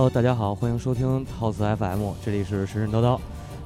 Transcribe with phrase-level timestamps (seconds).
[0.00, 3.20] Hello，大家好，欢迎收听套词 FM，这里是神神叨叨。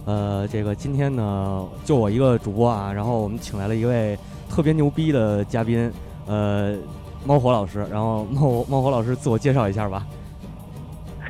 [0.05, 4.19] 呃，这个今天呢，就我一个主播啊，然后我们请来了一位
[4.51, 5.89] 特别牛逼的嘉宾，
[6.27, 6.75] 呃，
[7.25, 7.87] 猫火老师。
[7.89, 10.05] 然后猫猫火老师自我介绍一下吧。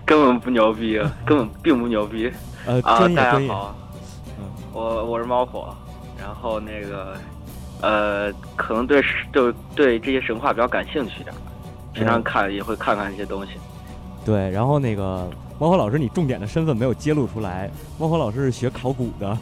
[0.06, 2.32] 根本不牛逼， 根本并不牛逼。
[2.64, 3.38] 呃，啊，大家。
[3.46, 3.74] 好，
[4.38, 5.68] 嗯，我我是猫火，
[6.18, 7.14] 然后那个
[7.82, 11.34] 呃，可能对就对这些神话比较感兴趣点，
[11.92, 13.52] 平常嗯看也会看看一些东西。
[14.24, 14.50] 对。
[14.50, 17.70] 然后那个猫火老师，你重点的身份没有揭露出来。
[17.98, 19.36] 猫火老师是学考古的，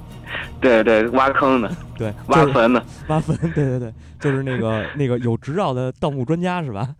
[0.60, 2.82] 对对，挖坑的，对， 挖坟的。
[3.08, 6.94] 挖坟，对对对，就是那个那个有执照的盗墓专家是吧？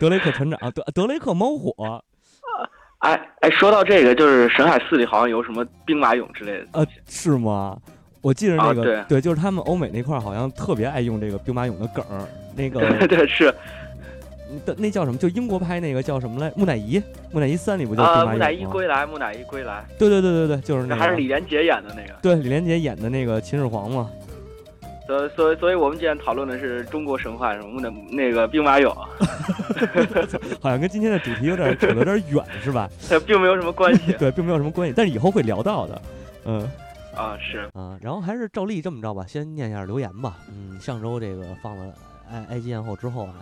[0.00, 2.02] 德雷克船长，德德雷克猫火，
[2.98, 7.76] 哎哎，说到这个，就是神海寺里好像有什么兵马俑之类的呃。，是吗？
[8.20, 12.24] 我记得那个、啊对就是他们欧美那块儿好像特别爱用这个兵马俑的梗儿，
[12.54, 13.52] 那个对对是
[14.64, 15.18] 的那叫什么？
[15.18, 16.52] 就英国拍那个叫什么来？
[16.56, 18.64] 木乃伊，木乃伊三里不就是啊，木乃伊？
[18.66, 22.18] 归来，木乃伊归来，对对对对对，就是那个，还是李连杰演的那个。
[22.22, 24.10] 对李连杰演的那个秦始皇嘛。
[25.04, 28.88] 所以所以所以我们今天讨论的是中国神话什么的那个兵马俑，
[30.62, 32.88] 好像跟今天的主题有点扯得有点远，是吧？
[33.10, 36.02] 它并没有什么关系 对，并没有什么关系，但是以后会聊到的。
[36.44, 36.60] 嗯
[37.16, 37.36] 啊。
[37.38, 40.38] 是啊，然后还是照例这么着吧，先念一下留言吧。
[40.48, 41.92] 嗯，上周这个放了
[42.30, 43.34] 埃埃及艳后之后啊，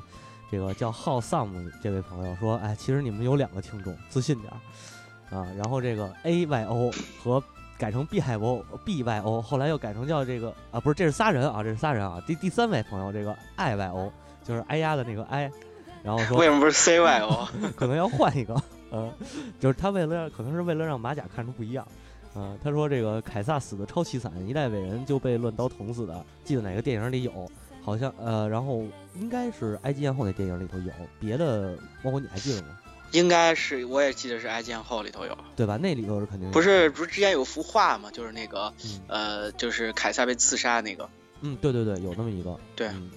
[0.50, 1.48] 这个叫浩 Sam
[1.82, 5.46] 这位朋友说，哎，其实你们有两个听众，自信点儿啊。
[5.56, 6.90] 然后这个 A Y O
[7.22, 7.42] 和
[7.78, 12.20] 改成 B 海 O B Y O，后来又改成叫这个啊，不是，这是仨人啊，这是仨人啊。
[12.26, 14.12] 第第三位朋友这个 I Y O
[14.42, 15.50] 就是哎呀的那个哎，
[16.02, 17.46] 然后说为什么不是 CYO？
[17.76, 19.12] 可能要换一个，嗯，
[19.60, 21.86] 就是他为了让，可能是为了让马甲看出不一样，
[22.34, 27.48] 嗯，他说这个凯撒死的超凄惨，一代伟人就被乱刀捅死的，记得哪个电影里有？
[27.90, 28.84] 好像呃，然后
[29.16, 32.78] 应该是埃及艳后那电影里头有，别的包括你还记得吗？
[33.10, 35.76] 应该是，我也记得是《埃及艳后》里头有，对吧？
[35.76, 38.08] 那里头是肯定有不是不是之前有幅画吗？
[38.12, 41.08] 就是那个嗯呃，就是凯撒被刺杀那个。
[41.40, 43.10] 嗯，对对对，有那么一个，对嗯，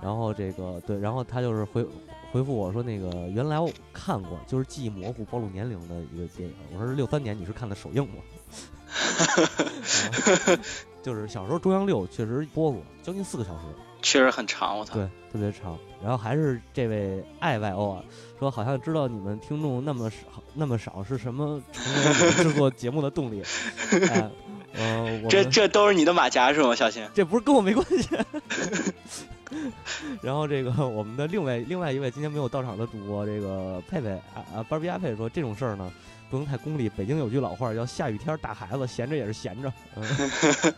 [0.00, 1.84] 然后这个对，然后他就是回
[2.30, 6.54] 回复我说那个原来我看过，就是记忆模糊、暴露年龄的一个电影。
[6.72, 8.22] 我说是六三年，你是看的首映吗？
[8.94, 10.60] 啊
[11.02, 13.64] 就是小时候中央六确实播过，将近四个小时，
[14.02, 14.94] 确实很长，我操！
[14.94, 15.78] 对，特别长。
[16.02, 18.02] 然后还是这位爱 Y O 啊，
[18.38, 20.16] 说好像知道你们听众那么少
[20.52, 23.42] 那么少是什么成为你们制作节目的动力。
[24.10, 24.30] 哎，
[24.74, 27.06] 呃，我这这都是你的马甲是吗，小新？
[27.14, 28.08] 这不是跟我没关系。
[30.22, 35.92] 然后这个我们的另外另外一位今天没有到场的主播，这个佩佩啊啊班比亚佩说这种事儿呢
[36.30, 36.88] 不能太功利。
[36.88, 39.72] 北京有句老话叫下雨天打孩子，闲着也是闲着。
[39.94, 40.04] 嗯，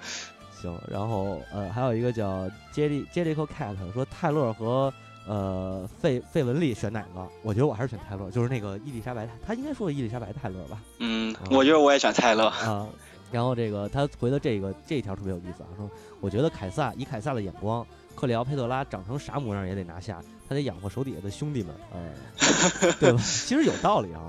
[0.68, 0.80] 行。
[0.90, 4.92] 然后呃还有一个叫杰利杰利克 cat 说泰勒和
[5.26, 7.26] 呃费费雯丽选哪个？
[7.42, 10.82] 我觉得我还是选泰勒，就是那个伊丽莎白，他应该说伊丽莎白泰勒吧。
[10.98, 12.46] 嗯啊，我觉得我也选泰勒。
[12.48, 12.86] 啊，
[13.30, 15.88] 然后这个他回的这个这一条特别有意思啊，说
[16.20, 23.18] 我觉得凯撒以凯撒的眼光，克里奥佩特拉长成啥模样也得拿下，他得养活手底下的兄弟们，呃，对吧？
[23.24, 24.20] 其实有道理啊。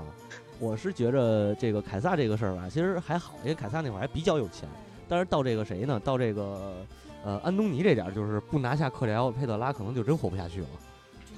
[0.58, 4.66] 我是觉着这个凯撒这个事儿吧，其实还好，因为凯撒那会儿还比较有钱。
[5.08, 6.00] 但是到这个谁呢？
[6.04, 6.74] 到这个
[7.24, 10.68] 呃安东尼这点儿，就是不拿下克里奥佩特拉，可能就真活不下去了。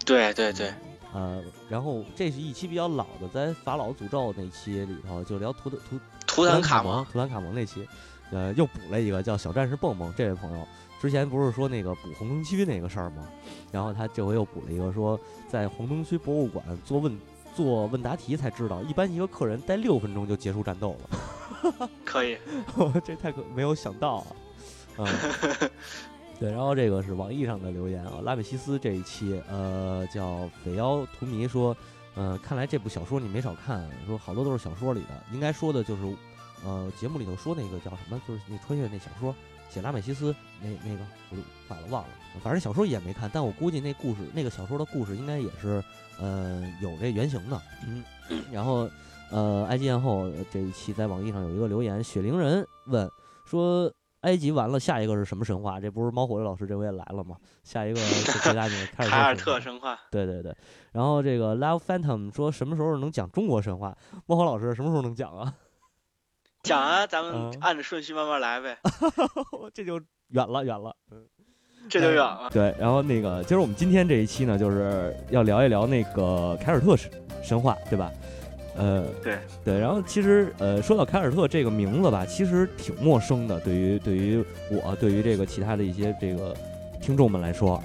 [0.06, 0.72] 对对对，
[1.12, 7.86] 呃，然后这是一期比较老的，在法老诅咒那期里头就聊图的图图坦卡蒙，图坦卡蒙那期，
[8.30, 10.66] 呃，又补了一个叫小战士蹦蹦这位朋友，
[11.00, 13.28] 之前不是说那个补红灯区那个事儿吗？
[13.70, 17.18] 然后他这回又补了一个说，在红灯区博物馆做问
[17.54, 21.18] 做问答题才知道，一般一个客人待六分钟就结束战斗了，
[22.04, 22.38] 可以。
[23.04, 24.26] 这太可没有想到啊，
[24.98, 25.70] 嗯。
[26.40, 31.76] 对，然后这个是网易上的留言啊，拉美西斯这一期，呃，叫匪妖荼蘼说，
[32.14, 36.16] 呃，看来这部小说你没少看，说好多都是小说里的，应该说的就是，
[36.64, 39.34] 呃，节目里头说那个叫什么，就是那穿越那小说，
[39.68, 40.32] 写拉美西斯
[40.62, 42.08] 那那个，我都忘了忘了，
[42.40, 45.82] 反正小说也没看，但我估计那故事那个小说的故事应该也是，
[46.20, 48.04] 呃，有这原型的，嗯，
[48.52, 48.88] 然后，
[49.30, 53.10] 呃，埃及艳后这一期在网易上有一个留言，雪灵人问
[53.44, 53.92] 说。
[54.22, 55.78] 埃及完了，下一个是什么神话？
[55.78, 57.36] 这不是猫火的老师这回也来了吗？
[57.62, 59.96] 下一个是回答你的凯凯尔尔特神话。
[60.10, 60.52] 对对对，
[60.90, 63.96] 然后这个 Love Phantom 说什么时候能讲中国神话？
[64.26, 65.54] 猫火老师什么时候能讲啊？
[66.64, 68.76] 讲啊，咱们嗯按着顺序慢慢来呗，
[69.72, 70.96] 这就远了远了。
[71.12, 71.24] 嗯，
[71.88, 72.50] 这就远了。
[72.52, 77.08] 对，然后那个，其实我们今天这一期呢，就是要聊一聊那个凯尔特神
[77.40, 78.10] 神话，对吧？
[78.78, 86.54] 呃，对对，然后其实呃，说到凯尔特这个名字吧，其实挺陌生的，对于对于我，对于这个其他的一些这个
[87.02, 87.82] 听众们来说，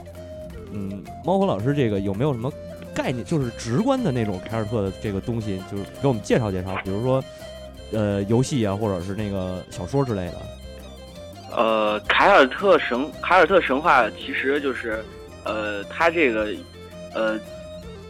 [0.71, 2.51] 嗯，猫火老师这个有没有什么
[2.93, 7.23] 概念，就是直观的那种凯尔特的这个东西，就是给我们介绍介绍，比如说
[7.91, 10.41] 呃游戏啊，或者是那个小说之类的。
[11.55, 15.03] 呃，凯尔特神凯尔特神话其实就是，
[15.43, 16.47] 呃，它这个，
[17.13, 17.39] 呃，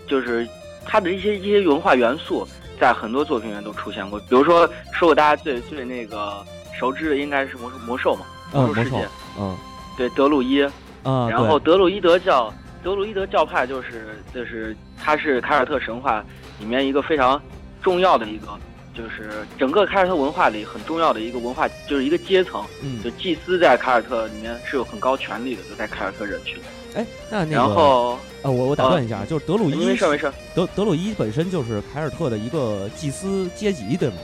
[0.08, 0.48] 就是
[0.86, 2.48] 它的一些一些文化元素
[2.80, 4.20] 在很多作品里面都出现过。
[4.22, 6.44] 比如说，说过大家最最那个
[6.78, 9.08] 熟知的应该是魔兽魔兽嘛，嗯，魔兽世界，
[9.40, 9.58] 嗯
[9.98, 10.64] 对德鲁伊，
[11.04, 12.54] 啊，然后德鲁伊德教，
[12.84, 16.24] 德鲁伊德教派就是就是它是凯尔特神话
[16.60, 17.42] 里面一个非常
[17.82, 18.48] 重要的一个，
[18.94, 22.64] 就是整个凯尔特文化里很重要的一个文化，就是一个阶层。
[22.82, 26.58] 嗯就祭司在凯尔特里面是有很高权力的，就在凯尔特人群。
[26.96, 34.16] 哎，那那个然后呃，我我打断一下，就是德鲁伊没事没事，德德鲁伊本身就是凯尔特的一个祭司阶级，对吗？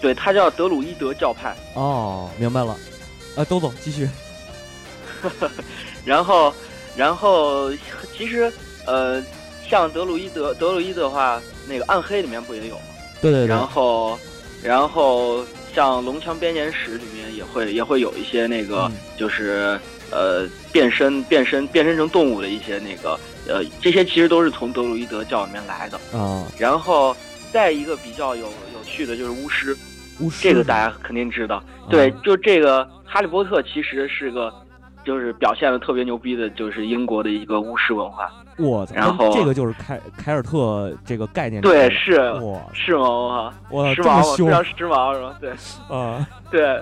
[0.00, 1.54] 对他叫德鲁伊德教派。
[1.74, 2.76] 哦，明白了。
[3.36, 4.08] 啊，都总继续。
[6.04, 6.52] 然后，
[6.96, 7.70] 然后
[8.16, 8.52] 其实
[8.86, 9.22] 呃，
[9.68, 12.82] 像德鲁伊德德鲁伊德的话，那个暗黑里面不也有吗？
[13.20, 14.18] 对对对然，后，
[14.62, 19.78] 然后像龙枪编年史里面也会也会有一些那个嗯就是
[20.10, 25.98] 呃变身变身变身成动物的一些那个呃这些其实都是从德鲁伊德教里面来的。
[26.18, 27.14] 啊，然后
[27.52, 29.76] 再一个比较有有趣的就是巫师，
[30.20, 31.62] 巫师这个大家肯定知道。
[31.90, 34.52] 对，就这个哈利波特其实是个，
[35.04, 38.30] 就是表现的特别牛逼的，就是英国的一个巫师文化。
[38.58, 43.52] 我操，然后这个就是凯凯尔特这个概念对，是哇，是吗？
[43.70, 45.36] 我哇，时髦非常时髦是吧？
[45.40, 45.50] 对
[45.88, 46.28] 啊！
[46.50, 46.80] 对，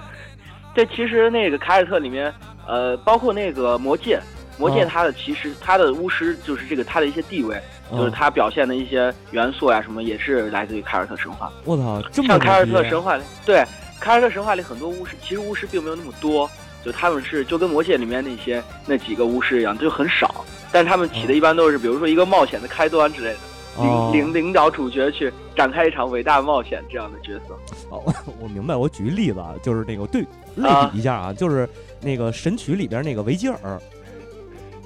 [0.75, 2.33] 这其实那个凯尔特里面，
[2.67, 4.21] 呃，包括那个魔戒。
[4.59, 7.59] 魔戒哦它的其实它的巫师就是这个它的一些地位，
[7.91, 11.51] 就是嗯它表现的一些元素呀什么，也是来自于凯尔特神话。
[11.65, 13.65] 我操，这么像凯尔特神话里，对
[13.99, 16.51] 凯尔特神话里很多巫师，其实巫师并没有那么多，
[16.85, 20.45] 就他们是就跟魔戒里面那些那几个巫师一样，就很少。
[20.71, 23.39] 但他们起的一般都是，比如说一个冒险的开端之类的，
[23.77, 27.55] 哦领领领导主角去展开一场伟大冒险这样的角色。
[27.89, 28.03] 哦，
[28.39, 28.77] 我明白。
[28.77, 30.23] 我举个例子啊，就是那个对
[30.57, 31.67] 类啊比一下啊，就是
[32.01, 33.57] 那个神曲里边那个维吉尔，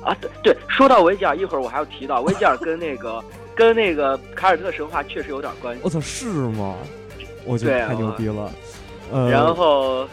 [0.02, 3.22] 啊，对对，说到维吉尔，一会儿我还要提到维吉尔跟那个
[3.54, 5.80] 跟那个凯尔特神话确实有点关系。
[5.84, 6.26] 我操，是
[6.56, 6.74] 吗？
[7.46, 8.50] 我觉得太牛逼了。
[9.12, 10.08] 呃，然后，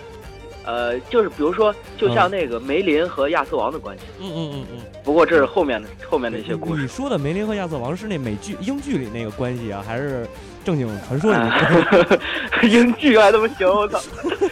[0.66, 6.88] 呃，就是比如说，就像嗯那个梅林和亚瑟王的关系，嗯嗯嗯嗯，不过这是后面的后面的一些故事你。
[6.88, 10.28] 说的梅林和亚瑟王是那美剧英剧里那个关系啊，还是
[10.64, 12.20] 正经传说里面哎关
[12.62, 12.70] 系？
[12.78, 14.00] 英剧还这么行，我操！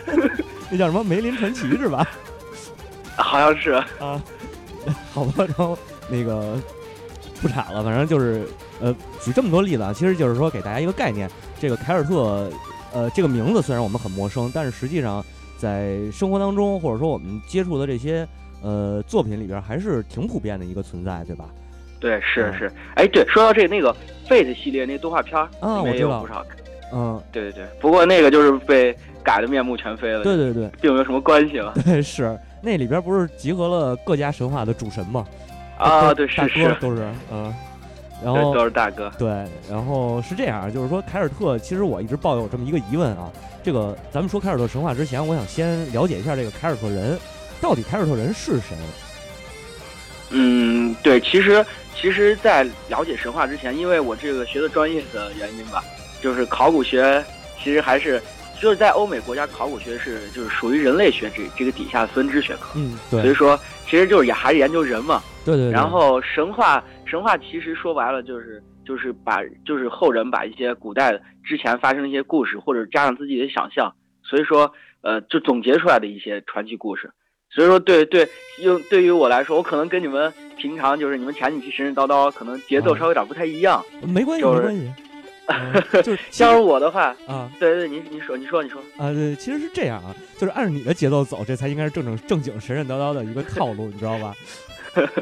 [0.71, 2.07] 那叫什么梅林传奇是吧？
[3.23, 4.21] 好像是，啊，
[5.13, 5.77] 好吧，然后
[6.09, 6.55] 那个
[7.41, 8.47] 不岔了，反正就是
[8.81, 11.29] 呃，举这么多例子啊，其实就是说给大家一个概念，
[11.59, 12.49] 这个凯尔特，
[12.93, 15.23] 呃，这个名字虽然我们很陌生，但是实际上
[15.57, 18.27] 在生活当中，或者说我们接触的这些
[18.61, 21.45] 呃作品里边，还是挺普遍的一个存在，对吧？
[21.99, 22.71] 对，是嗯是。
[22.95, 23.93] 哎，对，说到这个那个
[24.27, 26.45] Fate 系列那动画片儿，里面也啊我知道有不少。
[26.91, 31.73] 嗯，对对对，不过那个就是被改的面目全非了，对对对并没有什么关系了。
[31.85, 35.25] 对，是那里边不是集合了各家神话的主神吗？
[35.77, 37.53] 啊，对，大是是，哥都是嗯，
[38.23, 39.11] 然对，后都是大哥。
[39.17, 39.29] 对，
[39.69, 43.31] 然后是这样，就是说凯尔特，其实我一直抱有这么一个疑问啊。
[43.63, 47.17] 这个咱们说凯尔特神话之前，我想先了解一下这个凯尔特人，
[47.61, 48.75] 到底凯尔特人是谁？
[50.31, 55.83] 嗯，对，其实其实，在了解神话之前，因为我这个学的专业的原因吧，
[56.21, 57.23] 就是考古学，
[57.61, 58.21] 其实还是
[58.61, 65.21] 就是在欧美国家，考古学是就是属于人类学这这个底下的分支学科，嗯，对，所以说其实就是也还是研究人嘛。
[65.45, 65.71] 对对对。
[65.71, 77.11] 然后神话神话其实说白了就是就是把就是后人把一些古代之前发生的一些故事，或者加上自己的想象，所以说呃就总结出来的一些传奇故事。
[77.51, 78.29] 所以说对对，
[78.61, 83.83] 用对于我来说，我可能跟你们平常就是你们前几期神神叨叨，可能节奏啊稍微有点不太一样。
[84.03, 84.91] 没关系，就是没关系。
[85.49, 94.33] 嗯就是 其像是我的话，啊对对，你你说你说你说，啊，对，其实是这样啊，就是按照你的节奏走，这才应该是正正正经神神叨叨的一个套路，你知道吧？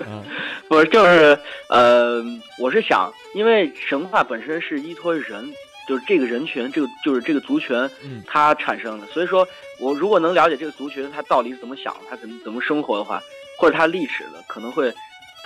[0.05, 0.23] 啊，
[0.69, 1.37] 不是就是
[1.69, 2.23] 呃，
[2.59, 5.45] 我是想，因为神话本身是依托于人，
[5.87, 9.05] 就是这个人群，这个就是这个族群，嗯它产生的。
[9.07, 9.45] 所以说
[9.79, 13.21] 我如果能了解这个族群它到底是怎么想，它怎么怎么生活的话，
[13.57, 14.93] 或者它历史的，可能会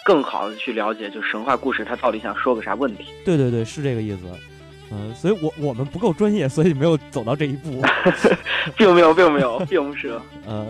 [0.05, 3.05] 更好的去了解，就神话故事它到底想说个啥问题。
[3.25, 4.19] 对对对，是这个意思。
[4.91, 7.81] 嗯，所以我我们不够专业，所以没有走到这一步。
[8.77, 10.19] 并没有，并没有，并不是。
[10.45, 10.67] 呃，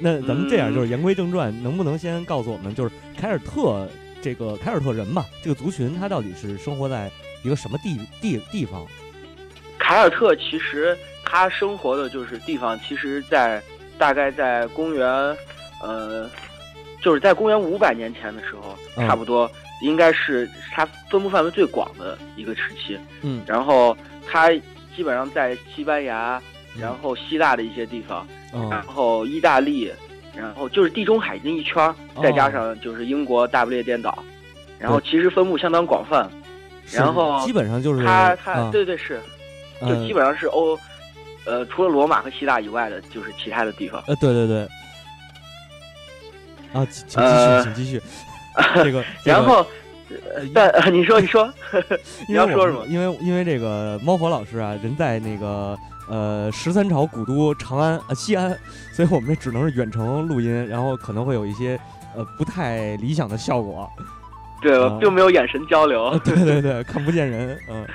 [0.00, 3.88] 那咱们这样，嗯就是言归正传，能不能先告诉我们，就是凯尔特
[4.20, 7.10] 这个凯尔特人嘛，这个族群他到底是生活在
[7.42, 8.84] 一个什么地地地方？
[9.78, 13.62] 凯尔特其实他生活的就是地方，其实在
[13.98, 15.06] 大概在公元，
[15.82, 16.28] 呃，
[17.02, 19.50] 就是在公元五百年前的时候，嗯差不多
[19.84, 22.98] 应该是它分布范围最广的一个时期。
[23.22, 24.50] 嗯然后它
[24.96, 26.40] 基本上在西班牙，
[26.80, 29.92] 然后希腊的一些地方，然嗯后意大利，
[30.34, 34.24] 然后就是地中海那一圈儿，再加哦上就是英国大不列颠岛，
[34.78, 36.28] 然后其实分布相当广泛。
[36.92, 39.20] 然后基本上就是它它啊对对是，
[39.80, 40.78] 就嗯基本上是欧，
[41.46, 44.02] 呃，除了罗马和希腊以外的，就是其他的地方。
[44.06, 44.68] 呃，对对对。
[46.74, 47.92] 啊，请请继续，呃请继续。
[47.92, 48.04] 这个，
[48.82, 49.66] 这个然后，
[50.10, 51.52] 呃但呃你说你说，
[52.28, 52.86] 你因为我们要说什么？
[52.86, 55.76] 因为因为这个猫火老师啊，人在那个
[56.08, 58.50] 呃十三朝古都长安呃西安，
[58.92, 61.78] 所以我们这只能是远程录音，然后可能会有一些
[62.16, 63.90] 呃不太理想的效果。
[64.62, 67.86] 对啊，并没有眼神交流呃，，对对对，看不见人， 嗯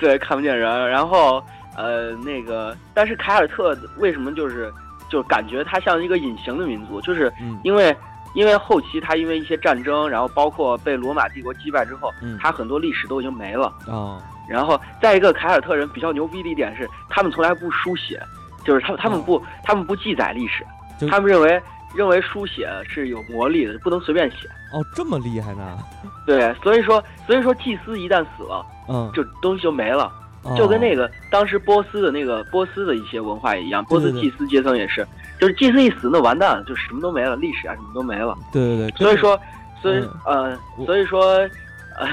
[0.00, 0.88] 对，看不见人。
[0.88, 1.40] 然后
[1.76, 4.72] 呃，那个，但是凯尔特为什么就是
[5.08, 7.94] 就感觉他像一个隐形的民族，就是嗯因为
[8.36, 13.66] 因为后期他因为一些战争，然后包括被罗马帝国击败之后，嗯他很多历史都已经没了。
[13.88, 18.22] 啊然后再一个，凯尔特人比较牛逼的一点是，他们从来不书写，
[18.64, 20.64] 就是他他们不他们不记载历史
[21.10, 21.60] 他们认为
[21.94, 24.46] 认为书写是有魔力的，不能随便写。
[24.72, 25.78] 哦这么厉害呢？
[26.26, 30.12] 对，所以说所以说祭司一旦死了，嗯，就东西就没了。
[30.56, 35.04] 就跟那个个当时波斯的那个波斯的一些文化也一样，波斯祭司阶层也是，
[35.40, 38.36] 就是祭司一死那完蛋了，就什么都没了，历史啊什么都没了。
[38.52, 39.38] 对对对，所以说，
[39.82, 41.24] 所以嗯呃，所以说，
[41.96, 42.06] 呃，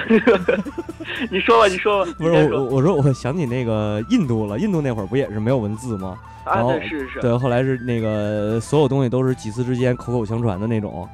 [1.30, 6.18] 你说吧，你说吧，不是我我我说我想起那个印度了，印度那会儿不也是没有文字吗？
[6.46, 11.08] 啊，对，是是，对，后来是那个所有东西都是祭司之间口口相传的那种。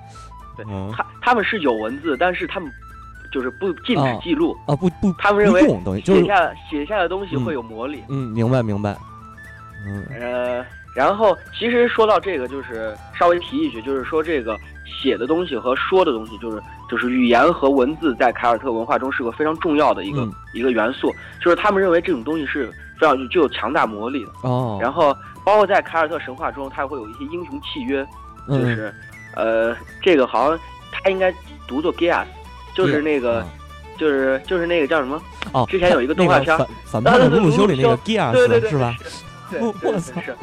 [0.58, 2.70] 对嗯他他们是有文字，但是他们
[3.32, 5.62] 就是不禁止啊记录，啊不不，他们认为
[6.02, 8.04] 写下写下的东西嗯会有魔力。
[8.10, 8.98] 嗯，明白明白。
[9.88, 10.66] 嗯呃，
[11.00, 21.10] 然后其实说到这个，就是稍微提一句，就是说这个写的东西和说的东西，就是就是语言和文字在凯尔特文化中是个非常重要的一个、嗯一个元素，
[21.42, 24.32] 就是他们认为这种东西是非常具有强大魔力的。
[24.44, 25.16] 哦，然后
[25.46, 28.04] 包括在凯尔特神话中，它会有一些英雄契约，
[28.50, 28.94] 就嗯是、
[29.36, 30.60] 呃，这个好像
[30.92, 31.34] 它应该
[31.66, 32.26] 读作 Gias，
[32.74, 33.48] 就是那个、啊
[33.98, 35.22] 就是就是那个叫什么？
[35.54, 38.94] 哦，之前有一个动画片那个反反派的鲁鲁修里那个对 Gias 对对，是吧？
[39.50, 40.36] 对，我对对是，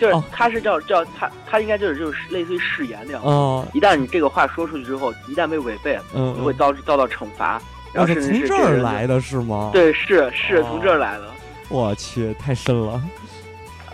[0.00, 3.22] 就是哦他是叫叫他他应该就是就是类似于誓言那样。
[3.22, 7.60] 哦，一旦你这个话说出去之后，一旦被违背，嗯，就会遭遭到惩罚，
[7.92, 11.24] 然后是从这儿来的是吗？，对，是是哦从这儿来的。
[11.68, 13.02] 我去，太深了。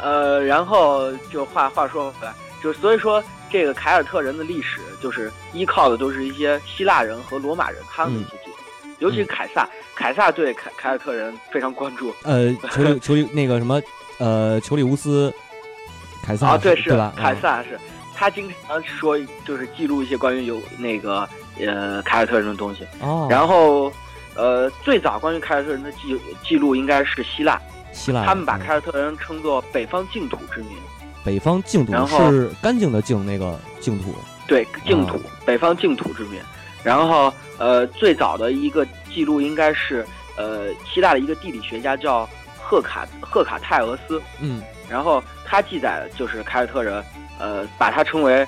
[0.01, 8.51] 呃，然后就话话说回来，就所以说这个凯尔特人的历史，就是依靠的都是一些希腊人和罗马人他们的一些
[8.99, 13.81] 尤其是凯撒，凯撒对凯凯尔特人非常关注呃，除了除了那个什么，
[14.21, 15.35] 呃，裘里乌斯，
[16.23, 17.13] 凯撒啊，对，是吧？
[17.17, 17.81] 凯啊撒是，
[18.15, 23.91] 他经常说就是记录一些关于有那个呃凯尔特人的东西，哦，然后
[24.37, 27.61] 呃最早关于凯尔特人的记记录应该是希腊，
[27.93, 30.71] 希腊，他们把嗯凯尔特人称作北方净土之民。
[31.25, 34.15] 北方净土然后是干净的净，那个净土。
[34.47, 36.41] 对，净土，哦北方净土之民。
[36.83, 40.05] 然后，呃，最早的一个记录应该是，
[40.37, 42.27] 呃，希腊的一个地理学家叫
[42.71, 44.63] 赫卡赫卡泰俄斯，嗯。
[44.89, 47.03] 然后他记载就是凯尔特人，
[47.41, 48.47] 呃，把他称为，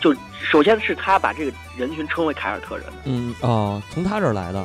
[0.00, 4.64] 就首先是他把这个人群称为凯尔特人，嗯哦，从他这儿来的。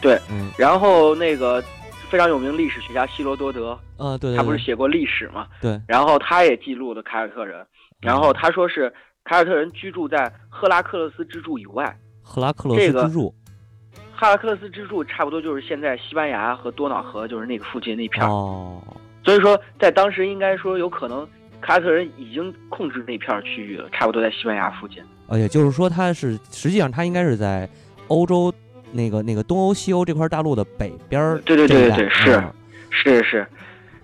[0.00, 0.50] 对，嗯。
[0.58, 1.62] 然后那个
[2.10, 7.64] 非常有名历史学家希罗多德，啊，对对，他不是写过历史嘛，对，然后他也记录了凯尔特人，
[8.00, 11.96] 然后他说是凯尔特人居住在赫拉克勒斯之柱以外。
[12.22, 13.32] 赫拉克勒这个斯之柱。
[14.22, 18.80] 哈拉克勒斯之柱差不多就是现在西班牙和多瑙河就是那个附近那片儿，哦，
[19.24, 21.26] 所以说在当时应该说有可能
[21.60, 25.02] 凯尔特人已经控制那片儿区域了，差不多在西班牙附近。
[25.26, 27.68] 呃，也就是说，他是实际上他应该是在
[28.06, 28.54] 欧洲
[28.92, 31.88] 那个那个东欧、西欧这块大陆的北边儿对对对。
[31.88, 32.54] 对对是嗯
[32.90, 33.44] 是是，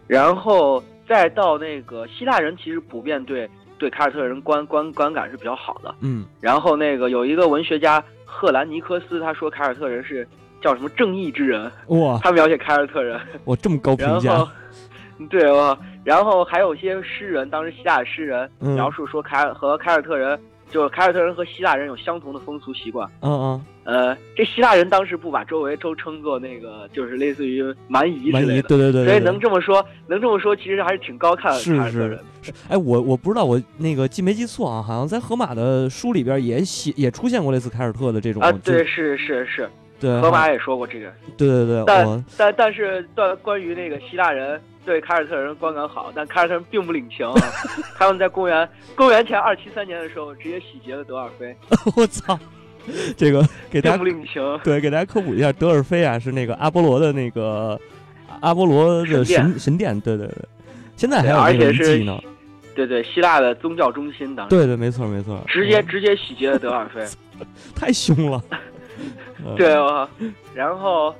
[0.08, 3.48] 然后再到那个希腊人，其实普遍对
[3.78, 5.94] 对凯尔特人观观观感是比较好的。
[6.00, 10.28] 嗯然后那个有一个文学家赫兰尼科斯，他说凯尔特人是
[10.60, 13.18] 叫什么正义之人，哇， 他描写凯尔特人。
[13.46, 14.32] 哇这么高评价。
[14.32, 14.48] 然后，
[15.30, 18.74] 对哦，然后还有一些诗人，当时希腊的诗人嗯。
[18.74, 20.38] 描述说凯尔和凯尔特人，
[20.70, 23.08] 就是凯尔特人和希腊人有相同的风俗习惯。
[23.20, 28.68] 嗯嗯，呃，这希腊人当时不把周围都称作那个，就是类似于蛮夷之类的。
[28.68, 32.20] 对对对，所以能这么说，能这么说，其实还是挺高看是是凯尔特人。
[32.42, 39.68] 是，哎，我我不知道我那个记没记错啊，好像在荷马的书里边也写也出现过类似凯尔特的这种啊，就对，是是是，
[40.00, 41.12] 对，荷马也说过这个。
[41.36, 47.40] 对对对，但我但但是关关于那个希腊人对凯尔特人观感好，但凯尔特人并不领情啊。
[47.98, 51.56] 他们在公元公元前二七三年的时候，直接洗劫了德尔菲，
[51.96, 52.38] 我操，
[53.16, 54.60] 这个给大家并不领情。
[54.62, 57.78] 对给大家科普一下，德尔菲啊是那个阿波罗的那个
[58.40, 60.34] 阿波罗的神殿神神殿，对对对，
[60.96, 62.20] 现在还对有这个遗迹呢。
[62.74, 67.04] 对对，希腊的宗教中心当时对对，没错没错，直接嗯直接洗劫了德尔菲。
[67.74, 68.40] 太凶了。
[69.44, 69.54] 嗯。
[69.56, 70.08] 对啊，
[70.54, 71.14] 然后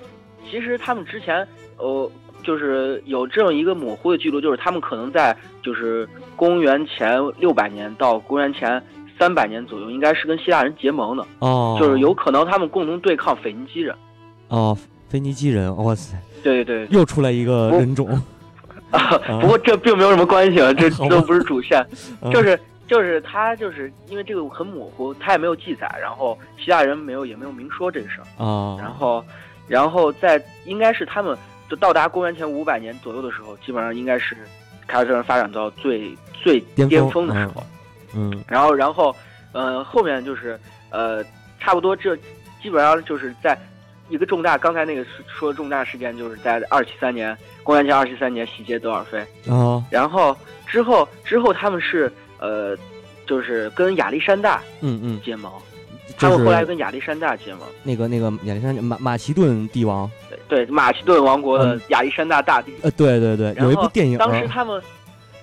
[0.51, 2.11] 其实他们之前呃，
[2.43, 8.83] 就是有这样一个模糊的记录，就是他们可能在就是公元前六百年到公元前
[9.19, 13.95] 三百年左右，应该是跟希腊人结盟的，哦，就是有可能他们共同对抗腓尼基人。
[14.49, 14.77] 哦，
[15.09, 18.09] 腓尼基人，哇塞，对对对，又出来一个人种，
[18.91, 21.85] 啊， 不过这并没有什么关系啊，这 都不是主线，
[22.23, 22.33] 嗯。
[22.33, 22.59] 就是
[22.89, 28.45] 就是他就是因为这个很模糊，他也没有记载，然后其他人没有也没有明说这个事儿。
[28.45, 29.25] 啊，然后，
[29.69, 31.37] 然后在应该是他们
[31.69, 34.37] 就到达公元前五百年左右的时候，基本上应该是
[34.87, 37.63] 凯尔特人发展到最最巅峰的时候。
[38.15, 39.15] 嗯然后，然后，
[39.53, 41.23] 呃，后面就是呃，
[41.61, 42.17] 差不多这
[42.63, 43.57] 基本上就是在
[44.09, 49.19] 一个重大，刚才那个说的重大事件，就是在二七三年，公元前二七三年洗劫德尔菲。
[49.47, 50.35] 啊，然后
[50.67, 52.77] 之后之后他们是呃，
[53.27, 55.53] 就是跟亚历山大嗯嗯，结盟，
[56.17, 57.61] 他们后来跟亚历山大结盟。
[57.83, 60.11] 那个那个亚历山马马其顿帝王，
[60.49, 62.73] 对马其顿王国的嗯亚历山大大帝。
[62.83, 64.83] 呃，对对对，有一部电影，当时他们，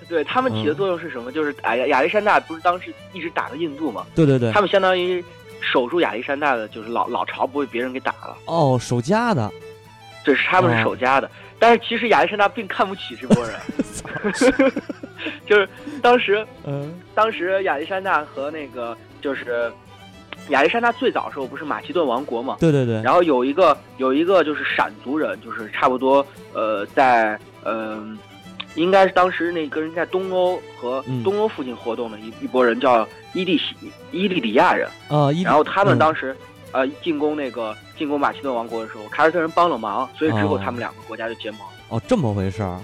[0.08, 1.30] 对他们起的嗯作用是什么？
[1.32, 4.06] 就是哎呀，亚历山大不是当时一直打着印度嘛？
[4.14, 5.24] 对对对他，们相当于
[5.60, 9.50] 守住亚历山大的，就是老老巢不被别人给打了，哦，守家的，
[10.24, 11.30] 对是他们是哦守家的。
[11.58, 13.58] 但是其实亚历山大并看不起这波人，
[15.46, 15.68] 就是
[16.02, 16.92] 当时嗯。
[17.14, 19.72] 当时亚历山大和那个就是
[20.50, 22.56] 亚历山大最早的时候不是马其顿王国嘛？
[22.60, 28.16] 对对对，然后有一个有一个就是闪族人，就是差不多呃在嗯、
[28.74, 31.24] 应该是当时那个人在东欧和嗯。
[31.24, 33.74] 东欧附近活动的一、一波人叫伊利西
[34.12, 36.36] 伊利里亚人，啊，一然后他们嗯当时、
[36.72, 40.60] 呃进攻那个进攻马其顿王国的时候，凯尔特人帮了忙，所以之后哦。
[40.62, 41.60] 他们两个国家就结盟。
[41.88, 42.78] 哦这么回事儿，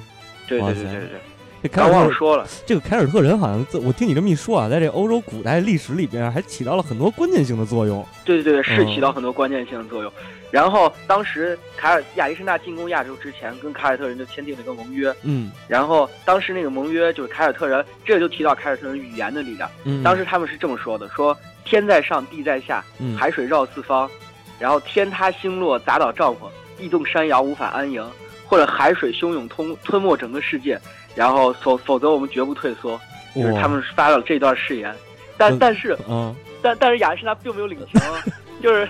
[0.49, 1.21] 对对对对对，
[1.63, 8.05] 这凯刚尔特忘了说了，这个凯尔特人好像，我听你这么一说啊，在这欧洲古代历史里边还起到了很多关键性的作用。
[8.25, 10.13] 对对对，是嗯起到很多关键性的作用。
[10.51, 15.15] 然后当时凯尔亚历山大进攻亚洲之前，跟凯尔特人就签订了一个盟约。
[15.23, 19.71] 嗯然后当时那个盟约就是凯尔特人，这就提到凯尔特人语言的力量。
[19.85, 24.11] 嗯，当时他们是这么说的：说天在上，地在下，嗯海水绕四方，
[24.59, 28.05] 然后天塌星落砸倒帐篷，地动山摇无法安营，
[28.45, 30.79] 或者海水汹涌吞吞没整个世界，
[31.15, 33.01] 然后否否则我们绝不退缩。
[33.35, 34.95] 就是他们发了这段誓言，
[35.39, 37.99] 但嗯但是嗯但但是亚历山大并没有领情，
[38.63, 38.87] 就是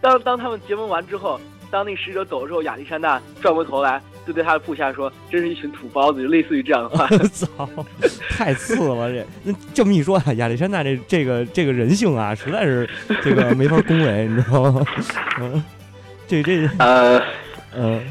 [0.00, 7.06] 当当他们结盟完之后，当那个使者走的时候，亚历山大转过头来就对他的部下说：“真是一群土包子。”就类似于这样的话。
[7.32, 7.68] 操，
[8.30, 9.24] 太次了这。
[9.44, 12.90] 那这么一说啊，亚历山大这这个这个人性啊，实在是
[13.22, 14.84] 这个没法恭维，你知道吗？
[15.40, 15.62] 嗯，
[16.26, 17.22] 这这呃，
[17.76, 18.02] 嗯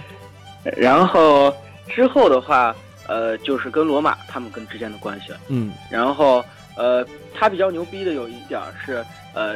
[0.78, 1.54] 然后
[1.89, 2.73] 之后的话，
[3.08, 5.39] 呃，就是跟罗马他们跟之间的关系了。
[5.50, 6.44] 嗯然后
[6.76, 9.56] 呃，他比较牛逼的有一点是，呃，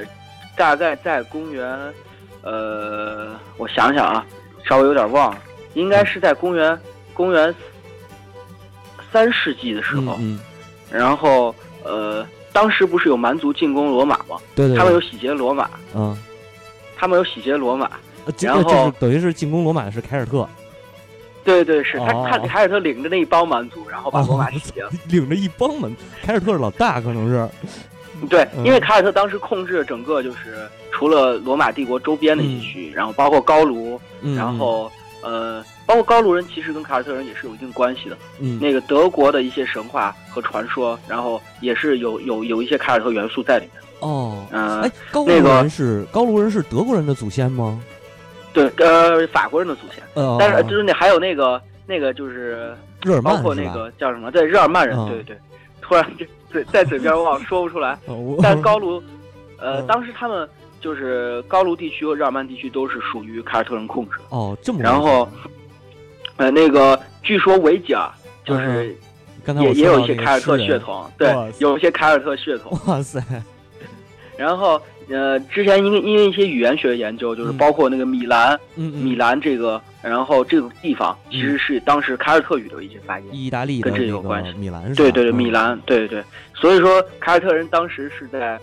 [0.56, 1.94] 大概在公元，
[2.42, 4.26] 呃，我想想啊，
[4.64, 5.42] 稍微有点忘了，
[5.74, 6.80] 应该是在公元
[7.14, 7.54] 公元
[9.12, 10.40] 三世纪的时候，嗯嗯，
[10.92, 14.38] 然后呃，当时不是有蛮族进攻罗马吗？
[14.56, 16.16] 对对，对他们有洗劫罗马，嗯，
[16.96, 17.90] 他们有洗劫罗马。
[18.42, 20.48] 然后等于是进攻罗马的是凯尔特，
[21.48, 24.90] 对对，是他哦他凯尔特领着那一帮蛮族，然后把罗马洗劫了。
[25.08, 27.50] 领着一帮们，凯尔特是老大，可能是，
[28.28, 34.92] 对，嗯因为凯尔特当时控制整个就是除了罗马帝国周边的一些区域，然后包括高卢，嗯，然后
[35.24, 38.18] 呃，包括高卢人其实跟凯尔特人也是有一定关系的。
[38.40, 43.82] 嗯那个德国的一些神话和传说，然后也是有有有一些凯尔特元素在里面。
[44.02, 47.82] 哦，嗯、哎，高卢那个人是高卢人是德国人的祖先吗？
[48.76, 54.32] 对，呃，法国人的祖先，呃，但是就是那还有那个那个就是日耳包括那个叫什么？
[54.32, 55.38] 对，日耳曼人，嗯对对对，
[55.82, 57.98] 突然这嘴在嘴边我好像说不出来。
[58.42, 59.02] 但高卢，
[59.60, 60.48] 呃，嗯当时他们
[60.82, 64.18] 就是高卢地区和日耳曼地区都是属于凯尔特人控制。
[64.30, 65.28] 哦这么，然后
[66.38, 68.10] 呃，那个据说维吉尔
[68.46, 68.96] 就是
[69.44, 72.80] 刚才也也有一些凯尔特血统，对，有一些凯尔特血统。
[72.88, 73.22] 哇塞，
[74.38, 83.26] 然后呃，之前因为因为一些语言学的研究，就是嗯包括那个米兰，嗯嗯，米兰这个，然后这个地方其实是当时凯尔特语的一些发音。
[83.32, 86.24] 意大利的跟这个有关系米兰是吧，对对对，嗯米兰，对对对。
[86.54, 88.60] 所以说凯尔特人当时是在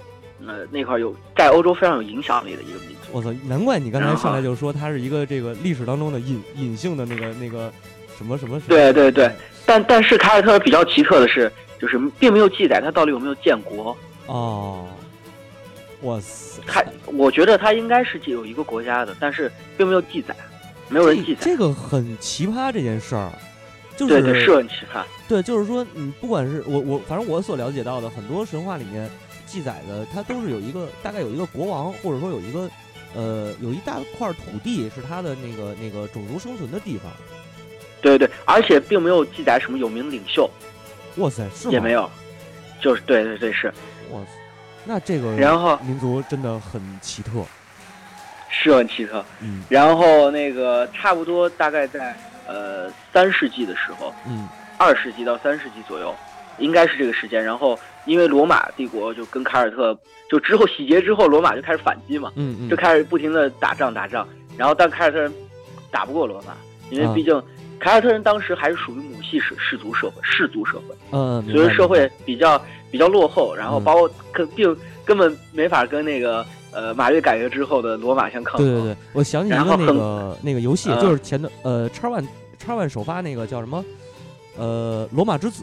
[0.46, 3.08] 呃那块有在欧洲非常有影响力的一个民族。
[3.12, 7.72] 我操，难怪你刚才上来就说它是一个这个历史当中的隐隐性的那个那个
[8.18, 8.60] 什么什么。
[8.68, 9.30] 对对对，
[9.64, 13.96] 但但是凯尔特人比较奇特的是，就是并没有记载他到底有没有建国。
[14.26, 14.86] 哦，
[16.04, 20.34] 哇塞，他我觉得他应该是有一个国家的，但是并没有记载，
[20.88, 21.40] 没有人记载。
[21.42, 23.32] 这个很奇葩这件事儿，
[23.96, 25.02] 就对对是是很奇葩。
[25.26, 29.10] 对，就是说，你不管是我我，反正我所了解到的很多神话里面
[29.46, 32.70] 记载的，它都是有一个大概有一个国王，或者说有一个
[33.14, 37.10] 呃有一大块土地是他的那个那个种族生存的地方。
[38.02, 40.50] 对对，而且并没有记载什么有名领袖，
[41.16, 41.72] 哇塞，是吗？
[41.72, 42.10] 也没有，
[42.82, 43.72] 就是对对对是。
[44.10, 44.26] 哇塞，
[44.84, 47.30] 那这个然后民族真的很奇特。
[48.50, 49.24] 是很奇特。
[49.40, 52.16] 嗯然后那个差不多大概在
[52.46, 56.14] 呃三世纪的时候，嗯二世纪到三世纪左右，
[56.58, 57.42] 应该是这个时间。
[57.42, 59.98] 然后因为罗马帝国就跟凯尔特
[60.30, 64.26] 就之后洗劫之后，罗马就开始反击嘛，嗯嗯，就开始不停的打仗打仗。
[64.56, 65.32] 然后但凯尔特人
[65.90, 66.54] 打不过罗马，
[66.90, 67.42] 因啊为毕竟
[67.84, 72.58] 凯尔特人当时还是属于母系氏氏族社会，氏族社会，嗯，所以社会比较
[72.90, 76.42] 比较落后，然后嗯包括根并根本没法跟那个
[76.72, 78.66] 呃马略改革之后的罗马相抗衡。
[78.66, 82.26] 对对对，我想起一个那个那个游戏，呃就是前段呃叉 one
[82.58, 83.84] 叉 one 首发那个叫什么？
[84.56, 85.62] 呃，罗马之子，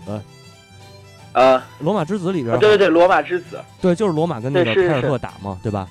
[1.34, 3.60] 呃，罗马之子里边啊，对对对，罗马之子。
[3.81, 5.88] 对，就是罗马跟那个凯尔特打嘛，对吧？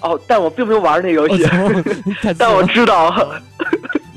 [0.00, 1.46] 哦，但我并没有玩那个游戏，
[2.36, 3.14] 但我知道，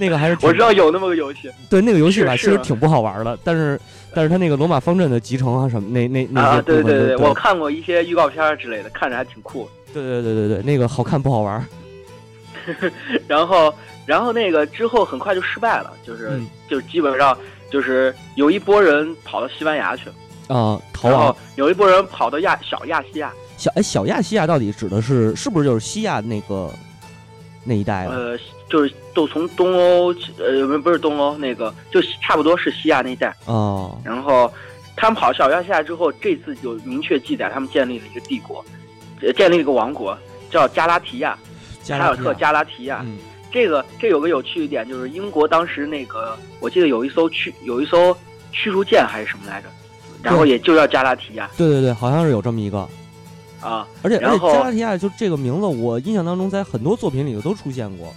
[0.01, 3.79] 那个还是挺我知道有那么个游戏对那个游戏吧，其实挺不好玩的，但是
[4.15, 9.69] 但是它那个罗马方阵的集成啊什么那那那啊，些部分对对对，对我看过一些预告片之类的，看着还挺酷。
[9.93, 11.63] 对对对对对，那个好看不好玩？
[13.27, 13.73] 然后，
[14.05, 17.37] 然后那个之后很快就失败了，就是、嗯就基本上
[17.69, 20.09] 就是有一波人跑到西班牙去
[20.47, 21.37] 了，啊，逃后。
[21.55, 26.71] 有一波人跑到亚小亚细亚，小哎，小亚细亚到底指的是是不是就是西亚那个
[27.63, 28.11] 那一带的？
[28.11, 28.37] 呃，
[28.71, 33.36] 就是都从东欧，呃，不不是东欧那个，就差不多是西亚那一带。
[33.45, 34.51] 哦，然后
[34.95, 38.63] 他们跑小亚细亚之后，这次有明确记载，他们建立了一个帝国，
[39.21, 40.17] 呃建立了一个王国，
[40.49, 41.38] 叫加拉提亚，
[41.86, 43.05] 凯尔特加拉提亚加拉提亚。
[43.05, 43.17] 嗯
[43.53, 48.15] 这个这有个有趣一点，就是英国当时那个，我记得有一艘驱有一艘
[48.53, 49.67] 驱逐舰还是什么来着，
[50.23, 52.77] 然后也就叫加拉提亚对对对，好像是有这么一个，
[53.60, 53.86] 啊。
[54.03, 58.15] 而且而且然后加拉提亚就这个名字，我印象当中在很多作品里头都出现过。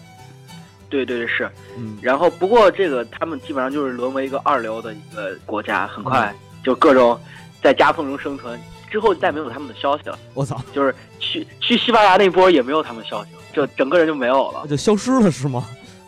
[0.95, 1.51] 对对对是。
[1.77, 7.19] 嗯，然后不过这个他们基本上就是沦为一个二流的一个国家，很快就各种
[7.63, 8.59] 在夹缝中生存。
[8.91, 14.65] 之后再没有他们的消息了，我操，就是去去西班牙那波也没有他们消息了，就整个人就没有了。
[14.69, 15.67] 就消失了是吗？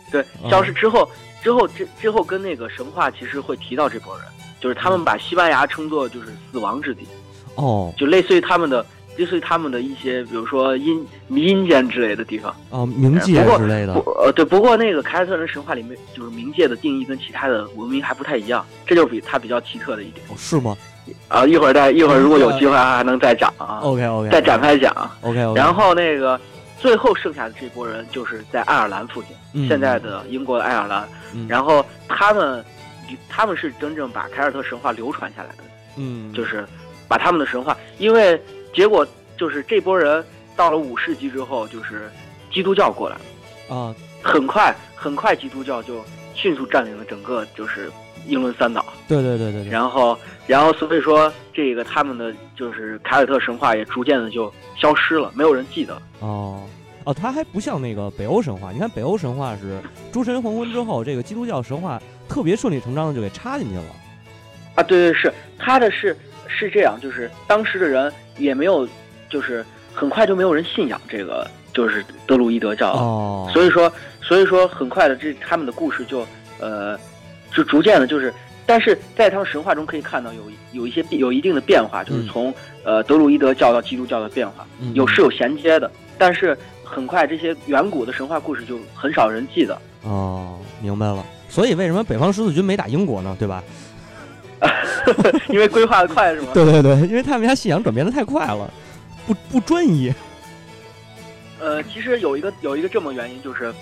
[0.09, 1.09] 对，嗯消失之后，
[1.43, 4.25] 之后之之后跟那个神话其实会提到这波人，
[4.61, 7.05] 就是他们把西班牙称作就是死亡之地，
[7.55, 8.85] 哦就类似于他们的
[9.17, 12.55] 类似于他们的一些，比如说阴阴间之类的地方。
[12.69, 20.25] 哦，冥界之类的不，呃，对，不过那个凯尔特人神话里面，就是冥界的定义跟其他的文明还不太一样，这就是比它比较奇特的一点。
[20.29, 20.77] 哦是吗
[21.29, 24.93] 啊，一会儿再一会儿如果有机会还能再讲啊，？OK OK，再展开讲。
[25.21, 26.39] OK OK，然后那个
[26.77, 31.07] 最后剩下的这波人就是在爱尔兰附近，嗯现在的英国的爱尔兰。
[31.33, 32.63] 嗯然后他们，
[33.29, 35.63] 他们是真正把凯尔特神话流传下来的，
[35.95, 36.65] 嗯就是
[37.07, 38.41] 把他们的神话，因为
[38.77, 40.23] 结果就是这波人
[40.55, 42.11] 到了五世纪之后，就是
[42.53, 43.15] 基督教过来
[43.67, 47.91] 了，啊很快很快基督教就迅速占领了整个就是
[48.27, 55.99] 英伦三岛，对对对对对，然后然后所以说这个他们的就是凯尔特神话也逐渐的就消失了，没有人记得。
[56.19, 56.61] 哦。
[57.03, 58.71] 哦，它还不像那个北欧神话。
[58.71, 63.83] 你看北欧神话是诸神黄昏之后，这个基督教神话特别顺理成章的就给插进去了。
[64.75, 66.15] 啊，对对是，他的是
[66.47, 68.87] 是这样，就是当时的人也没有，
[69.29, 72.99] 就是很快就没有人信仰这个，就是德鲁伊德教了。
[72.99, 76.25] 哦，所以说，所以说很快的这他们的故事就
[76.59, 76.97] 呃，
[77.53, 78.33] 就逐渐的就是，
[78.65, 89.77] 但是在他们神话中可以看到有有一些有一定的变化，就是嗯从、呃德鲁伊德教到基督教的变化，嗯有是有衔接的，但是很快这些远古的神话故事就很少人记得。
[90.03, 91.25] 哦，明白了。
[91.49, 93.35] 所以为什么北方十字军没打英国呢？
[93.39, 93.63] 对吧？
[95.49, 96.47] 因为规划的快是吗？
[96.53, 98.69] 对对对，因为他们家信仰转变的太快了，
[99.25, 100.13] 不不专一。
[101.59, 103.73] 呃，其实有一个有一个这么原因，就是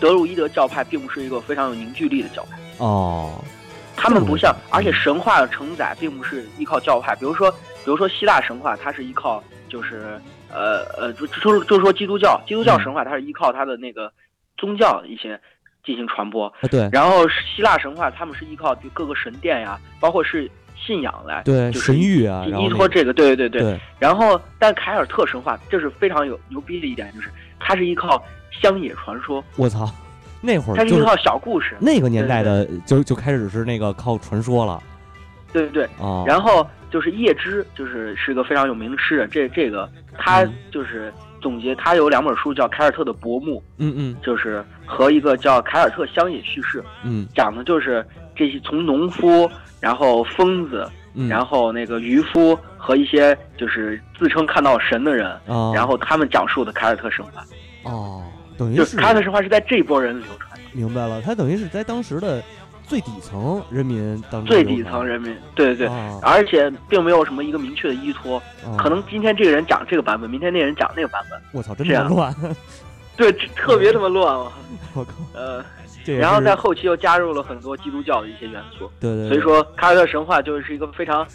[0.00, 3.42] 德鲁伊德教派并不是一个非常有凝聚力的教派，哦，
[3.96, 10.18] 他们不像，而且神话的承载并不是依靠教派，比如说比如说希腊神话，它是依靠就是
[10.50, 12.82] 呃呃就就就说基督教，基督教嗯。
[12.82, 14.10] 神话它是依靠它的那个
[14.56, 15.38] 宗教一些
[15.84, 23.60] 进行传播，啊对，然后希腊神话他们是依靠各个神殿呀，包括是信仰来，对就是神域啊，依托这个，对对对。
[23.60, 23.80] 对。
[23.98, 29.88] 然后，但凯尔特神话这是非常有牛逼的一点，就是它是依靠乡野传说，我操，
[30.40, 34.82] 那会儿就是是依靠小故事，那个年代的就就开始是那个靠传说了。
[35.52, 35.84] 对对对。
[36.04, 36.24] 啊。
[36.26, 40.52] 然后就是叶芝，就是是个非常有名的诗人，这这个他嗯。
[40.70, 41.12] 就是
[41.44, 44.16] 总结，他有两本书叫《凯尔特的薄暮》，嗯嗯。
[44.22, 47.28] 就是和一个叫《凯尔特乡野叙事》，嗯。
[47.34, 48.02] 讲的就是
[48.34, 57.44] 这些从农夫，然后疯子，嗯，然后那个渔夫和一些就是自称看到神的人，啊，然后他们讲述的凯尔特神话，
[57.82, 58.24] 哦，
[58.56, 62.42] 等于就是凯尔特神话是在这波人流传的，明白了，他等于是在当时的
[62.86, 65.86] 最底层人民当中最底层人民，对对对。
[65.86, 66.18] 啊。
[66.22, 68.76] 而且并没有什么一个明确的依托，啊。
[68.78, 72.56] 可能今天这个人讲这个版本，明天那个人讲那个版本，我操，真这样他妈乱！
[73.16, 74.52] 对，特别他妈乱啊！
[74.94, 75.64] 我靠，呃，
[76.04, 79.28] 然后在后期又加入了很多基督教的一些元素，对对，对。
[79.28, 81.26] 所以说凯尔特神话就是一个非常，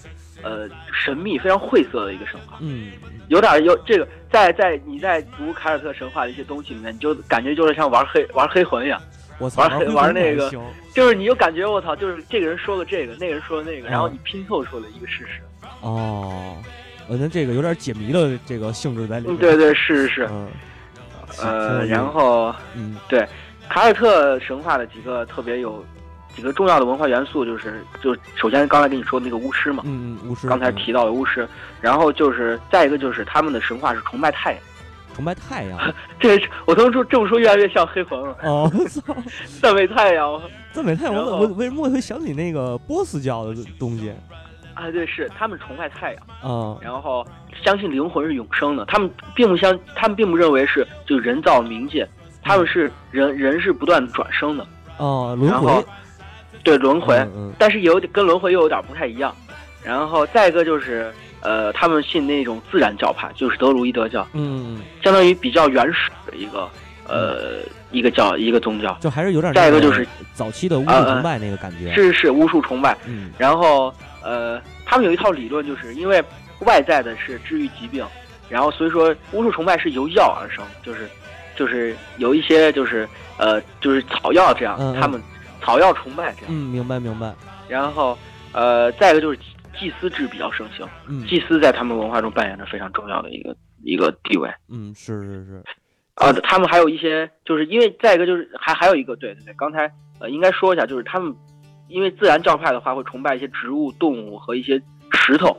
[0.43, 2.91] 呃，神秘、非常晦涩的一个神话，嗯，
[3.29, 9.01] 有点有这个在在你在读凯尔特神话的一些东西里面，你就感觉就是像玩黑玩黑魂一样，
[9.39, 10.51] 我操，玩玩那个
[10.93, 14.13] 就是你就感觉我操，就是这个人说了这个，那个人说了那个，然后嗯。
[14.13, 15.41] 你拼凑出了一个事实。
[15.81, 16.57] 哦，
[17.07, 19.35] 我觉得这个有点解谜的这个性质在里面。
[19.35, 20.47] 嗯，对对是是是，嗯，
[21.39, 22.97] 呃，然后嗯。
[23.07, 23.25] 对
[23.69, 25.85] 凯尔特神话的几个特别有
[26.35, 31.47] 几个重要的文化元素，就是就首先刚才跟你说的那个巫师嘛，嗯嗯，巫师嗯刚才提到的巫师，
[31.79, 34.61] 然后就是再一个就是他们的神话是崇拜太阳，
[35.19, 35.77] 崇拜太阳。
[36.17, 39.13] 这我他妈说这么说越来越像黑魂了，哦，操，
[39.61, 44.13] 赞美太阳赞美太阳，我为什么会想起那个波斯教的东西？
[44.73, 47.25] 啊，对，是他们崇拜太阳，啊然后
[47.61, 52.07] 相信灵魂是永生的，他们并不相，他们并不认为是就人造冥界，
[52.41, 54.65] 他们是人人是不断转生的，
[54.99, 55.85] 哦，轮回，
[56.63, 59.35] 对轮回，嗯嗯但是有点跟轮回又有点不太一样。
[59.83, 66.69] 然后再一个就是，呃，他们信那种自然教派，就是德鲁伊德教，嗯嗯，相当于比较原始的一个，
[67.07, 67.59] 呃，
[67.91, 68.97] 一个教一个宗教。
[68.99, 69.53] 就还是有点。
[69.53, 71.93] 再一个就是早期的巫术崇拜那个感觉。
[71.93, 72.97] 是是巫术崇拜。
[73.05, 76.21] 嗯然后呃，他们有一套理论，就是因为
[76.61, 78.05] 外在的是治愈疾病，
[78.49, 81.09] 然后所以说巫术崇拜是由药而生，就是
[81.55, 85.21] 就是有一些就是呃就是草药这样，他们
[85.61, 86.47] 草药崇拜这样。
[86.49, 87.33] 嗯，明白明白。
[87.69, 88.17] 然后
[88.51, 89.39] 呃，再一个就是
[89.79, 90.87] 祭祭司制比较盛行。
[91.07, 95.63] 嗯祭司在他们文化中扮演着非常重要的一个一个地位嗯，是是是。
[96.15, 96.33] 啊。
[96.43, 99.89] 他们还有一些，就是因为再一个就是还还有一个，对对对，刚才
[100.19, 101.33] 呃应该说一下，就是他们
[101.87, 104.81] 因为自然教派的话会崇拜一些植物、动物和一些
[105.13, 105.55] 石头，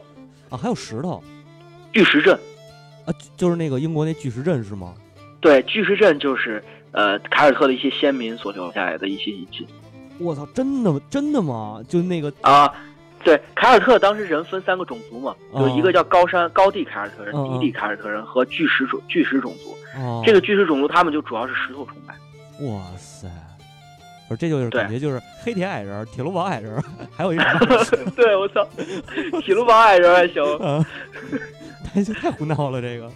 [0.50, 1.22] 啊，还有石头
[1.92, 2.35] 巨石阵。
[3.06, 4.94] 啊，就就是那个英国那巨石阵是吗？
[5.40, 9.66] 对，巨石阵就是呃凯尔特的一些先民所留下来的一些遗迹
[10.18, 11.83] 我操，真的真的吗？
[11.88, 12.70] 就那个啊。
[13.22, 19.76] 对，凯尔特当时人分三个种族嘛，哦有一个叫高山高地凯尔特人、低地凯尔特人和巨石种巨石种族。
[20.00, 22.14] 哦，这个巨石种族他们就主要是石头崇拜。
[22.66, 23.28] 哇塞，
[24.28, 26.83] 不是这就是感觉就是黑铁矮人、铁路王矮人，
[27.16, 27.46] 还有一种
[28.16, 28.66] 对，我操，
[29.42, 30.42] 铁路王矮人还行。
[30.59, 30.87] 啊，
[31.92, 33.11] 太太胡闹了这个。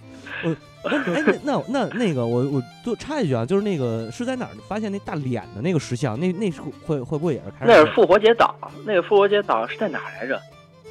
[0.83, 6.19] 我哎那那那那个我我就插一句啊，就是那个是在哪儿发现那大脸的那个石像？
[6.19, 7.73] 那那是会会不会也是开始？
[7.73, 8.55] 那是复活节岛，
[8.85, 10.41] 那个复活节岛是在哪儿来着？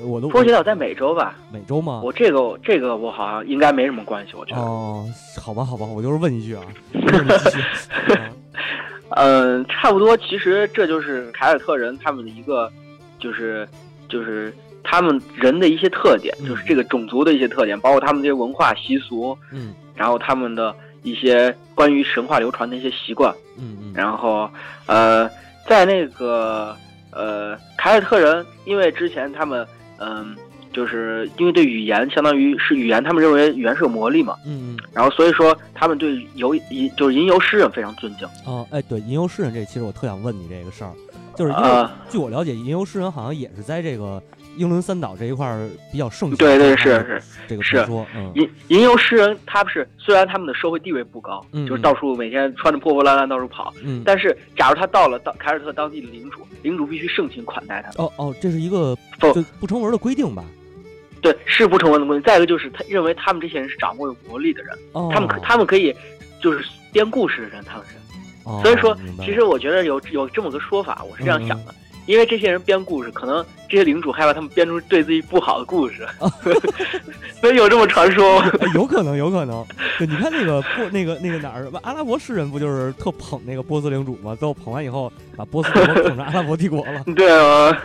[0.01, 1.35] 我都复活节岛在美洲吧？
[1.51, 2.01] 美洲吗？
[2.03, 4.61] 我这个这个我好像应该没什么关系，我觉得。
[4.61, 5.05] 哦，
[5.39, 6.63] 好吧好吧，我就是问一句啊
[9.15, 10.17] 嗯，差不多。
[10.17, 12.71] 其实这就是凯尔特人他们的一个，
[13.19, 13.67] 就是
[14.09, 14.51] 就是
[14.83, 23.33] 他们人的一些特点，嗯就是这个种族的一些特点，包括他们这些文化习俗，嗯然后他们的一些关于神话流传的一些习惯。
[23.57, 24.49] 嗯嗯，然后，
[24.87, 25.29] 呃，
[25.67, 26.75] 在那个
[27.11, 29.65] 呃，凯尔特人，因为之前他们，
[29.99, 30.35] 嗯、
[30.71, 38.27] 就是因为对语言相当于是语言，他们认为语言是有魔力嘛，嗯嗯然后所以说他们对游吟就是吟游诗人非常尊敬。
[38.47, 40.91] 哦哎对，吟游诗人这其实我特想问你这个事儿，
[41.35, 44.19] 就是因为啊据我了解，吟游诗人好像也是在这个
[44.57, 46.37] 英伦三岛这一块儿比较盛行。
[46.37, 54.01] 对对是是是，这个说，嗯吟吟游诗人，他是虽然他们的社会地位不高，嗯就是到处每天穿着破破烂烂到处跑，嗯。
[54.05, 58.03] 但是假如他到了当凯尔特当地的领主，领主必须盛情款待他。
[58.03, 60.43] 哦哦，这是一个不不成文的规定吧？
[61.21, 62.23] 对，是不成文的规定。
[62.23, 64.77] 再一个就是他认为他们这些人是掌握有魔力的人。
[64.91, 65.95] 哦，他们可他们可以
[66.41, 67.93] 就是编故事的人，他们是。
[68.45, 71.73] 哦所以说其实我觉得有有这么个说法，我是这样想的，
[72.05, 76.07] 因为这些人编故事，可能这些领主害怕他们编出对自己不好的故事，
[77.39, 78.39] 所以有这么传说。
[78.39, 79.65] 哎有可能，有可能。
[79.97, 84.35] 对，你看那个波，那个那个哪儿，阿拉伯诗人不就是特捧那个波斯领主吗？
[84.35, 87.03] 最后捧完以后，把波斯帝国捧成阿拉伯帝国了。
[87.15, 87.83] 对啊，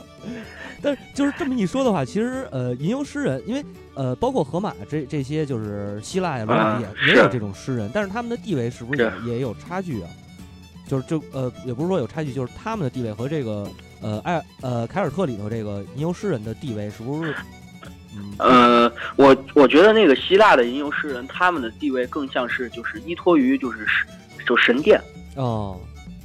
[0.82, 10.08] 但是就是这么一说的话，其实呃，吟游诗人，因为呃，包括荷马这这些，就是希腊呀、罗马也、嗯也有这种诗人，但是他们的地位是不是也是也有差距啊？
[10.88, 13.68] 就是就呃，也不是说有差距，就是他们的地位和这个
[14.00, 17.34] 呃艾呃凯尔特里头这个吟游诗人的地位是不是？
[18.16, 24.06] 嗯呃，我我觉得那个希腊的吟游诗人，他们的地位更像是就是依托于就是神
[24.46, 25.00] 就神殿，
[25.36, 25.78] 哦，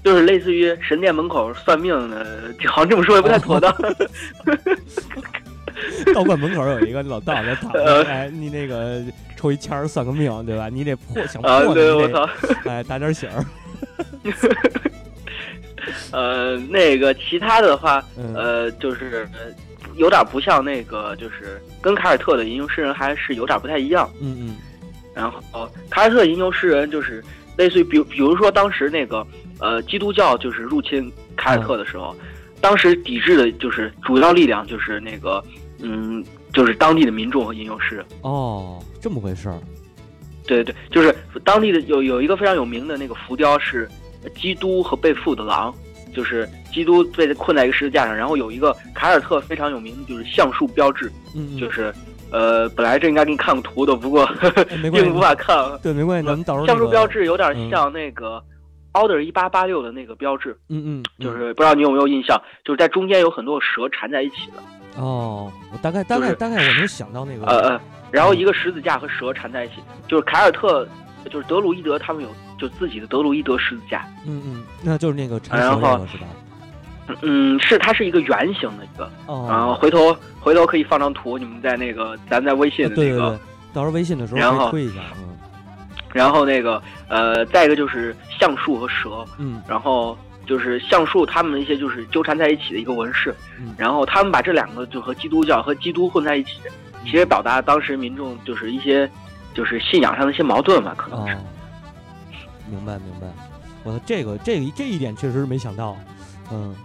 [0.03, 3.71] 就是类似于神殿门口算命的，好像这么说也不太妥当。
[6.13, 9.01] 道观门口有一个老道在躺着，呃哎，你那个
[9.35, 10.69] 抽一签儿算个命，对吧？
[10.69, 12.29] 你得破想破啊，呢，对，你得我操，
[12.65, 13.45] 哎打点醒儿，
[16.11, 19.53] 呃，那个其他的话，嗯呃，就是呃
[19.95, 24.09] 有点不像那个，就是跟凯尔特的吟游诗人还是有点不太一样。
[24.21, 24.55] 嗯嗯
[25.13, 27.23] 然后凯尔特吟游诗人就是
[27.57, 29.25] 类似于，比如比如说当时那个
[29.59, 32.15] 呃基督教就是入侵凯尔特的时候，
[32.61, 35.43] 当时抵制的就是主要力量就是那个
[35.79, 38.05] 嗯，就是当地的民众和吟游诗人。
[38.21, 39.59] 哦，这么回事儿，
[40.47, 43.87] 对对，就是当地的有有一个非常有名的那个浮雕是
[44.31, 45.73] 基督和被缚的狼，
[46.13, 51.93] 就是基督被困在一个十字架上，然后有一个凯尔特非常有名的就是橡树标志，嗯嗯，就是
[52.31, 54.27] 呃本来这应该给你看个图的，不过
[54.91, 55.55] 并 无法看。
[55.55, 55.79] 了。
[55.83, 57.69] 对，没关系，咱们到时候橡树标志有点嗯。
[57.69, 58.43] 像那个
[58.93, 61.23] Order 一八八六的那个标志，嗯嗯，嗯。
[61.25, 67.81] 就是不知道你有没有印象，就是在中间有很多蛇缠在一起的，哦，我大概大就是概大概我能想到那个，呃呃，
[68.11, 69.75] 然后一个十字架和蛇缠在一起，
[70.07, 70.87] 就是凯尔特，
[71.29, 76.27] 就是德鲁伊德他们有就自己的德鲁伊德十字架，嗯嗯，那就是那个缠然后个是吧？
[77.21, 83.39] 嗯，是它是一个圆形的一个，哦，然后回头回头可以放张图，你们在那个咱在微信的那个，对对对，
[83.73, 85.29] 到时候微信的时候然后可以推一下，嗯
[86.13, 96.51] 然后那个呃，再一个就是橡树和蛇，嗯然后就是橡树他们的一些就是纠缠在一起的一个纹饰，嗯然后他们把这两个就和基督教和基督混在一起，
[97.03, 99.09] 其实表达当时民众就是一些
[99.53, 101.37] 就是信仰上的一些矛盾吧，可能哦是。，
[102.69, 103.27] 明白明白，
[103.83, 105.95] 我的这个这个这一点确实是没想到，
[106.51, 106.75] 嗯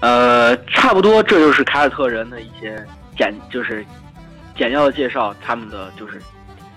[0.00, 2.84] 呃，差不多这就是凯尔特人的一些
[3.16, 3.84] 简就是
[4.56, 6.20] 简要的介绍，他们的就是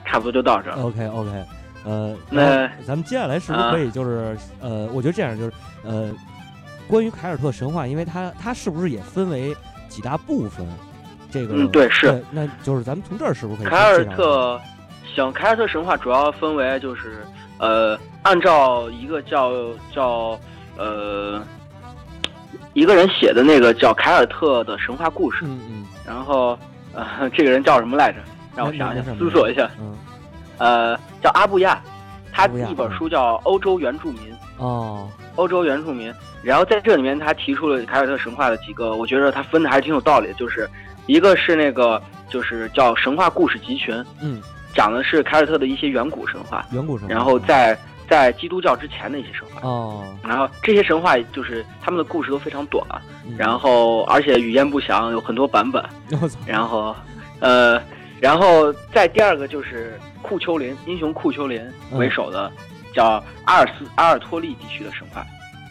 [0.06, 0.78] 差不多就到这儿。
[0.78, 1.46] ，OK OK，
[1.84, 5.52] 呃，那咱们接下来是不是啊可以就是呃，我觉得这样就是
[5.84, 6.12] 呃，
[6.88, 9.56] 关于凯尔特神话，因为它它是不是也分为
[9.89, 10.65] 几大部分？
[11.30, 14.60] 这个嗯对是那就是咱们从这儿是不是可以凯尔特，
[15.17, 17.25] 行，凯尔特神话主要分为就是
[17.58, 19.51] 呃，按照一个叫
[19.91, 20.39] 叫
[20.77, 21.41] 呃
[22.73, 26.58] 一个人写的那个叫凯尔特的神话故事，嗯嗯，然后
[26.93, 28.19] 呃这个人叫什么来着？
[28.56, 29.69] 让我想想思索一下。
[29.80, 29.97] 嗯
[30.60, 31.82] 呃，叫阿布亚，
[32.32, 34.32] 他一本书叫《欧洲原住民》。
[34.58, 40.67] 哦欧洲原住民，然后在这里面他提出了凯尔特神话的几个，我觉得他分的还是挺有道理的，就是
[41.06, 44.41] 一个是那个就是叫神话故事集群，嗯，
[44.77, 47.75] 讲的是凯尔特的一些远古神话，远古神话，然后在
[48.07, 52.85] 在基督教之前的一些神话，哦，然后这些神话就是他们的故事都非常短，
[53.27, 55.83] 嗯然后而且语言不详，有很多版本，
[56.45, 56.95] 然后
[57.39, 57.81] 呃，
[58.21, 61.59] 然后再第二个就是库丘林英雄库丘林
[61.93, 62.51] 为首的。
[62.93, 65.23] 叫阿尔斯阿尔托利地区的神话，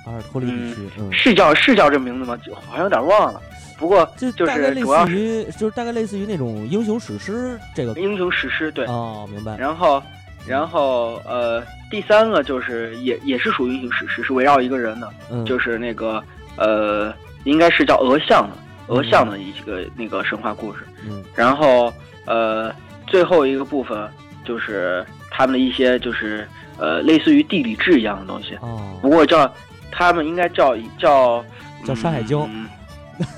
[0.06, 2.36] 阿尔托利地区，嗯，是叫是叫这名字吗？
[2.36, 3.42] 就好像有点忘了。
[3.78, 8.86] 不过这就大概类是主要是似于就是大概类似于那种英雄史诗这个英雄史诗，对。
[8.86, 10.02] 哦，明白，然后，
[10.46, 16.22] 然后呃，第三个就是也也是属于英雄史诗，是围绕一个人的，嗯，就是那个
[16.56, 17.12] 呃，
[17.44, 18.56] 应该是叫俄像的
[18.88, 20.80] 嗯俄象的一个那个神话故事。
[21.08, 21.92] 嗯然后
[22.24, 22.72] 呃，
[23.06, 24.08] 最后一个部分
[24.44, 26.48] 就是他们的一些就是
[26.78, 29.52] 呃，类似于地理志一样的东西，哦不过叫
[29.92, 31.44] 他们应该叫叫
[31.84, 32.66] 叫山海经嗯、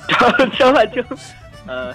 [0.08, 1.04] 叫山海经，
[1.66, 1.94] 呃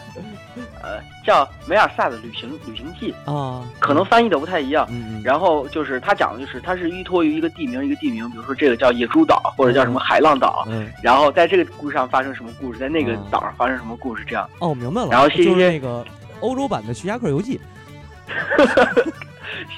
[0.82, 4.88] 呃叫梅尔萨的旅行旅行记，啊，可能翻译的不太一样。
[5.24, 10.92] 然后就是他讲的就是它是依托于一个地名一个地名，比如说这个叫野猪岛或者叫什么海浪岛，嗯。
[11.02, 13.26] 然后在这个故事上发生什么故事，在那个嗯。
[13.32, 14.50] 岛上发生什么故事，这样。
[14.60, 16.06] 哦，明白了，然后就是一些那个
[16.42, 17.60] 欧洲版的《徐霞客游记》，《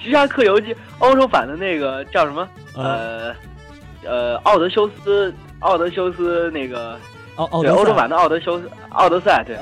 [0.02, 2.48] 徐霞客游记》欧洲版的那个叫什么？
[2.76, 3.34] 呃，
[4.04, 7.00] 呃呃，奥德修斯，奥德修斯那个
[7.36, 9.58] 对，奥奥德赛欧洲版的奥德修斯，奥德赛，对，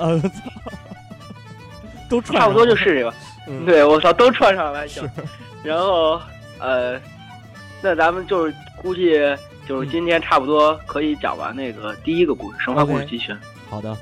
[2.09, 3.13] 都串差不多就是这个。
[3.45, 5.23] 嗯对，我操，都串上了行是。
[5.63, 6.21] 然后
[6.59, 6.97] 呃，
[7.81, 9.19] 那咱们就是估计
[9.67, 13.37] 就是今天差不多可以讲完那个第一个故事——神话故事集群。
[13.69, 13.97] 好的，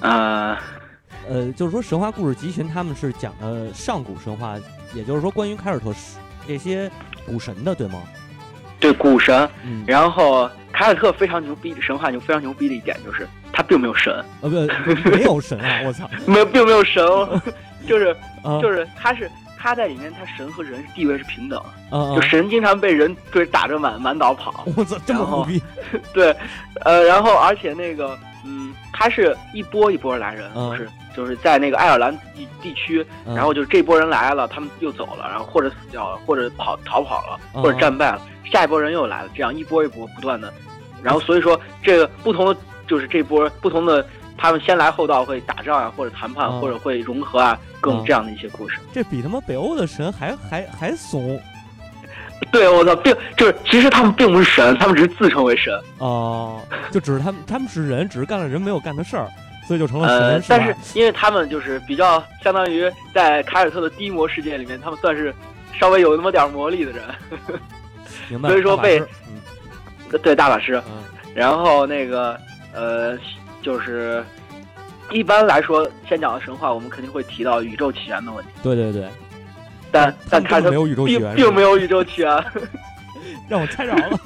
[0.00, 0.56] 呃，
[1.28, 4.56] 呃，就是说神话故事集群他们是讲的上古神话，
[4.92, 5.92] 也就是说关于凯尔特
[6.46, 6.90] 这些
[7.24, 8.02] 古神的，对吗？
[8.84, 9.48] 对，古神。
[9.64, 15.80] 嗯，然后凯尔特非常牛逼，神话就非常牛逼的一点就是，他并没有神，呃，不，没有神啊！
[15.84, 17.04] 我操， 没有，并没有神，
[17.86, 21.58] 就是啊就是他是他在里面，他神和人地位是平等，
[21.90, 25.62] 啊，就神经常被人追打着满满岛跑，我操，这么然后虎逼，
[26.12, 26.34] 对，
[26.84, 33.34] 呃，然后而且那个，嗯，他是一波一波来人，嗯就是就是在那个爱尔兰地地区，嗯。
[33.34, 37.62] 然后就是这波人来了，他们又走了，然后或者死掉了，或者跑逃跑了，嗯。
[37.62, 40.52] 或者战败了，下一波人又来了，这样一波一波不断的，
[41.02, 42.56] 然后所以说这个不同的
[42.86, 44.06] 就是这波不同的，
[44.36, 46.60] 他们先来后到会打仗啊，或者谈判，嗯。
[46.60, 48.78] 或者会融合啊，各种嗯这样的一些故事。
[48.92, 51.40] 这比他妈北欧的神还还还怂。
[52.50, 55.72] 对，我操，并就是其实他们并不是神，他们只是自称为神。
[55.98, 56.60] 哦，
[56.90, 59.28] 就只是他们他们是人，只是干了人没有干的事儿，
[59.66, 65.34] 所以就成了呃神，，是但是因为他们就是比较相当于在凯尔特的低魔世界里面，他们算是
[65.78, 67.02] 稍微有那么点魔力的人，
[68.28, 69.02] 明白，所以说被
[70.22, 70.76] 对大法师。
[70.86, 71.04] 嗯
[71.34, 72.38] 然后那个
[72.72, 73.18] 呃，
[73.60, 74.24] 就是
[75.10, 79.08] 一般来说，先讲到神话，我们肯定会提到宇宙起源的问题，对对对，
[79.90, 82.44] 但但凯尔特没有宇宙起并源，并没有宇宙起源。
[83.50, 84.16] 让我猜着了。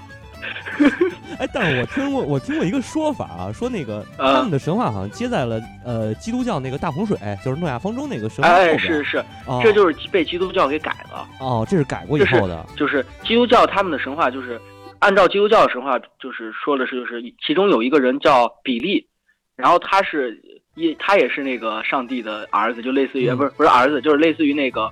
[1.38, 8.78] 哎，但是我听过，我听过一个说法啊，说那个呃他们的神话好像接在了呃基督教那个大洪水，就是诺亚方舟那个神话后哎，边。
[8.78, 11.26] 是是，哦这就是被基督教给改了。
[11.40, 12.66] 哦，这是改过以后的。
[12.76, 14.60] 就是基督教他们的神话，就是
[14.98, 19.06] 按照基督教的神话，就是说的是，就是其中有一个人叫比利，
[19.54, 20.40] 然后他是
[20.74, 24.90] 也他也是那个上帝的儿子，就类似于、嗯不是不是儿子，就是类似于那个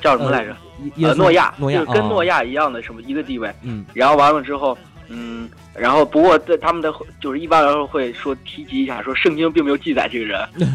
[0.00, 0.56] 叫什么来着？
[1.00, 3.52] 呃，诺亚，诺亚就是跟哦诺亚一样的什么一个地位。
[3.62, 4.76] 嗯然后完了之后，
[5.14, 6.90] 嗯，然后不过在他们的
[7.20, 10.48] 就是一般来说会说提及一下，说圣经并没有记载这个人。
[10.58, 10.66] 对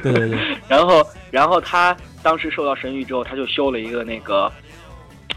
[0.00, 4.50] 对对对， 然后，然后他当时受到神谕之后，他就修了一个那个，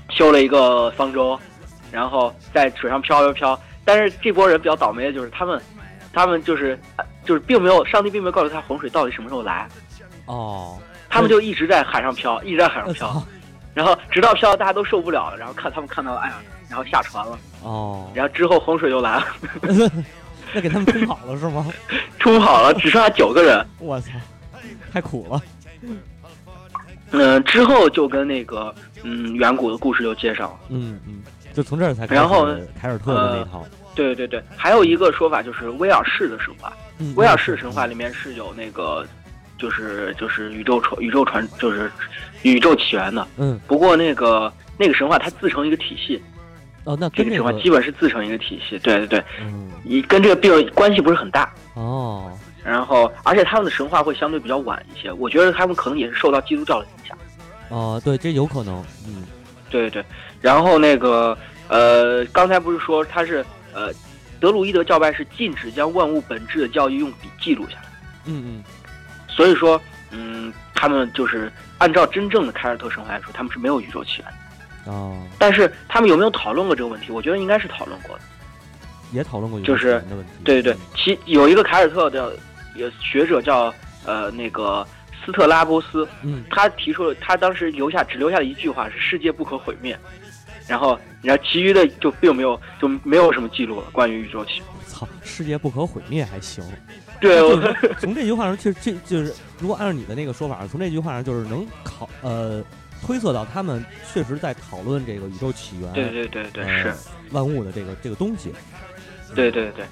[0.09, 1.37] 修了一个方舟，
[1.91, 3.59] 然后在水上飘飘飘。
[3.83, 5.61] 但是这波人比较倒霉的就是他们，
[6.13, 6.79] 他们就是
[7.25, 9.67] 就是并没有上帝并没有告诉他洪水到底什么时候来，
[10.25, 10.77] 哦，
[11.09, 13.23] 他们就一直在海上飘，一直在海上飘，
[13.78, 19.25] 然后直到飘到大家都受不了了，然后看他们看到哎呀，然后下船了，哦，然后之后洪水就来了，
[20.51, 21.67] 那给他们冲跑了是吗？
[22.17, 23.63] 冲跑了，只剩下九个人。
[23.78, 24.13] 我操，
[24.91, 25.39] 太苦了。
[27.11, 28.73] 嗯、之后就跟那个
[29.03, 30.59] 嗯远古的故事就接上了。
[30.69, 31.21] 嗯嗯，
[31.53, 32.47] 就从这儿才开始然后
[32.82, 33.63] 凯尔特的那套。
[33.93, 36.73] 对对对，还有一个说法就是威尔士的神话。
[36.97, 39.05] 嗯威尔士神话里面是有那个，
[39.57, 41.91] 就是就是宇宙传宇宙传就是
[42.43, 43.27] 宇宙起源的。
[43.38, 46.21] 嗯不过那个那个神话它自成一个体系，
[46.83, 48.77] 哦，那这个神话基本是自成一个体系。
[48.79, 51.51] 对对对，嗯一跟这个病关系不是很大。
[51.73, 52.31] 哦
[52.63, 57.17] 然后，而且他们的神话会相对比较晚一些，我觉得他们可能也是受到基督教的影响。
[57.69, 58.83] 哦，对，这有可能。
[59.07, 59.23] 嗯
[59.69, 60.05] 对对对，
[60.41, 61.38] 然后那个
[61.69, 63.89] 呃，刚才不是说他是呃，
[64.39, 67.89] 德鲁伊德教派是禁止将万物本质的教义用笔记录下来。
[68.25, 68.63] 嗯嗯
[69.29, 69.79] 所以说，
[70.11, 74.91] 嗯，他们就是按照真正的凯尔特神话来说，他们是没有宇宙起源的。
[74.91, 77.11] 哦，但是他们有没有讨论过这个问题？
[77.11, 78.23] 我觉得应该是讨论过的。
[79.11, 80.32] 也讨论过宇宙就是起源的问题。
[80.43, 82.38] 对对对嗯，其有一个凯尔特的
[82.75, 83.73] 有学者叫
[84.05, 84.88] 呃那个
[85.25, 89.97] 斯特拉波斯，嗯他提出了他当时留下只留下了一句话是“世界不可毁灭”，
[90.67, 94.67] 然后然后其余的就并没有就没有什么记录了关于宇宙起源。
[94.86, 96.63] 操，世界不可毁灭还行。
[97.20, 97.59] 对，我
[97.99, 102.63] 从这句话上，其实这就是如果按照你的那个说法，从这句话上就是能考呃
[103.05, 106.93] 推测到他们确实在讨论这个宇宙起源，对对对对呃是。
[107.32, 108.53] 万物的这个这个东西。
[109.36, 109.86] 对对对，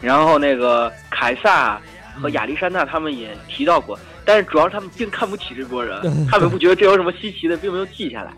[0.00, 1.80] 然后那个凯撒
[2.20, 8.32] 和嗯亚历山大他们也提到过，但是主要是他们并看不起这波人，他们 不觉得这有什么稀奇的，并没有记下来。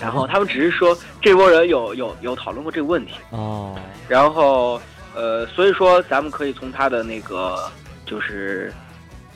[0.00, 3.76] 然后他们只是说这波人有有有讨论过这个问题，哦，
[4.08, 4.80] 然后
[5.18, 7.68] 呃，所以说咱们可以从他的那个
[8.06, 8.72] 就是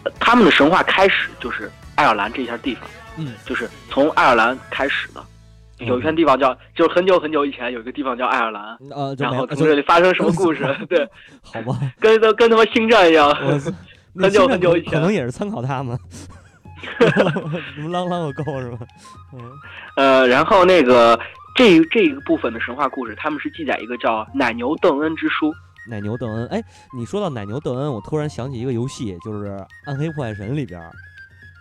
[0.04, 5.20] 呃他们的神话开始就是爱尔兰这一片地方，嗯就是从爱尔兰开始的。
[5.78, 8.62] 有一片地方叫，就是很久很久以前有一个地方叫爱尔兰，
[8.92, 10.64] 呃，然后从这里发生什么故事？
[10.88, 11.04] 对，
[11.42, 13.34] 好吧，跟跟跟他妈星战一样。
[14.14, 15.98] 很久很久以前可能也是参考他们，
[17.74, 18.78] 什么啷啷个够是吧？
[19.34, 19.40] 嗯
[19.96, 21.18] 呃，然后那个
[21.56, 25.52] 这这一个部分的神话故事，他们是记载一个叫奶牛邓恩之书。
[25.88, 26.62] 奶牛邓恩，哎，
[26.96, 29.50] 你说到奶牛邓恩，我突然想起一个游戏，就是
[29.84, 30.80] 《暗黑破坏神》里边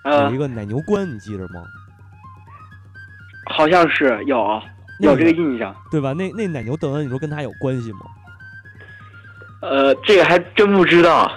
[0.06, 1.64] 有一，个奶牛关，你记着吗？
[3.48, 4.62] 好像是有
[5.00, 5.76] 有这个印象。
[5.90, 6.14] 对吧？
[6.14, 8.00] 那那奶牛邓恩，你说跟他有关系吗？
[9.62, 11.32] 呃，这个还真不知道，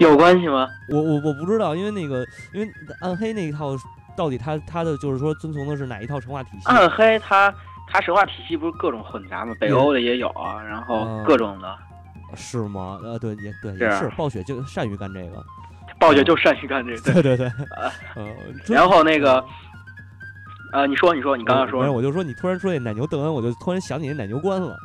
[0.00, 0.68] 有关系吗？
[0.92, 2.68] 我我我不知道，因为那个因为
[3.00, 3.76] 暗黑那一套
[4.16, 6.66] 到底他他的就是说遵从的是哪一套神话体系？
[6.66, 7.52] 暗黑它
[7.88, 9.54] 它神话体系不是各种混杂吗？
[9.58, 11.76] 北嗯欧的也有啊，然后嗯各种的。
[12.34, 12.98] 是吗？
[13.02, 15.44] 呃，对，也对，也是暴雪就善于干这个。
[15.98, 17.00] 暴雪就善于干这个。
[17.12, 18.26] 对对对，啊呃，
[18.68, 19.44] 然后那个，
[20.72, 24.76] 呃，你说你说你刚刚说没有，我就说你突然说那奶牛邓恩，我就突然想起那奶牛关了。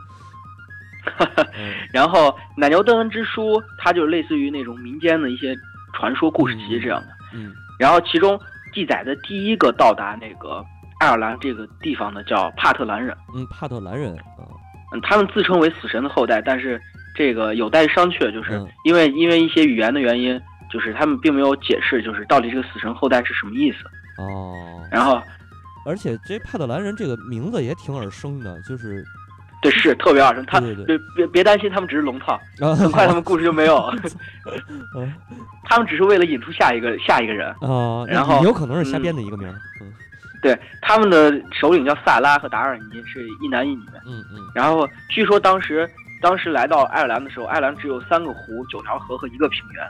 [1.57, 5.55] 嗯然后奶牛邓恩之书，它就类似于那种民间的一些
[5.93, 7.07] 传说故事集这样的。
[7.33, 8.39] 嗯然后其中
[8.71, 10.63] 记载的第一个到达那个
[10.99, 14.45] 爱尔兰这个地方的叫帕特兰人，嗯，帕特兰人啊，
[14.93, 16.79] 嗯，他们自称为死神的后代，但是
[17.15, 18.67] 这个有待商榷，就是嗯。
[18.83, 20.39] 因为因为一些语言的原因，
[20.71, 23.77] 就是他们并没有解释，就是到底这个死神后代是什么意思。
[24.17, 25.21] 哦，然后
[25.85, 29.03] 而且这帕特兰人这个名字也挺耳生的，就是
[29.61, 33.75] 对是特别耳生，他对对别别别担心，他们只是龙套，啊，很快他们故事就没有。
[33.77, 33.95] 了，
[34.97, 35.13] 嗯。
[35.63, 37.47] 他们只是为了引出下一个下一个人。
[37.61, 39.93] 啊，然后有可能是瞎嗯编的一个名儿，嗯。
[40.41, 43.83] 对，他们的首领叫萨拉和达尔尼，是一男一女。
[44.05, 44.39] 嗯嗯。
[44.55, 45.89] 然后据说当时
[46.21, 49.83] 当时来到爱尔兰的时候，爱尔兰只有三个湖、九条河和一个平原。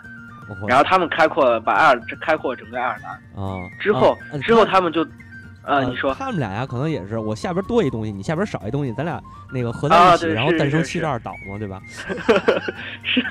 [0.67, 3.11] 然后他们开阔了，把爱尔开阔整个爱尔兰。
[3.41, 5.01] 啊之后、啊之后他们就，
[5.63, 9.21] 呃，啊你说他们俩呀，可能也是我下边多一东西，你下边少一东西，咱俩
[9.53, 11.81] 那个合在一起，啊然后诞生七十二岛嘛，对吧？
[13.03, 13.23] 是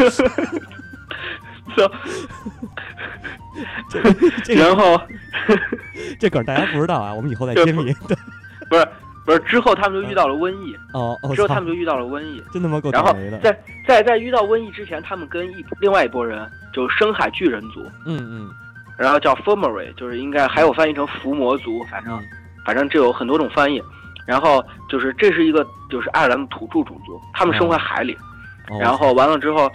[4.44, 4.98] 这个然后
[6.18, 7.92] 这梗儿大家不知道啊，我们以后再这揭秘。
[8.08, 8.16] 对
[8.70, 8.88] 不是
[9.24, 12.42] 不是之后他们就遇到了瘟疫，哦哦，之后他们就遇到了瘟疫。
[12.52, 13.38] 真他妈够然后倒霉的。
[13.38, 13.56] 在
[13.86, 18.50] 在在遇到瘟疫之前，他们跟一另外一拨人，就是深海巨人族，嗯嗯
[18.96, 22.24] 然后叫 Fomori，就是应该还有翻译成伏魔族，反正嗯
[22.64, 23.82] 反正这有很多种翻译。
[24.26, 28.14] 然后就是这是一个就是爱尔兰的土著种族，他们生活在海里。
[28.68, 29.68] 哦然后完了之后，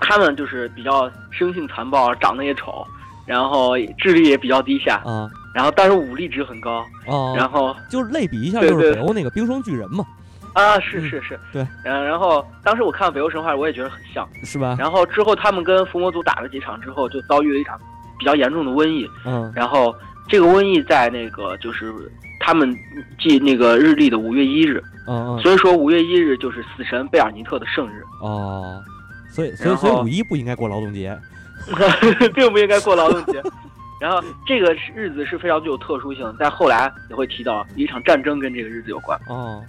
[0.00, 2.86] 他们就是比较生性残暴，长得也丑，
[3.26, 6.84] 然后智力也比较低下，啊然后但是武力值很高。
[7.06, 10.04] 哦，然后就是类比一下，就是北欧那个冰霜巨人嘛，
[10.52, 11.66] 啊，是嗯是是，对。
[11.84, 14.28] 然然后当时我看北欧神话，我也觉得很像。
[14.44, 14.76] 是吧？
[14.78, 17.78] 然后之后他们跟伏魔族打了几场之后，就遭遇了一场
[18.18, 19.08] 比较严重的瘟疫。
[19.24, 19.94] 嗯然后
[20.28, 21.92] 这个瘟疫在那个就是
[22.38, 22.72] 他们
[23.18, 28.80] 记那个日历的五月一日，嗯嗯所以说五月一日就是死神贝尔尼特的圣日，哦，
[29.28, 31.18] 所以所以所以五一不应该过劳动节。
[32.34, 33.42] 并不应该过劳动节。
[34.00, 39.18] 然后这个日子是非常具有特殊性，在后来也会提到一场战争跟这个日子有关。
[39.28, 39.62] 哦，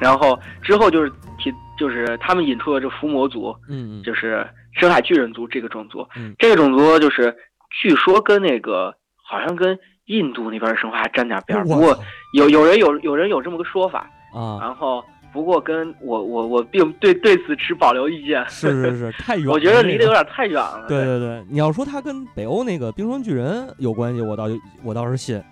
[0.00, 1.08] 然后之后就是
[1.38, 4.02] 提就是他们引出了这伏魔族，嗯嗯。
[4.02, 6.04] 就是深海巨人族这个种族。
[6.16, 6.34] 嗯。
[6.38, 7.32] 这个种族就是
[7.80, 11.96] 据说跟那个好像跟印度那边的神话还沾点边儿，不过
[12.32, 14.00] 有有人有有人有这么个说法，
[14.34, 18.44] 啊，然后不过跟我我我并对对此持保留意见。
[18.48, 19.52] 是是是， 太远了。
[19.52, 20.86] 我觉得离得有点太远了。
[20.88, 24.44] 对对对，你要说他跟北欧那个冰霜巨人有关系，我倒
[24.82, 25.42] 我倒是信。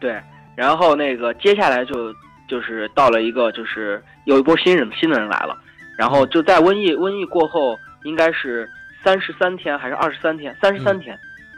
[0.00, 0.20] 对，
[0.54, 2.12] 然后那个接下来就
[2.48, 5.56] 就是到了一个就是有一波新人新的人来了，
[5.96, 8.68] 然后就在瘟疫瘟疫过后，应该是
[9.04, 10.54] 三十三天还是二十三天？
[10.60, 11.16] 三十三天，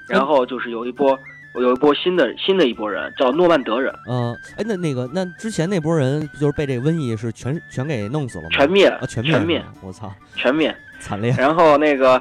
[0.09, 1.19] 然后就是有一波
[1.55, 8.51] 有一波新的新的一波人叫诺曼德人，嗯，哎，那那个那之前那波人不就是被这瘟疫是全全给弄死了吗？
[8.53, 10.75] 全灭啊，全灭全灭我操，全灭。
[11.01, 11.33] 惨烈。
[11.39, 12.21] 然后那个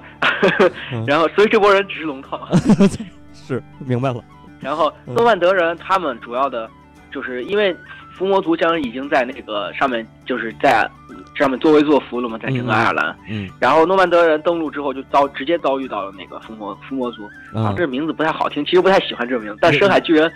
[0.94, 2.48] 嗯，然后所以这波人只是龙套。
[3.34, 4.24] 是明白了。
[4.60, 6.70] 然后嗯诺曼德人他们主要的，
[7.12, 7.76] 就是因为
[8.18, 10.90] 伏魔族将已经在那个上面，就是在
[11.36, 13.16] 上面作威作福了嘛，在整个爱尔兰。
[13.30, 17.24] 嗯然后诺曼德人登陆之后，就遭直接遭遇到了那个伏魔伏魔族。
[17.54, 20.32] 啊，啊，这名字不太好听，其实不太喜欢这个名字，但深海巨人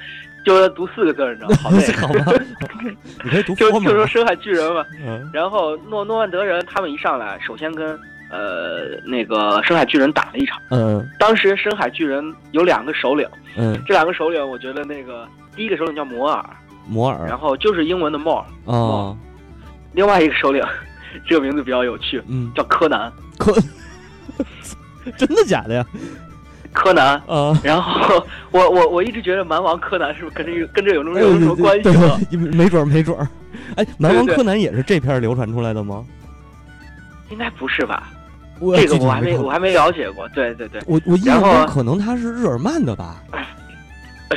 [0.46, 1.56] 就读四个字，你知道吗？
[1.64, 1.92] 好 累。
[1.94, 2.44] 好吧，
[3.24, 3.72] 你可以读就。
[3.72, 4.86] 就说深海巨人嘛。
[5.04, 10.60] 嗯然后诺诺曼德人他们一上来，首先跟呃那个深海巨人打了一场。
[10.70, 13.28] 嗯当时深海巨人有两个首领，
[13.58, 16.44] 嗯，这两个首领我觉得那个第一个首领叫摩尔，
[16.88, 19.16] 摩尔然后就是英文的 more，啊，
[19.94, 20.64] 另外一个首领
[21.28, 23.12] 这个名字比较有趣，嗯，叫柯南。
[23.38, 23.54] 柯
[25.18, 25.86] 真的假的呀？
[26.74, 33.28] 柯南，啊，然后我我我一直觉得蛮王柯南是不是跟这个跟这有什么哎有什么关系没准儿没准儿。
[33.76, 36.06] 哎，蛮王柯南也是这片流传出来的吗？
[37.30, 38.10] 应该不是吧？
[38.76, 40.30] 这个我还没我还没了解过。
[40.30, 43.22] 对对对，我我印象中可能他是日耳曼的吧？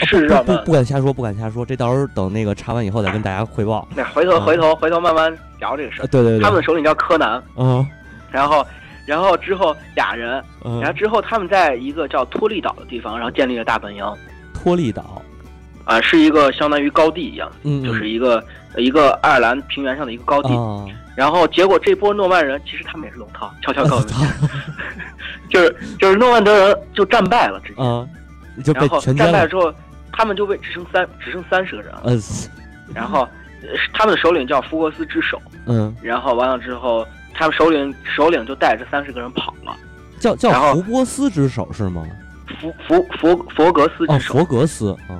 [0.04, 0.72] 是热门不不不。
[0.72, 1.64] 敢瞎说，不敢瞎说。
[1.64, 3.86] 这到时候等那个查完以后再跟大家汇报。
[3.94, 6.06] 那回头回头回头慢慢聊这个事啊，儿。
[6.08, 7.86] 对对对，他们的首领叫柯南，嗯
[8.30, 8.66] 然后
[9.06, 14.04] 然后之后俩人，嗯然后之后他们在一个叫托利岛的地方，然后建立了大本营。
[14.54, 15.22] 托利岛，
[15.84, 18.42] 啊，是一个相当于高地一样，嗯，就是一个
[18.76, 20.48] 一个爱尔兰平原上的一个高地。
[20.54, 20.84] 啊，
[21.16, 24.48] 然后结果这波诺曼人其实他们也是龙套，悄悄告诉你，操
[25.50, 28.04] 就是就是诺曼德人就战败了，直接，啊，
[28.64, 29.24] 就被然后全歼了。
[29.24, 29.72] 战败之后，
[30.16, 32.02] 他们就被只剩三只剩三十个人了。
[32.06, 32.20] 嗯
[32.94, 33.26] 然后
[33.62, 39.74] 呃他们的首领叫福格斯之手，嗯然后完了之后他们首领首领就带着三十个人跑了，
[40.20, 42.04] 叫叫福波斯之手是吗？
[42.60, 44.34] 福福佛佛格斯哦，之手。
[44.34, 45.16] 佛格斯啊，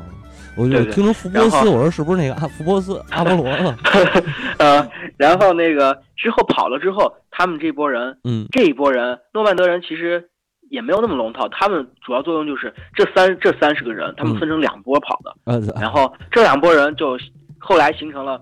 [0.56, 3.74] 我对对我听成福波斯，我说是不是那个阿福波斯阿波罗了？
[4.58, 4.86] 呃，
[5.16, 10.28] 然后那个之后跑了之后，他们这波人嗯这一波人，诺曼德人其实
[10.74, 14.38] 也没有那么龙套，他们主要作用就是这三这三十个人，他们嗯。
[14.40, 17.16] 分成两波跑的，嗯然后这两波人就
[17.58, 18.40] 后来形成了，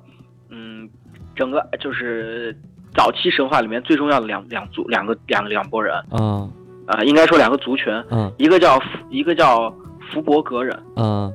[0.48, 0.88] 嗯，
[1.36, 2.56] 整个就是
[2.94, 6.48] 早期神话里面最重要的两两族两个两个两拨人啊。
[6.84, 8.32] 啊、应该说两个族群，嗯。
[8.38, 9.72] 一个叫福一个叫
[10.10, 11.32] 福伯格人，嗯。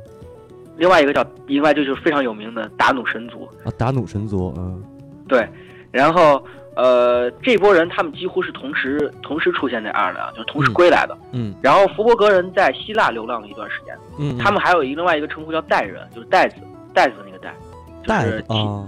[0.77, 4.83] 另外一个叫另外就是非常有名的达努神族，啊达努神族嗯。
[5.27, 5.47] 对，
[5.91, 6.43] 然后
[6.77, 10.73] 呃这波人他们几乎是同时同时出现在爱尔兰，就是同时嗯。
[10.73, 11.17] 归来的。
[11.31, 11.53] 嗯。
[11.61, 16.55] 然后福伯格人在希腊流浪了一段时间，嗯，他们还有一个另外一个称呼叫袋人，就是袋子
[16.93, 17.53] 袋子的那个袋，
[18.05, 18.87] 带就是提、啊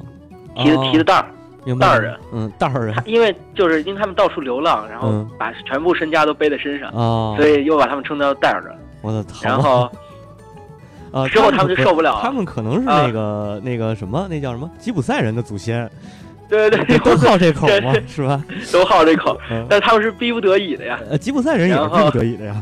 [0.56, 1.26] 提的提的袋儿。
[1.80, 2.18] 袋儿人。
[2.32, 2.96] 嗯袋儿人。
[2.96, 5.30] 他因为就是因为他们到处流浪，然后嗯。
[5.38, 8.74] 把全部身家都背在身上，哦，所以又把他们称叫袋儿人。
[9.02, 9.36] 我的操！
[9.44, 9.90] 然后
[11.12, 12.22] 啊， 之后他们就受不了了。
[12.22, 15.90] 他们可能是啊那个那个什么，那叫什么吉普赛人的祖先，
[16.50, 18.44] 对对对， 都好这口嘛， 是吧？
[18.74, 21.00] 都好这口，嗯，但他们是逼不得已的呀。
[21.10, 22.56] 呃，吉普赛人也是逼不得已的呀。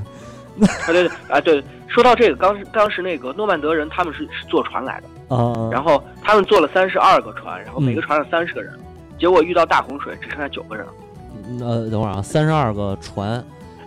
[0.60, 8.74] 啊对对啊对，说到这个，当时当时那个诺曼德人他们是是坐船来的，啊，然后他们坐了三十二个船，然后每个嗯船上三十个人，
[9.20, 11.90] 结果遇到大洪水，只剩下九个人了。
[11.92, 13.44] 等会儿啊，三十二个船，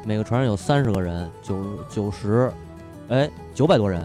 [0.07, 2.49] 每个船上有三十个人，九九十，
[3.09, 4.01] 哎，九百多人。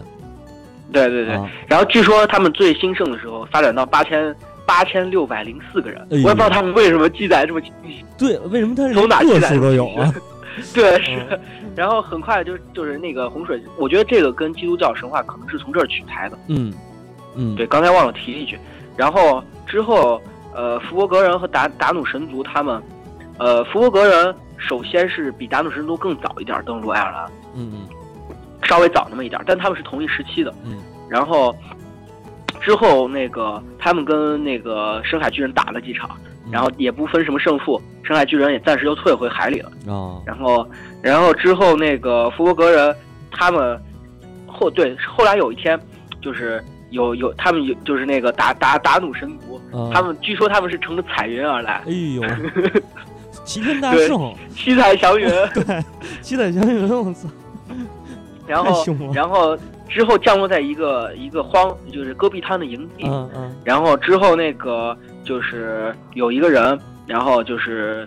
[0.92, 4.34] 对对对，啊，然后据说他们最兴盛的时候发展到八千
[4.66, 8.04] 八千六百零四个人，哎我也不知道他们为什么记载这么清晰。
[8.18, 10.12] 对，为什么他从连个哪记载数都有啊？
[10.74, 11.40] 对，是。
[11.74, 16.38] 然后很快就就是那个洪水，我觉得这个跟基督教神话可能是从这儿取材的。
[16.48, 16.72] 嗯
[17.34, 18.58] 嗯，对，刚才忘了提一句。
[18.96, 20.20] 然后之后，
[20.54, 22.82] 呃，福伯格人和达达努神族他们，
[23.38, 27.88] 呃，福伯格人首先是比达努神族更早一点登陆爱尔兰，嗯嗯
[28.62, 30.52] 稍微早那么一点，但他们是同一时期的。
[30.64, 30.78] 嗯
[31.10, 31.54] 然后
[32.66, 36.10] 之后那个他们跟那个深海巨人打了几场，
[36.44, 39.70] 嗯，然后也不分什么胜负，深海巨人也暂时又退回海里了。
[39.86, 40.68] 啊，然后，
[41.00, 42.92] 然后之后那个福伯格人
[43.30, 43.80] 他们
[44.48, 45.78] 后对后来有一天，
[46.20, 46.60] 就是
[46.90, 52.22] 有有他们有就是那个打打打弩神族，啊他们据说他们是乘着彩云而来，哎呦，
[53.44, 55.84] 齐天大对圣，七彩祥云， 对，
[56.20, 57.28] 七彩祥云，我操，
[58.44, 59.56] 然后然后
[59.88, 63.56] 之后降落在一个一个荒就是戈壁滩的营地，嗯嗯。
[63.64, 68.06] 然后之后那个就是有一个人，然后就是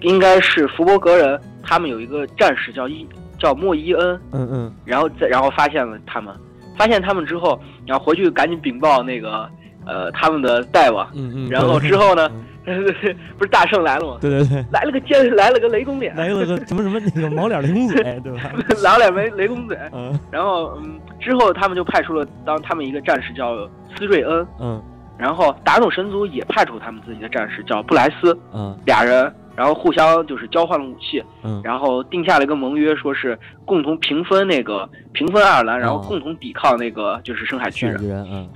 [0.00, 3.06] 应该是福伯格人，他们有一个战士叫伊
[3.38, 6.34] 叫莫伊恩，嗯嗯，然后再然后发现了他们，
[6.78, 9.48] 发现他们之后，然后回去赶紧禀报那个
[9.84, 12.44] 呃他们的大王，嗯嗯，然后之后呢，嗯
[13.38, 14.18] 不是大圣来了吗？
[14.20, 18.52] 对对对，来了个尖，来了个雷公脸，来了个什么什么那个毛脸雷公嘴，对吧？
[18.82, 19.76] 老脸没雷公嘴。
[19.92, 24.82] 嗯然后嗯，之后他们就派出了当他们一个战士叫斯瑞恩，嗯
[25.18, 29.32] 然后达努神族也派出他们自己的战士叫布莱斯，嗯俩人。
[29.54, 37.98] 然后互相就是交换了武器，嗯然后定下了一个盟约，说是共同平分那个平分爱尔兰，然后哦共同抵抗那个就是深海巨人。
[37.98, 38.48] 巨人，嗯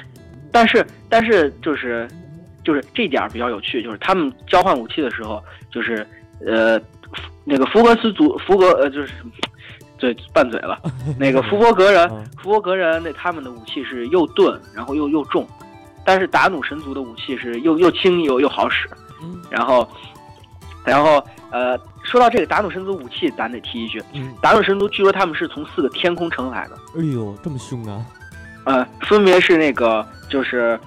[0.51, 2.09] 但是但是就是
[2.67, 5.41] 就是这点儿比较有趣，就是他们交换武器的时候，
[5.71, 6.05] 就是
[6.45, 6.81] 呃
[7.45, 9.13] 那个福格斯族福格呃就是
[9.97, 10.77] 对拌嘴了，
[11.17, 15.47] 那个福伯格人嗯福伯格人那他们的武器是又钝然后又又重，
[16.05, 18.89] 但是达努神族的武器是又又轻又又好使，
[19.23, 19.89] 嗯然后
[20.85, 26.77] 然后呃说到这个达努神族武器，咱得提一句，嗯，达努神族据说他们是从四个天空城来的。
[26.99, 28.05] 哎呦，这么凶啊！
[28.65, 30.79] 呃，分别是那个就是，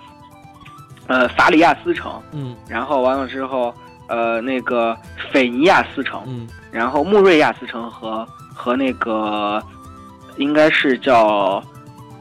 [1.09, 2.55] 呃，法里亚斯城，嗯。
[2.67, 3.73] 然后完了之后，
[4.07, 4.95] 呃，那个
[5.31, 6.47] 斐尼亚斯城，嗯。
[6.71, 9.61] 然后穆瑞亚斯城和和那个
[10.37, 11.61] 应该是叫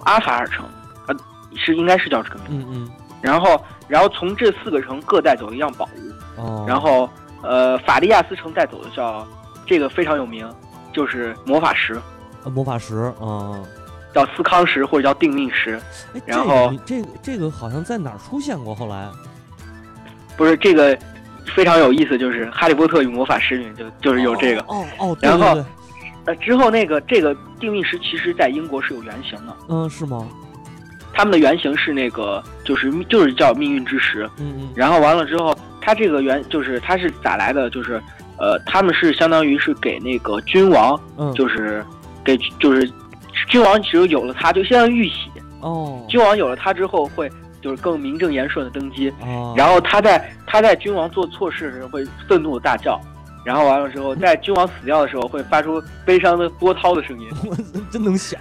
[0.04, 0.64] 阿法尔城，
[1.06, 1.14] 呃，
[1.54, 2.66] 是应该是叫这个名字。
[2.70, 7.08] 嗯嗯，然后，然后从这四个城各带走一样宝物，哦，然后
[7.42, 9.26] 呃，法利亚斯城带走的叫
[9.66, 10.50] 这个非常有名，
[10.94, 12.00] 就是魔法石，
[12.44, 13.60] 呃魔法石啊，
[14.14, 15.80] 叫斯康石或者叫定命石。
[16.24, 18.74] 然后这个这个好像在哪儿出现过？
[18.74, 19.08] 后来
[20.36, 20.96] 不是这个
[21.54, 24.60] 非常有意思，就是《哈利波特与魔法石》里面就就是有这个。
[24.62, 25.64] 哦哦，对然后对对
[26.26, 30.28] 呃，之后那个这个定命石其实在英国是有原型的，嗯，是吗？
[31.14, 34.28] 他们的原型是那个就是就是叫命运之石。
[34.38, 37.68] 嗯嗯然后完了之后，它这个原就是它是咋来的？
[37.70, 38.00] 就是
[38.36, 41.84] 呃，他们是相当于是给那个君王，嗯，就是
[42.22, 42.88] 给就是
[43.46, 45.30] 君王只有有了它，就相当于玉玺。
[45.60, 47.30] 哦，君王有了它之后，会
[47.60, 49.10] 就是更名正言顺的登基。
[49.20, 53.00] 哦，然后他在他在君王做错事时会愤怒的大叫，
[53.44, 57.28] 然后完了之后，在君王死掉的时候会发出悲伤的波涛的声音。
[57.44, 57.56] 我
[57.90, 58.40] 真能想。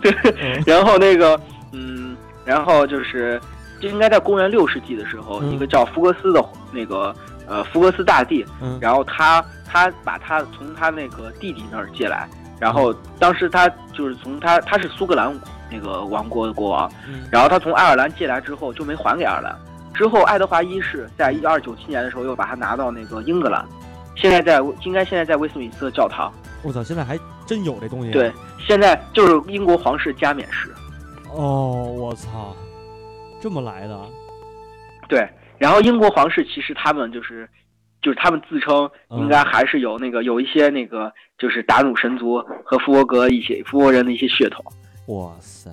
[0.00, 0.10] 对，
[0.40, 1.38] 嗯 然后那个，
[1.72, 3.40] 嗯，然后就是，
[3.80, 7.14] 就应该在公元六世纪的时候，嗯一个叫福格斯的那个
[7.46, 12.26] 呃福格斯大帝，嗯然后他他把他从他那个弟弟那儿借来，
[12.60, 15.32] 然后当时他就是从他他是苏格兰
[15.70, 19.56] 那个王国的国王，嗯然后他从爱尔兰借来之后就没还给爱尔兰，
[19.94, 23.64] 之后爱德华一世在一二九七年的时候又把他拿到那个英格兰，
[24.16, 26.32] 现在在应该现在在威斯敏斯特教堂，
[26.62, 28.10] 我操，现在还真有这东西。
[28.10, 30.72] 对，现在就是英国皇室加冕式。
[31.30, 32.56] 哦，我操，
[33.40, 34.00] 这么来的？
[35.08, 35.28] 对，
[35.58, 37.48] 然后英国皇室其实他们就是，
[38.08, 39.18] 就是他们自称嗯。
[39.18, 44.64] 应该还是有那个、有一些那个就是达努神族和复活格一些复活人的一些血统，
[45.08, 45.70] 哇塞，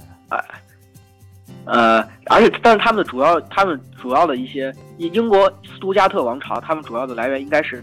[1.63, 7.81] 呃，而且但是他们的主要他们主要的一些英英国斯图加特王朝，他们主要的来源应该是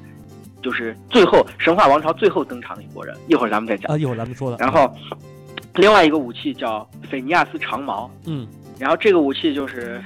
[0.63, 3.91] 就是最后神话王朝最后登场的一拨人，一会儿咱们再讲。
[3.91, 4.59] 啊，一会儿咱们说的。
[4.59, 4.93] 然后
[5.77, 8.47] 另外一个武器叫菲尼亚斯长矛，嗯，
[8.79, 10.03] 然后这个武器就是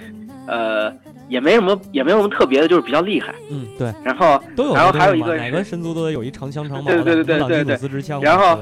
[0.47, 0.91] 呃
[1.29, 3.35] 也没什么也没有什么特别的，就是比较厉害。
[3.51, 8.21] 嗯，对，然后都有然后还有一个是哪个神族都得有一长枪长矛的，对对对对对对。
[8.21, 8.59] 然后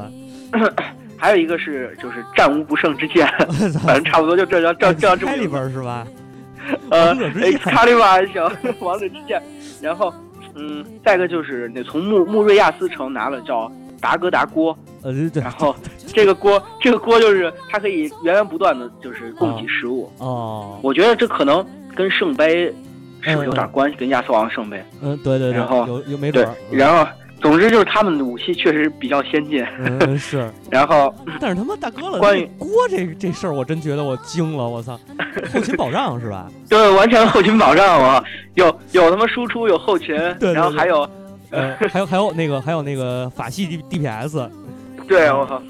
[1.17, 3.27] 还有一个是就是战无不胜之剑，
[3.85, 6.07] 反正差不多就这样这样这样这么开里边儿是吧？
[6.91, 8.51] 呃王者之剑卡里瓦小
[8.81, 9.43] 王者之剑，
[9.83, 10.13] 然后
[10.55, 15.75] 嗯，再一个就是那从穆穆瑞亚斯城拿了叫达哥达锅，呃，对对然后
[16.07, 22.67] 这个锅这个锅就是它可以源源不断的就是供给食物，哦，我觉得这可能跟圣杯
[23.21, 34.99] 是不是有点关系，跟亚瑟王圣杯，嗯，对对对，然后有有没准然后总之就是他们的武器确实比较先进，嗯嗯是，然后 但是他妈大哥了，关于锅这这事儿，我真觉得我惊了，我操，
[35.53, 36.51] 后勤保障是吧？
[36.69, 38.25] 对完全后勤保障啊，
[38.55, 41.09] 有有他妈输出有后勤，对然后还有
[41.51, 44.49] 呃，还有还有那个还有那个法系 D DPS，
[45.07, 45.63] 对我靠，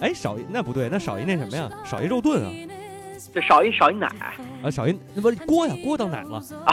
[0.00, 1.68] 哎，少一那不对，那少一那什么呀？
[1.84, 2.50] 少一肉盾啊，
[3.32, 4.06] 这少一少一奶
[4.62, 6.72] 啊少一那不是锅呀，锅当奶了，啊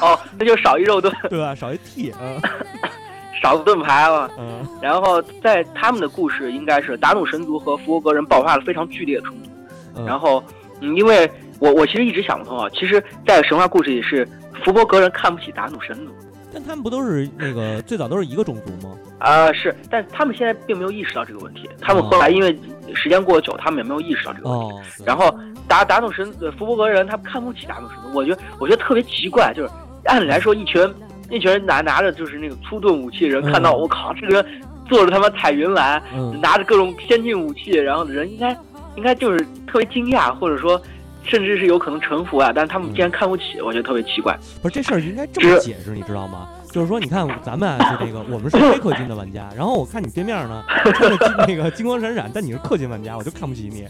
[0.02, 1.54] 哦，那就少一肉盾，对吧？
[1.54, 2.40] 少一 T，嗯
[3.42, 4.30] 少个盾牌了。
[4.38, 9.50] 嗯然后在他们的故事应该是达努神族和复活格人爆发了非常剧烈的冲突。
[9.96, 10.42] 嗯，然后，
[10.80, 14.26] 嗯，因为我我其实一直想不通啊，其实，在神话故事里是
[14.64, 16.12] 福伯格人看不起达努神族
[16.52, 18.96] 但他们不都是那个最早都是一个种族吗？
[19.18, 21.68] 啊、是，但他们现在并没有意识到这个问题。
[21.80, 22.58] 他们后来因为
[22.94, 24.74] 时间过得久，他们也没有意识到这个问题。
[24.74, 25.34] 哦，然后
[25.66, 29.70] 达达努神呃福伯格人他们看不起达努神，我觉得我觉得特别奇怪，就是
[30.04, 30.82] 按理来说一群
[31.30, 34.46] 一群人拿拿着就是那个粗钝武器的人，嗯看到我靠这个人
[34.88, 38.56] 坐着他妈彩云来，嗯拿着各种先进武器，然后人应该
[38.96, 40.80] 应该就是特别惊讶，或者说
[41.24, 44.36] 甚至是有可能臣服啊，但是他们竟然看不起，我觉得特别奇怪。
[44.62, 46.48] 不是这事儿应该这么解释，你知道吗？
[46.78, 50.62] 就是说，你看咱们啊是这个，我们是非氪金的玩家，然后我看你对面呢
[50.94, 53.84] 穿着那个金光闪闪，但你是氪金玩家，我就看不起你。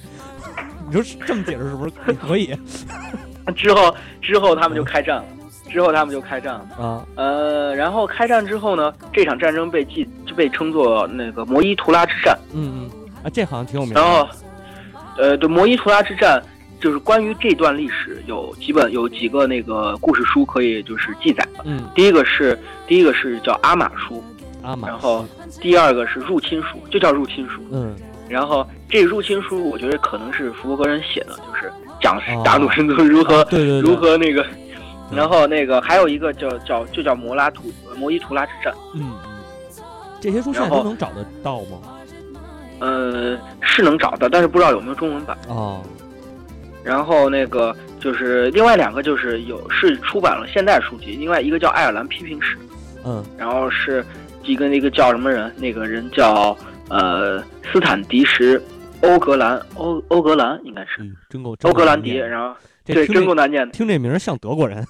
[0.89, 2.59] 你说这么解释是不是也可以
[3.55, 5.25] 之后之后他们就开战了，
[5.69, 6.83] 之后他们就开战了。
[6.83, 7.07] 啊？
[7.17, 12.39] 呃，然后开战之后呢，这场战争被记就被称作那个摩伊图拉之战。
[12.55, 12.91] 嗯嗯
[13.23, 14.01] 啊，这好像挺有名的。
[14.01, 14.27] 然后，
[15.19, 16.43] 呃，对摩伊图拉之战，
[16.81, 21.63] 就是关于这段历史有几本有几个那个故事书可以就是记载的。
[21.65, 24.23] 嗯，第一个是第一个是叫阿玛书，
[24.63, 25.27] 阿玛，然后
[25.61, 27.63] 第二个是入侵书，就叫入侵书。
[27.73, 27.95] 嗯
[28.29, 34.43] 然后这入侵书，我觉得可能是福伯格人写的，就是讲哦达努神族如何、对对对，如何那个。
[34.43, 34.59] 嗯
[35.17, 39.83] 然后那个还有一个叫叫就叫摩拉图摩伊图拉之战，嗯嗯，
[40.21, 41.79] 这些书都能找得到吗？
[42.81, 45.35] 呃，是能找到，但是不知道有没有中文版。
[45.49, 45.83] 哦，
[46.89, 52.57] 然后那个就是另外两个就是有是出版了现代书籍，另外一个叫爱尔兰批评史，
[53.05, 54.03] 嗯然后是
[54.43, 56.57] 一个那个叫什么人，那个人叫
[56.89, 58.59] 呃斯坦迪什
[59.03, 63.73] 欧格兰欧欧格兰应该是嗯，真够欧格兰迪，然后对真够难念的。
[63.73, 64.83] 听这名儿像德国人。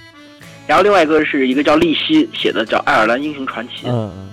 [0.68, 4.28] 然后另外一个是一个叫利希写的叫《爱尔兰英雄传奇》，嗯嗯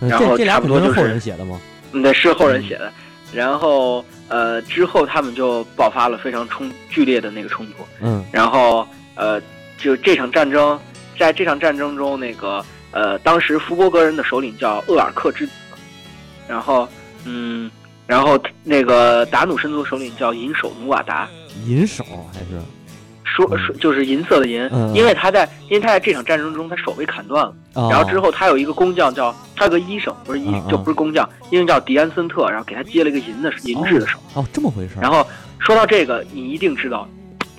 [0.00, 1.60] 嗯，然后差不多就是后人写的吗？
[1.92, 2.90] 嗯，对，是后人写的。
[3.32, 8.24] 然后呃之后他们就爆发了非常冲剧烈的那个冲突，嗯。
[8.32, 9.40] 然后呃
[9.78, 10.78] 就这场战争，
[11.18, 15.52] 在这场战争中，那个呃当时福伯格人的首领叫厄尔克之子，
[16.48, 16.88] 然后
[17.24, 17.70] 嗯。
[18.06, 21.28] 然后那个达努神族首领叫银手努瓦达，
[21.64, 22.62] 银手还是
[23.26, 34.18] 说说就是银色的银，嗯因为他在因为他在这场战争中他手被砍断了，哦然后之后他有一个工匠叫他有个医生不是医就不是工匠，因为叫迪安森特，然后给他接了一个银的银质的手。
[34.34, 35.02] 哦这么回事儿。
[35.02, 35.26] 然后
[35.58, 37.06] 说到这个，你一定知道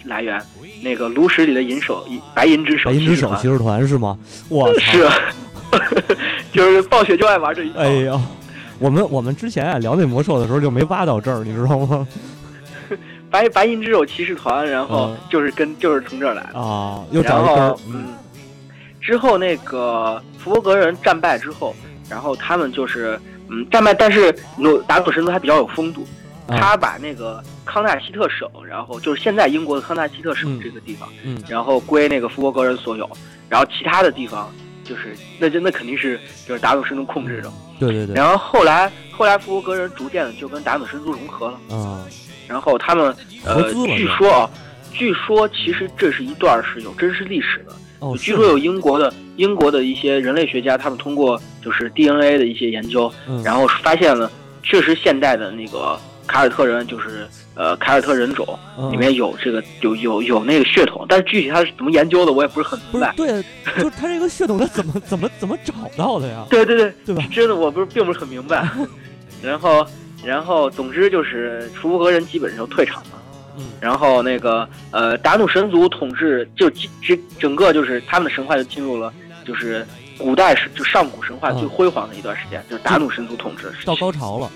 [0.06, 0.42] 来源，
[0.82, 4.18] 那个炉石里的银手白银之手白银之手骑士团是吗？
[4.50, 5.08] 哇 是，
[6.54, 7.80] 就是暴雪就爱玩这一套。
[7.80, 8.20] 哎呀，
[8.80, 12.08] 我们我们之前啊聊那魔兽的时候就没挖到这儿，你知道吗？
[13.30, 18.14] 白白银之手骑士团，然后就是跟就是从这儿来的啊，又然后嗯，
[19.02, 21.76] 之后那个福伯格人战败之后，
[22.10, 23.20] 然后他们就是
[23.50, 26.08] 嗯战败，但是努达努神族还比较有风度，
[26.48, 33.10] 他把那个康纳希特省，然后就是现在英国的康纳希特省这个地方，嗯，然后归那个福伯格人所有，
[33.50, 34.50] 然后其他的地方
[34.86, 36.18] 就是那就那肯定是
[36.48, 38.16] 就是达努神族控制的，对对对。
[38.16, 42.06] 然后后来后来福伯格人逐渐的就跟达努神族融合了，啊。
[42.48, 43.14] 然后他们
[43.46, 44.50] 呃，据说啊，
[44.94, 47.74] 据说其实这是一段是有真实历史的。
[48.00, 53.12] 哦，据说有英国的英国的一些人类学家，他们通过就是 DNA 的一些研究，
[53.44, 54.32] 然后发现了
[54.64, 58.48] 确实现代的那个凯尔特人，就是呃凯尔特人种
[58.92, 63.12] 里面有这个有有有那个血统，但是具体他是怎么研究的，我也不是很明白。
[63.18, 63.44] 对，
[63.82, 66.46] 就他这个血统他怎么怎么怎么找到的呀？
[66.52, 67.24] 对对对，对吧？
[67.32, 68.68] 真的我不是并不是很明白。
[69.42, 69.86] 然后。
[70.24, 73.10] 然后，总之就是福伯格人基本上就退场了。
[73.58, 79.12] 嗯，然后那个呃，达努神族统治就整整个就是他们的神话就进入了
[79.46, 79.84] 就是
[80.18, 84.52] 古代是就上古神话最辉煌的一段时间，就是达努神族统治到高潮了。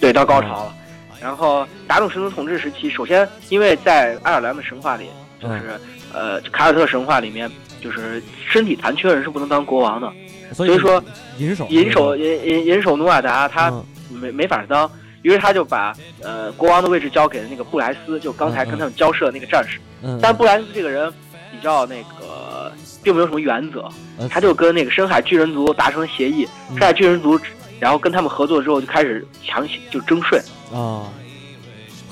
[0.00, 0.74] 对，到高潮了。
[1.20, 5.06] 然后达努神族统治时期，首先因为在爱尔兰的神话里，
[5.40, 5.78] 就是
[6.12, 10.12] 呃凯尔特神话里面，就是身体残缺人是不能当国王的，
[10.52, 11.02] 所以说
[11.38, 13.72] 银手银手银银银手努瓦达他。
[14.10, 14.90] 没没法当，
[15.22, 19.78] 于是他就把呃国王的位置交给了那个布莱斯，就刚才跟他们交涉的那个战士。
[20.02, 21.12] 嗯，但布莱斯这个人
[21.52, 23.88] 比较那个，并没有什么原则，
[24.28, 26.48] 他就跟那个深海巨人族达成了协议。
[26.70, 27.38] 深海巨人族，
[27.78, 30.40] 然后跟他们合作之后，就开始强行就征税
[30.72, 31.04] 啊。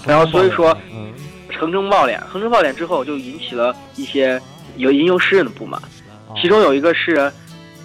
[0.07, 1.13] 然后所以说，嗯，
[1.59, 4.41] 横征暴敛，横征暴敛之后，就引起了一些
[4.77, 5.81] 有吟游诗人的不满。
[6.41, 7.33] 其中有一个诗人，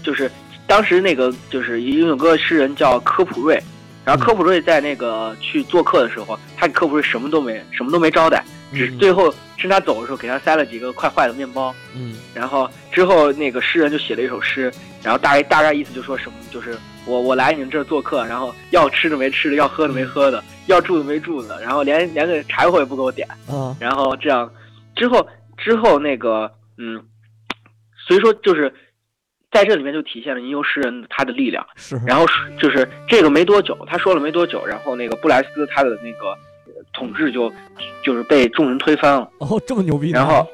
[0.03, 0.30] 就是
[0.68, 3.61] 当时那个就是有个诗人叫科普瑞。
[4.05, 8.43] 然后科普瑞在那个去做客的时候，他给科普瑞什么都没什么都没招待，
[8.73, 11.73] 只最后趁他走的时候给他塞了几个快坏的面包。
[11.95, 23.27] 嗯，然后之后那个诗人就写了一首诗，然后大概大概意思就说什么，就是我我来你们这儿做客，然后要吃的没吃的，要喝的没喝的，要住的没住的，然后连连个柴火也不给我点。
[23.49, 24.51] 嗯，然后这样
[24.95, 25.25] 之后
[25.57, 27.01] 之后那个嗯，
[28.07, 28.73] 所以说就是。
[29.53, 31.95] 在这里面就体现了吟游诗人他的力量，是。
[32.07, 32.25] 然后
[32.59, 36.35] 就是这个没多久，他说了没多久，然后那个布莱斯他的那个
[36.91, 37.51] 统治就
[38.03, 39.29] 就是被众人推翻了。
[39.37, 40.09] 哦，这么牛逼！
[40.11, 40.47] 然后，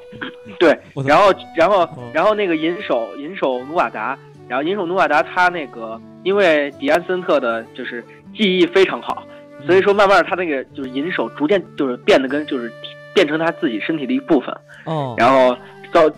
[0.60, 4.18] 对，然后然后然后那个银手银手努瓦达，
[4.50, 8.04] 然后银手努瓦达他那个因为迪安森特的就是
[8.36, 9.24] 记忆非常好，
[9.66, 12.70] 所以说慢慢他那个就是银手逐渐就是变得跟就是
[13.14, 14.54] 变成他自己身体的一部分。
[14.84, 15.58] 哦，然后
[15.92, 16.12] 到。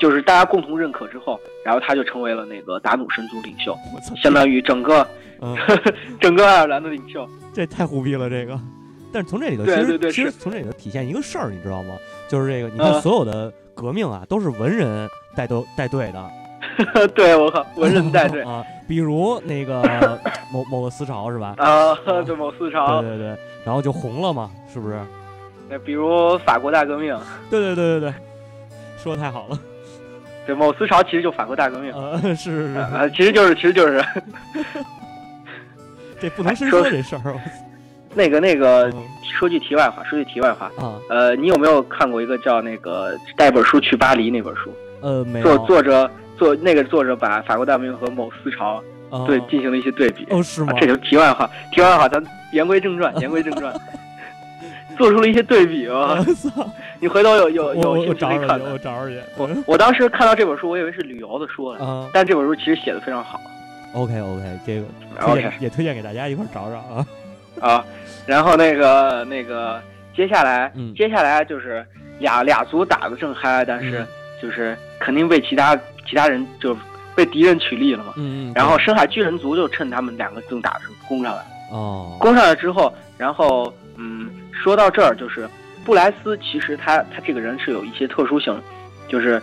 [0.00, 3.76] 就是大家共同认可之后，然后他就成为了那个达努神族领袖，
[4.22, 5.06] 相当于整个
[6.20, 7.28] 整个爱尔兰的领袖。
[7.52, 8.58] 这太虎逼了，这个。
[9.12, 11.94] 但是从这里头，其实其实从这里头体现一个事儿，你知道吗？
[12.28, 17.08] 就是这个，你看所有的革命啊，都是文人带队带队的。
[17.14, 18.62] 对，我靠，文人带队 啊。
[18.86, 19.82] 比如那个
[20.52, 21.54] 某某个思潮是吧？
[21.56, 23.00] 啊，对，某思潮。
[23.00, 25.00] 对对对，然后就红了嘛，是不是？
[25.68, 27.16] 那比如法国大革命。
[27.48, 28.14] 对对对对对，
[28.98, 29.58] 说的太好了。
[30.46, 34.02] 对，某思潮其实就法国大革命， 呃，是是是，啊，其实就是，其实就是，
[36.20, 37.34] 这不能深说这事儿。
[38.14, 38.90] 那个那个，
[39.38, 44.72] 说句题外话，说句题外话啊，呃，你有没有看过一个叫那个带本书去巴黎那本书？
[45.02, 45.44] 呃，没有。
[45.44, 48.82] 作作者作那个作者把法国大革命和某思潮
[49.26, 50.26] 对进行了一些对比。
[50.30, 50.72] 哦，是吗？
[50.80, 52.22] 这就题外话，题外话，咱
[52.52, 53.74] 言归正传，言归正传。
[54.96, 56.24] 做出了一些对比啊！
[56.98, 58.58] 你回头有有有兴趣可以看。
[58.60, 59.20] 我找找去。
[59.36, 63.40] 我我当时看到这本书，我以为是旅游的书呢，但这本书其实写的非常好。
[63.92, 64.86] OK OK，这个
[65.20, 67.06] OK 也推荐给大家一块找找啊。
[67.60, 67.84] 啊，
[68.26, 69.80] 然后那个那个
[70.14, 71.86] 接下来，接下来就是
[72.18, 74.04] 俩俩族打的正嗨，但是
[74.42, 75.76] 就是肯定被其他
[76.08, 76.76] 其他人就
[77.14, 78.14] 被敌人取利了嘛。
[78.16, 78.52] 嗯嗯。
[78.54, 81.42] 然后深海巨人族就趁他们两个正打的时候攻上来。
[81.70, 82.16] 哦。
[82.18, 84.30] 攻上来之后，然后嗯。
[84.56, 85.48] 说到这儿，就是
[85.84, 88.60] 布莱斯，其实他他这个人是有一些特殊性，
[89.06, 89.40] 就是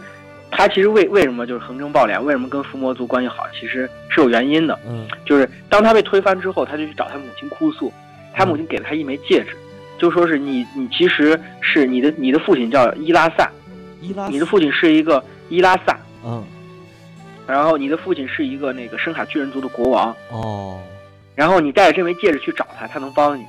[0.51, 4.77] 他其实为为什么就是横征暴敛，为什么跟伏魔族关系好，其实是有原因的。
[4.85, 7.93] 嗯，就是当他被推翻之后，他就去找他母亲哭诉，
[8.33, 9.55] 他母亲给了他一枚戒指，
[9.97, 13.49] 就说是你你其实是你的你的父亲叫伊拉萨，
[14.01, 16.43] 伊拉，你的父亲是一个伊拉萨，嗯，
[17.47, 20.81] 然后你的父亲是一个那个深海巨人族的国王，哦，
[21.35, 23.45] 然后你带着这枚戒指去找他，他能帮你，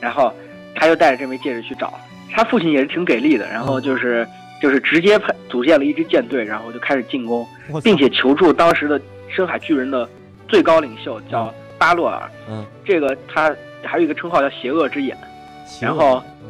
[0.00, 0.34] 然后。
[0.76, 1.98] 他就带着这枚戒指去找
[2.32, 3.46] 他父亲，也是挺给力的。
[3.48, 4.26] 然后就是
[4.62, 7.46] 就是直接派组建了一支舰队，然后就开始进攻，
[7.82, 10.08] 并且求助当时的深海巨人的
[10.46, 12.30] 最高领袖叫巴洛尔。
[12.48, 15.16] 嗯，这个他还有一个称号叫邪恶之眼。
[15.80, 16.48] 然后嗯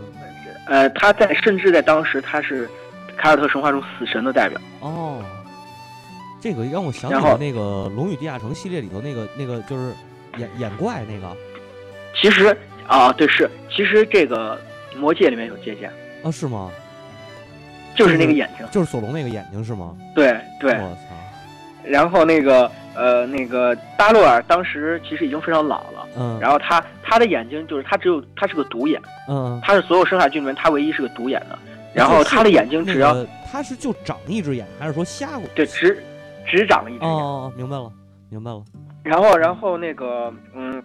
[0.66, 2.68] 呃，他在甚至在当时他是
[3.16, 4.60] 凯尔特神话中死神的代表。
[4.80, 5.22] 哦，
[6.40, 7.60] 这个让我想起了那个
[7.94, 9.92] 《龙与地下城》系列里头那个那个就是
[10.36, 11.34] 眼眼怪那个
[12.20, 12.56] 其实
[12.86, 14.60] 啊，对是，其实这个
[14.96, 15.90] 魔戒里面有借鉴，
[16.22, 16.70] 啊，是吗？
[17.94, 18.66] 就是那个眼睛。
[18.70, 19.96] 就是索隆那个眼睛是吗？
[20.14, 21.14] 对对，我操，
[21.84, 26.06] 然后那个呃那个达洛尔当时其实已经非常老了。
[26.16, 31.58] 嗯，然后他他的眼睛就是他只有他是个独眼，嗯，他是所有深海巨里面他唯一是个独眼的。
[31.94, 35.48] 然后他的眼睛只要、那个他是就长一只眼，还是说瞎过？
[35.54, 36.02] 对只
[36.46, 37.10] 只长了一只眼。
[37.10, 37.90] 哦，明白了，
[38.28, 38.62] 明白了。
[39.02, 40.82] 然后然后那个嗯，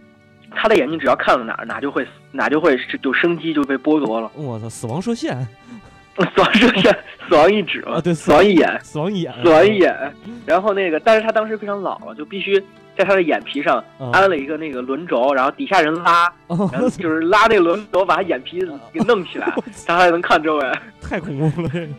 [0.51, 5.35] 他的眼睛只要看到哪儿哪就会死哪就会是就生机就被剥夺了，我操，死亡射线
[6.17, 6.95] 死亡射线
[7.27, 8.79] 死亡一指嘛，啊，对，死亡一眼。
[8.83, 10.13] 死亡一眼，死亡一眼，
[10.45, 12.61] 然后那个，但是他当时非常老了，就必须
[12.97, 18.59] 在他的眼皮上嗯安了一个那个轮轴，然后底下人拉， 哦然后就是拉那个轮轴，把他眼皮
[18.91, 19.51] 给弄起来，
[19.87, 20.71] 他还能看周围。
[21.01, 21.89] 太恐怖了，这个。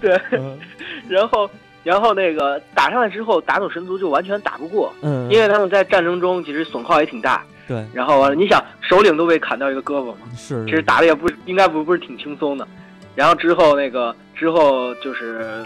[0.00, 0.56] 对，嗯
[1.08, 1.50] 然后
[1.82, 7.42] 然后那个打上来之后，打走神族就完全打不过，嗯，因为他们在战争中其实损耗也挺大。
[7.70, 12.66] 对，然后你想，首领都被砍掉一个胳膊嘛，是，其实打的也不应该不不是挺轻松的。
[13.14, 15.64] 然后之后那个之后就是，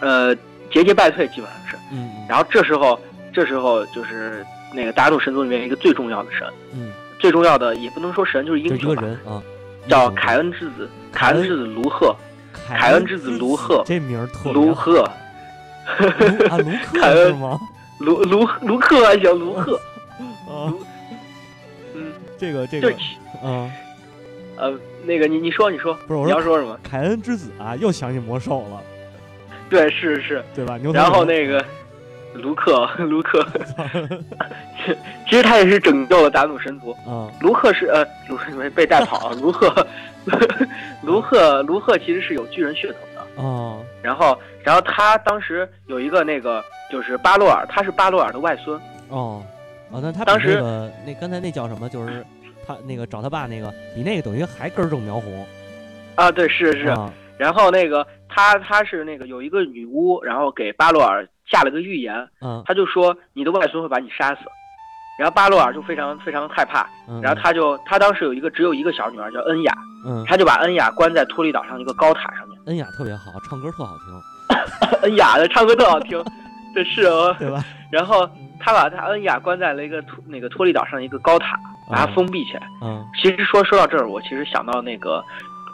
[0.00, 0.32] 呃，
[0.70, 1.76] 节节败退，基本上是。
[1.90, 2.26] 嗯，嗯。
[2.28, 2.96] 然后这时候，
[3.32, 9.42] 这时候就是那个大陆神族里面一个最重要的神，嗯，最重要的也不能说神，就是英雄吧，个人啊，
[9.88, 11.42] 叫凯恩之子，凯恩。
[11.42, 12.14] 之子卢赫，
[12.68, 13.82] 凯凯恩之子卢赫。
[13.84, 15.10] 这名儿特卢赫，
[15.98, 16.06] 卢
[16.48, 17.26] 啊，卢克凯恩。
[17.26, 17.58] 是吗？
[17.98, 19.74] 卢卢卢克还行，卢赫，
[20.48, 20.78] 啊， 嗯，
[22.40, 22.96] 这个这个对，
[23.42, 23.70] 啊，
[24.56, 24.72] 呃，
[25.04, 26.78] 那个你你说你说，不是我说你要说什么？
[26.82, 28.82] 凯恩之子啊，又想起魔兽了，
[29.68, 30.78] 对，是是，对吧？
[30.78, 31.62] 牛头然后那个
[32.32, 33.46] 卢克 卢克，
[35.28, 36.92] 其实他也是拯救了达努神族。
[37.06, 39.36] 啊，卢克是呃，卢克被带跑了。
[39.36, 39.86] 卢克，
[41.02, 43.42] 卢克，卢克其实是有巨人血统的。
[43.42, 48.80] 哦，然后，然后他当时有一个那个就是巴洛尔，他是巴洛尔的外孙。
[49.08, 49.42] 哦，
[49.90, 51.88] 哦，那他比当时那个那刚才那叫什么？
[51.88, 52.24] 就是
[52.66, 55.46] 他那个找他爸那个，比那个等于还根正苗红。
[56.14, 56.88] 啊，对，是是。
[56.88, 64.40] 啊然后那个他他是那个有一个女巫，然后给巴洛尔下了个预言，嗯他就说你的外孙会把你杀死。
[65.18, 69.72] 然后巴洛尔就非常非常害怕，嗯，然后他就他当时有一个只有一个小女儿叫恩雅，
[70.06, 72.58] 嗯，他就把恩雅关在托利岛上一个高塔上面。
[72.66, 76.22] 恩雅特别好，唱歌特好听， 恩雅的唱歌特好听，
[76.74, 77.34] 这是哦。
[77.38, 77.64] 对吧？
[77.90, 78.28] 然后
[78.60, 81.58] 他把他恩雅关在了一个托那个托利岛上的一个高塔，
[81.90, 82.62] 把它封闭起来。
[82.82, 85.22] 嗯其实说说到这儿，我其实想到那个，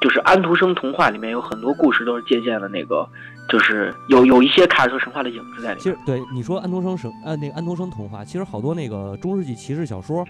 [0.01, 3.07] 就是安徒生童话里面有很多故事都是借鉴了那个，
[3.51, 5.79] 就是有有一些凯尔特神话的影子在里面。
[5.79, 10.25] 其实对你说安徒生神呃那个安徒生童话，其实好多那个中世纪骑士小说，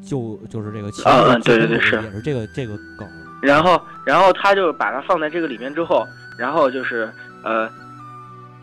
[0.00, 3.08] 就就是这个骑士嗯嗯对对对是也是这个这个梗。
[3.42, 6.06] 然后，然后他就把它放在这个里面之后，
[6.38, 7.12] 然后就是
[7.42, 7.68] 呃，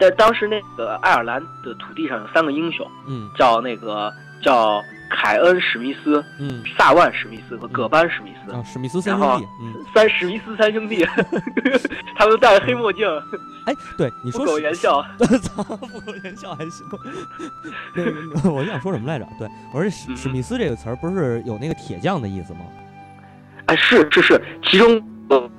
[0.01, 4.81] 在当时那个爱尔兰的土地上有三个英雄，嗯叫那个叫
[5.11, 8.51] 凯恩·史密斯、嗯萨万·史密斯和葛班·史密斯。
[8.51, 11.05] 啊，史密斯三兄弟，嗯，三史密斯三兄弟，
[12.17, 13.05] 他们都戴着黑墨镜，
[13.67, 15.05] 哎，对你说不苟言笑。
[15.43, 16.83] 操，不苟言笑还行。
[17.95, 18.03] 那
[18.41, 19.27] 个，我想说什么来着？
[19.37, 22.61] 对我说史嗯史密斯这个词儿不是有那个铁匠的意思吗？
[23.67, 24.99] 哎，是是是，其中
[25.29, 25.49] 呃，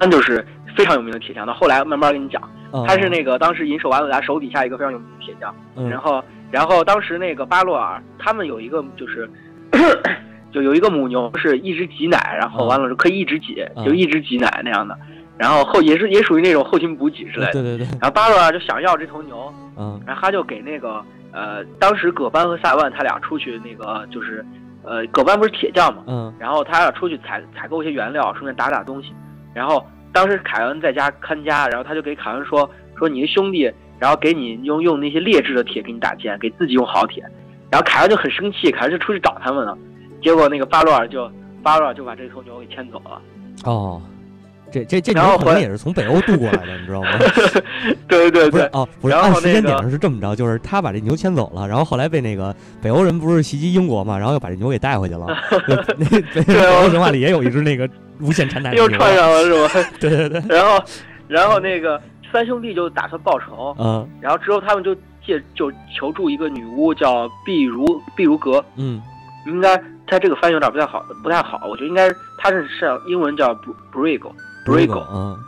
[0.00, 0.46] 他就是
[0.78, 1.44] 非常有名的铁匠。
[1.44, 2.40] 到后来慢慢跟你讲，
[2.72, 5.54] 啊他是那个当时银手瓦鲁达手底下一个非常有名的铁匠。
[5.76, 9.28] 嗯然后，然后当时那个巴洛尔他们有一个就是。
[10.50, 14.98] 就有一个母牛是一直挤奶，然后嗯完了可以一直挤，嗯就一直挤奶那样的，
[15.36, 17.52] 然后后也是也属于那种后勤补给之类的。
[17.52, 24.42] 对对对，然后巴洛尔就想要这头牛，嗯然后他就给那个呃，当时葛班和萨万他俩出去那个就是，
[24.82, 29.12] 呃，葛班不是铁匠嘛，嗯然后他俩出去采采购一些原料，顺便打打东西。
[29.52, 37.22] 然后当时凯恩在家看家，然后他就给凯恩说说你的兄弟，然后给你用用那些劣质的铁给你打剑，给自己用好铁。
[37.70, 39.76] 然后凯恩就很生气，凯恩就出去找他们了。
[40.22, 41.30] 结果那个巴洛尔就
[41.62, 43.20] 巴洛尔就把这头牛给牵走了。
[43.64, 44.00] 哦，
[44.72, 47.08] 这这这牛可能也是从北欧渡过来的，你知道吗？
[48.08, 55.26] 对对对，哦，不是，然后按时间点上是这么着，就是他把这牛牵走了，然后后来被那个北欧人不是袭击英国嘛，然后又把这牛给带回去了。
[55.66, 57.88] 对那北北欧神 话里也有一只那个
[58.20, 59.52] 无限缠奶又串上了是
[59.82, 59.90] 吧？
[60.00, 60.84] 对对对，然后
[61.28, 62.00] 然后那个
[62.32, 64.08] 三兄弟就打算报仇，嗯。
[64.20, 64.94] 然后之后他们就
[65.24, 67.84] 借就求助一个女巫叫碧如
[68.16, 69.00] 碧如格，嗯。
[69.46, 73.54] 应该他这个翻译有点不太好，不太好，我觉得应该他是是英文叫
[73.92, 74.32] Brigo
[74.66, 75.38] Brigo，嗯。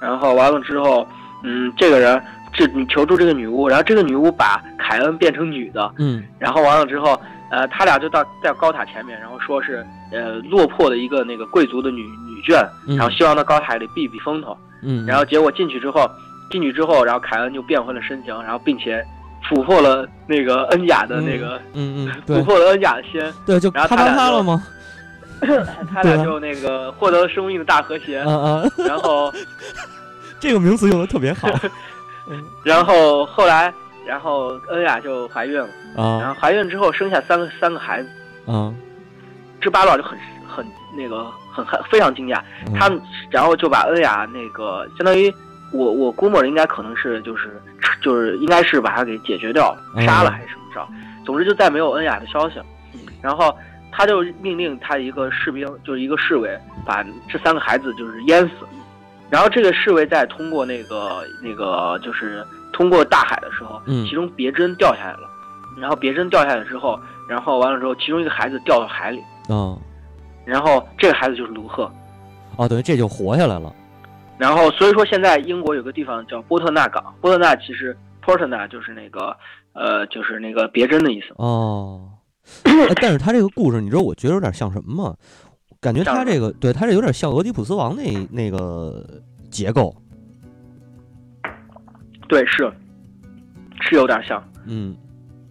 [0.00, 1.06] 然后完了之后，
[1.42, 2.22] 嗯，这个人
[2.52, 7.20] 这你求助这个女巫，然后这个女巫把凯恩变成女的，嗯然后完了之后，
[7.50, 14.56] 呃，他俩就到在高塔前面，然后说是呃落魄的一个那个贵族的女女眷，嗯，然后希望到高塔里避避风头。
[14.82, 16.10] 嗯，然后结果进去之后，
[16.50, 19.04] 进去之后，然后凯恩就变回了身形，然后并且
[19.48, 24.62] 俘获了那个恩雅的那个，嗯嗯对俘获了恩雅的心，对，就然后他俩了吗？
[25.92, 28.22] 他俩就那个获得了生命的大和谐。
[28.26, 29.32] 嗯嗯，然后，
[30.38, 31.48] 这个名词用的特别好
[32.62, 33.72] 然后后来，
[34.06, 38.08] 然后恩雅就怀孕了，然啊后怀孕之后生下三个三个孩子，
[38.46, 38.72] 啊，
[39.60, 40.18] 这巴洛就很
[40.48, 40.66] 很
[40.96, 42.74] 那个很很非常惊讶，嗯。
[42.74, 43.00] 他们
[43.30, 45.32] 然后就把恩雅那个相当于
[45.72, 47.60] 我我估摸着应该可能是就是
[48.02, 50.02] 就是应该是把他给解决掉了，嗯。
[50.04, 50.88] 杀了还是怎么着，
[51.24, 52.64] 总之就再没有恩雅的消息了。
[53.22, 53.54] 然后
[53.92, 58.52] 他就命令他一个士兵，就是一个侍卫，把这三个孩子就是淹死。
[59.30, 65.30] 然后这个侍卫在通过那个那个就是通过大海的时候，嗯其中别针掉下来了，
[65.78, 69.78] 然后别针掉下来之后，然后完了之后，其中一个孩子掉到海里，嗯
[70.44, 71.90] 然后这个孩子就是卢赫。
[72.56, 73.72] 哦，等于这就活下来了。
[74.36, 79.36] 然后所以说现在英国有个地方叫波特纳港，波特纳其实 Portna 就是那个
[79.74, 81.26] 呃就是那个别针的意思。
[81.36, 82.08] 哦，
[82.64, 85.14] 哎但是他这个故事，你知道我觉得有点像什么吗？
[85.80, 89.02] 感觉他这个对他这有点像俄狄浦斯王那那个
[89.50, 89.94] 结构。
[92.28, 92.70] 对，是
[93.80, 94.42] 是有点像。
[94.66, 94.94] 嗯，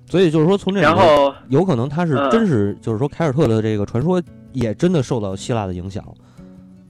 [0.06, 4.22] 所以就是说从这然后有可能他是嗯真是就是说凯尔特的这个传说
[4.54, 6.04] 也真的受到希腊的影响。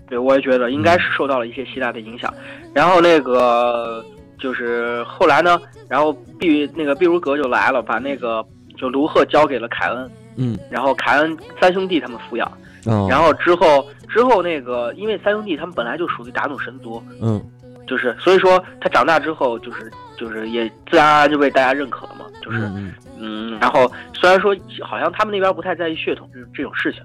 [0.08, 2.34] 对，我也觉得应该是受到了一些希腊的影响。
[2.74, 4.04] 然后那个
[4.38, 8.46] 就是后来呢，然后毕那个毕如格就来了，把那个
[8.78, 12.52] 就卢赫交给了凯恩，嗯，然后凯恩三兄弟他们抚养。
[12.86, 17.42] 哦，然后之后之后那个因为三兄弟他们本来就属于达努神族，嗯。
[17.88, 27.02] 就是所以说他长大之后就是就是也自然而然就被大家认可了嘛，就是嗯嗯，然后虽然说好像他们那边不太在意血统这这种事情，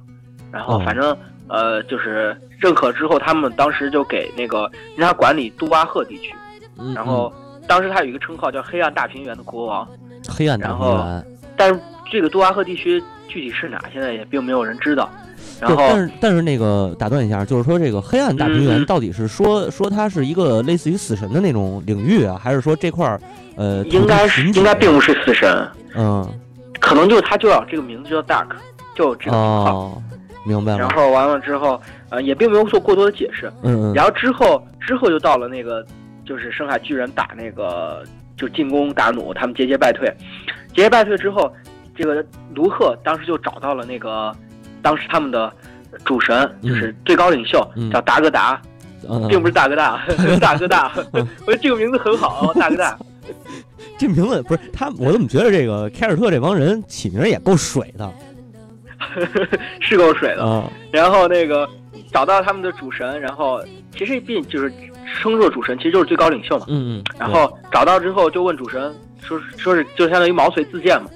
[0.52, 0.82] 然后哦。
[0.84, 1.16] 反正、
[1.48, 6.34] 呃就是认可之后，他们当时就给那个让他管理杜巴赫地区，
[6.78, 7.32] 嗯，然后
[7.66, 11.02] 当时他有一个称号叫黑暗大平原的国王，嗯黑暗大然后。
[11.56, 11.80] 但是
[12.12, 15.10] 这个杜巴赫地区具体是哪，现在也并没有人知道。
[15.60, 23.20] 然，后但是但是那个打断一下，就是说这个黑暗大平原到底是说说它是一个类似于死神的那种领域啊，还是说这块儿
[23.56, 26.28] 呃应该是应该并不是死神，嗯
[26.80, 28.48] 可能就他就要这个名字就叫 Dark，
[28.94, 29.74] 就这个名号。
[29.74, 30.02] 哦，
[30.44, 31.80] 明白了，然后完了之后，
[32.10, 33.50] 呃，也并没有做过多的解释。
[33.62, 35.82] 嗯嗯然后之后之后就到了那个，
[36.26, 38.02] 就是深海巨人打那个，
[38.36, 40.06] 就进攻达努，他们节节败退。
[40.74, 41.50] 节节败退之后，
[41.96, 42.22] 这个
[42.54, 44.30] 卢赫当时就找到了那个，
[44.84, 45.50] 当时他们的
[46.04, 48.60] 主神，就是最高领袖，嗯叫达格达，
[49.08, 50.04] 嗯，并不是大哥大，
[50.38, 50.92] 大哥大。
[51.14, 52.98] 嗯 我觉得这个名字很好， 大哥大。
[53.96, 58.12] 这名字不是他，我怎么觉得这个凯尔特这帮人起名也够水的
[59.80, 60.44] 是够水的。
[60.44, 60.70] 啊？
[60.92, 61.66] 然后那个
[62.12, 63.62] 找到他们的主神，然后
[63.96, 64.70] 其实并就是
[65.18, 66.66] 称作主神，其实就是最高领袖嘛。
[66.68, 71.08] 嗯嗯，然后找到之后就问主神，说说是就相当于毛遂自荐嘛。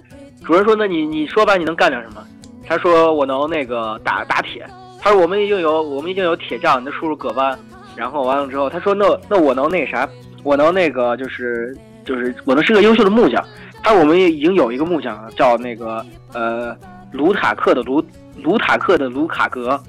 [0.44, 2.24] 主人说：“那你你说吧，你能干点什么？”
[2.68, 4.66] 他说：“我能那个打打铁。”
[5.00, 7.58] 他说：“我们已经有我们已经有铁匠，你的叔叔葛班。”
[7.96, 10.08] 然后完了之后，他说：“那那我能那啥，
[10.44, 13.42] 我能那个就是就是我能是个优秀的木匠。”
[13.82, 16.04] 他说：“我们已经有一个木匠了，叫那个
[16.34, 16.76] 呃
[17.12, 18.04] 卢塔克的卢
[18.42, 19.80] 卢塔克的卢卡格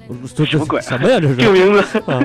[0.46, 1.20] 什么鬼啊什么呀？
[1.20, 2.18] 这是 这个名字。”啊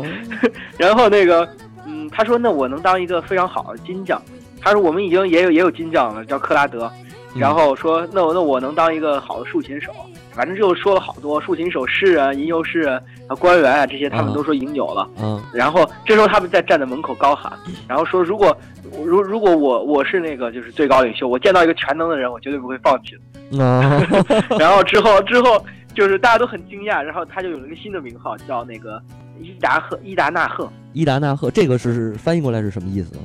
[0.78, 1.48] 然后那个，
[1.86, 4.22] 嗯，他说那我能当一个非常好的金匠。
[4.62, 6.90] 他说我们已经也有也有金匠了，叫克拉德。
[7.34, 9.92] 嗯然后说那我那我能当一个好的竖琴手。
[10.36, 15.10] 反正就说了好多竖琴手、诗人、吟游诗人、啊官员啊这些，他们嗯都说已经有了。
[15.20, 17.52] 嗯然后这时候他们在站在门口高喊，
[17.88, 18.56] 然后说如果
[19.04, 23.22] 如如果我我是那个就是最高领袖，我见到一个全能的人，我绝对不会放弃的。
[23.64, 24.02] 啊
[24.60, 25.64] 然后之后之后
[25.94, 29.02] 就是大家都很惊讶，然后他就有了一个新的名号，叫那个
[29.40, 33.16] 伊达赫伊达纳赫伊达纳赫，这个是翻译过来是什么意思？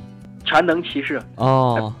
[0.45, 1.21] 全能骑士。
[1.35, 1.93] 哦，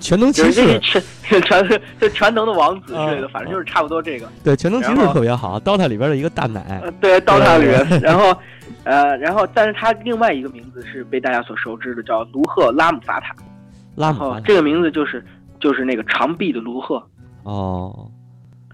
[0.00, 0.80] 全能骑士些，
[1.22, 4.28] 全全就全能的王子之类的，啊反正就是差不多这个。
[4.44, 7.86] 对，全能骑士特别好，DOTA 里边的一个大奶呃，对，刀塔里边。
[8.00, 8.36] 然后，
[8.84, 13.34] 呃，然后，但是他另外一个名字是被大家所熟知的，叫卢赫拉姆法塔。
[13.94, 15.24] 拉姆法，塔这个名字就是
[15.60, 17.02] 就是那个长臂的卢赫。
[17.42, 18.10] 哦，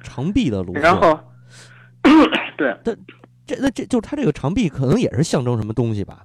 [0.02, 1.18] 长臂的卢然，后，
[2.56, 2.76] 对，
[3.46, 6.24] 这那这就是他这个长臂可能也是象征什么东西吧？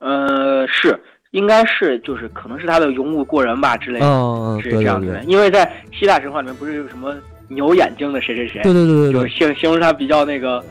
[0.00, 1.00] 呃，是
[1.32, 5.22] 应该是就是可能是他的勇武过人吧之类的，嗯，是这样子的。
[5.24, 7.14] 因为在希腊神话里面不是有什么
[7.48, 10.64] 牛眼睛的谁谁谁，对对对就是形形容他比较那个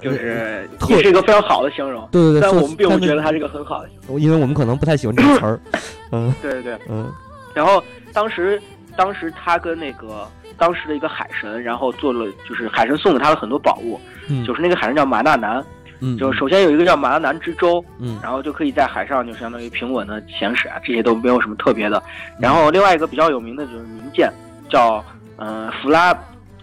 [0.00, 2.08] 就是也是一个非常好的形容。
[2.10, 4.20] 对对对，但我们并不觉得他是一个很好的形容。
[4.20, 5.60] 因为我们可能不太喜欢这个词儿。
[6.12, 6.78] 嗯对对对。
[6.90, 7.10] 嗯
[7.54, 7.82] 然后
[8.14, 8.60] 当时
[8.96, 10.26] 当时他跟那个
[10.56, 15.62] 当时的一个海神，然后做了就是海神送给他了很多宝物，嗯，就是那个海神叫马纳南，
[16.04, 22.02] 嗯，就首先有一个叫马拉南之舟，嗯然后就可以在海上就相当于平稳的行驶啊，这些都没有什么特别的。
[22.40, 24.28] 然后另外一个比较有名的就是名舰，
[24.68, 25.02] 叫
[25.36, 26.12] 嗯、呃弗拉，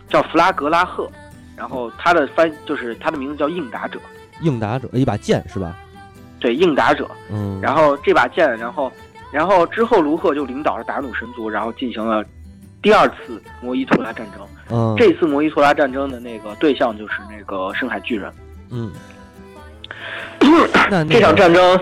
[0.10, 1.10] 叫弗拉格拉赫，
[1.56, 3.98] 然后它的翻就是它的名字叫应答者，
[4.41, 5.74] 应答者一把剑是吧？
[6.41, 7.10] 对，应答者。
[7.32, 8.91] 嗯，然后这把剑，然后
[9.32, 12.26] 然后之后卢赫就领导着达努神族，然后进行了
[12.82, 14.45] 第二次摩伊托拉战争。
[14.72, 18.32] 嗯这次摩伊托拉战争的那个对象就是那个深海巨人。
[18.70, 18.91] 嗯，
[21.10, 21.80] 这场战争，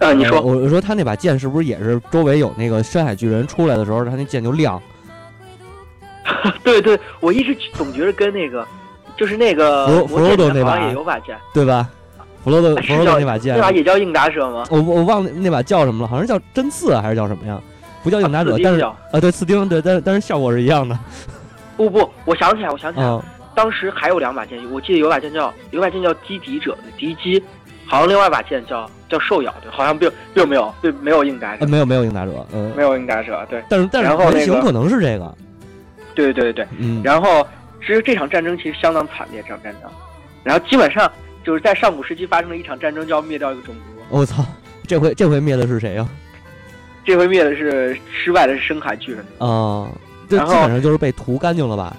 [0.00, 4.80] 呃，你说呃我我说他那把剑是不是也是周围有那个深海巨人出来的时候，他那剑就亮？
[6.62, 8.66] 对对，我一直总觉得跟那个，
[9.16, 11.88] 就是那个弗弗罗魔剑里面好多那把也有把剑，对吧？
[12.44, 14.64] 弗罗多哎弗罗是叫多那把剑那，把也叫应答者吗？
[14.70, 17.60] 我我忘了那把叫什么了，好像叫针刺还是叫什么呀？
[18.02, 20.98] 不叫应答者，但是叫啊对刺钉对，但是但是效果是一样的
[21.76, 23.24] 不不，我想起来，我想起来了，啊。
[23.54, 27.42] 当时还有两把剑，我记得有把剑叫有把剑叫击敌者的敌击，
[27.86, 35.34] 好像另外一把剑叫叫兽咬的，好像并并没有，并没有应答没有没有应答者，嗯，没有应答者，对但是但是然后那个原型可能是这个，
[36.14, 36.66] 对对对对。
[36.78, 37.46] 嗯，然后
[37.80, 39.90] 其实这场战争其实相当惨烈，这场战争，
[40.42, 41.10] 然后基本上
[41.44, 43.80] 就是在上古时期发生了一场战争，就要灭掉一个种族。
[44.10, 44.44] 我操，
[44.86, 46.08] 这回这回灭的是谁呀？
[47.04, 49.86] 这回灭的是失败的是深海巨人，啊，
[50.26, 51.94] 这基本上就是被屠干净了吧？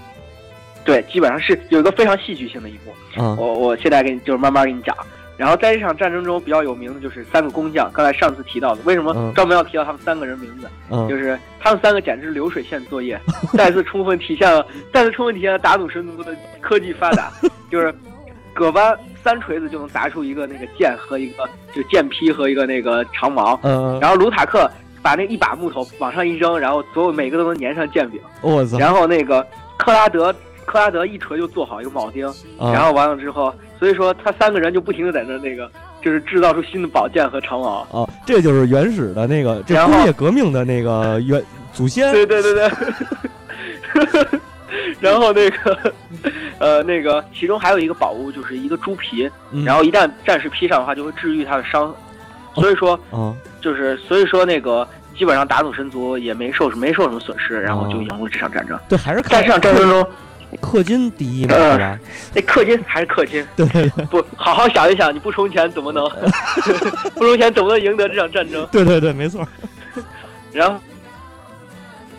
[0.85, 3.21] 对，基本上是有一个非常戏剧性的一幕。
[3.21, 4.95] 啊，我我现在给你就是慢慢给你讲。
[5.37, 10.69] 然后在这场战争中比较有名的就是三个工匠，刚才上次提到的，为什么嗯专门要提到他们三个人名字？
[10.89, 13.19] 嗯就是他们三个简直是流水线作业，
[13.57, 17.29] 再次充分体现了再次充分体现了打赌神族的科技发达，
[17.69, 17.93] 就是
[18.53, 21.43] 葛班三锤子就能砸出一个那个剑和一个
[21.73, 24.71] 就剑劈和一个那个长矛，嗯，然后卢塔克
[25.01, 29.45] 把那一把木头往上一扔，然后所有每个都能粘上剑柄，我操，然后那个
[29.77, 30.33] 克拉德
[30.65, 32.27] 克拉德一锤就做好一个铆钉，
[32.57, 35.69] 啊然后完了之后，所以说他三个人就不停的在那那个
[36.01, 37.87] 就是制造出新的宝剑和长矛。
[37.91, 41.41] 哦，这就是原始的那个，这工业革命的那个原
[41.73, 42.69] 祖先，对对对对。
[44.99, 45.93] 然后那个，
[46.59, 51.93] 呃，那个其中还有一个宝物，就是一个猪皮，嗯然后一旦战士披上的话，就会治愈他的伤。
[52.55, 54.87] 所以说，啊，就是所以说那个
[55.17, 58.77] 基本上打赌神族也没受没受什么损失，然后就哦赢了这场战争。
[58.87, 60.07] 对，还是看在这场战争中，
[60.57, 61.99] 氪金第一嘛，呃是吧？
[62.33, 63.89] 那氪金还是氪金， 对。
[64.05, 66.03] 不好好想一想，你不充钱怎么能？
[67.15, 68.65] 不充钱怎么能赢得这场战争？
[68.71, 69.47] 对对对，没错，
[70.51, 70.79] 然后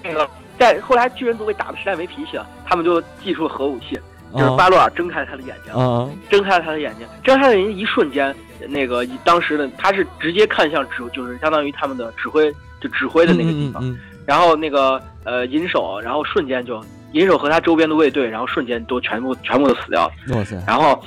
[0.03, 3.99] 那个在后来巨人族被打的实在没脾气了，他们就祭出了核武器，
[4.33, 8.35] 就是啊巴洛尔睁开了他的眼睛，啊睁开了他的眼睛，睁开了眼睛一瞬间，
[8.69, 13.99] 那个当时的他是直接看向指，就是相当于他们的指挥，就指挥的那个地方，嗯嗯。
[14.27, 20.12] 然后那个呃银手，然后瞬间就银手和他周边的卫队，然后瞬间都全部全部都死掉了。
[20.28, 21.01] 嗯哇塞，然后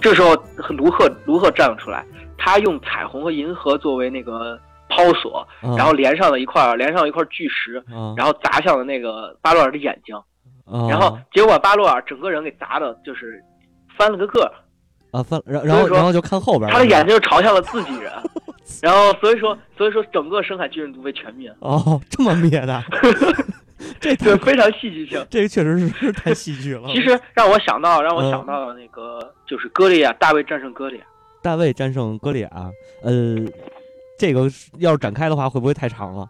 [0.00, 0.34] 这时候
[0.70, 2.04] 卢赫卢赫站了出来，
[2.36, 4.58] 他用彩虹和银河作为那个
[4.88, 10.14] 抛索，啊然后连上了一块连上了一块巨石，啊，然后砸向了那个巴洛尔的眼睛，
[10.66, 13.42] 啊然后结果巴洛尔整个人给砸的，就是
[13.96, 14.52] 翻了个个儿，
[15.18, 18.12] 啊翻，然然后说然后就看后边，他的眼睛就朝向了自己人，
[18.82, 22.82] 然后所以说所以说整个深海巨人族被全灭，哦，这么灭的，
[24.00, 25.24] 这太对，非常戏剧性。
[25.30, 26.88] 这个确实是 是太戏剧了。
[26.88, 31.04] 其实让我想到，让我嗯想到了那个，就是歌利亚，大卫战胜歌利亚。
[31.42, 32.50] 大卫战胜歌利亚，
[33.02, 33.36] 呃，
[34.18, 34.48] 这个
[34.78, 36.28] 要是展开的话，会不会太长了？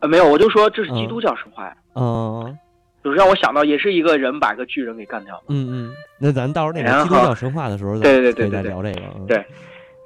[0.00, 2.58] 呃，没有，我就说这是基嗯督教神话呀，嗯
[3.02, 5.42] 就是让我想到，也是一个人把一个巨人给干掉了。
[5.48, 9.06] 嗯嗯，那咱到时候那个基督教神话的时候 再，对对对对对聊这个。
[9.16, 9.44] 嗯对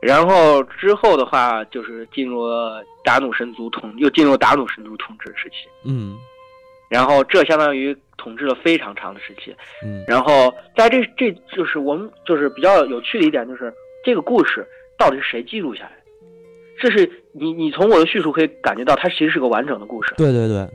[0.01, 5.69] 然后之后的话，就是进入了达努神族统，又进入达努神族统治时期。
[5.85, 6.17] 嗯
[6.91, 9.57] 然后这相当于统治了非常长的时期。
[9.83, 10.05] 嗯。
[10.07, 13.73] 然后在这这就是我们就是比较有趣的一点，就是
[14.05, 14.67] 这个故事
[14.99, 15.97] 到底是谁记录下来的？
[16.81, 20.67] 这是你你从我的叙述可以感觉到，它其实是个完整的故事，对对对，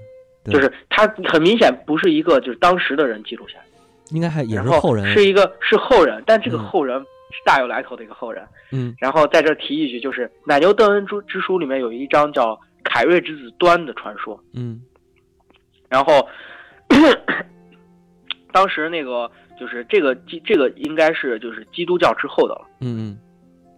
[0.43, 0.53] 对。
[0.53, 3.63] 就是它很明显不是一个就是当时的人记录下来。
[3.65, 3.71] 的，
[4.15, 5.05] 应该还也是后人。
[5.11, 6.63] 是一个是后人，但这个嗯。
[6.63, 6.99] 后人
[7.31, 8.47] 是大有来头的一个后人。
[8.71, 8.95] 嗯。
[8.99, 14.79] 然后在这提一句，就是奶牛邓恩之之书里面有一章叫凯瑞之子端的传说，嗯
[15.89, 16.27] 然后
[18.51, 19.29] 当时那个
[19.59, 23.17] 就是这个基这个应该是就是基督教之后的了，嗯嗯，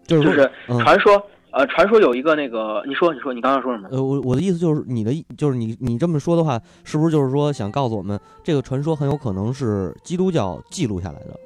[0.06, 1.22] 就是就是嗯传说
[1.52, 3.90] 呃传说有一个那个你说你说你刚刚说什么？
[3.92, 11.40] 呃，我我的意思就是你的意就是你你这么说的话，是不是就是说想告诉我们，这个传说很有可能是基督教记录下来的？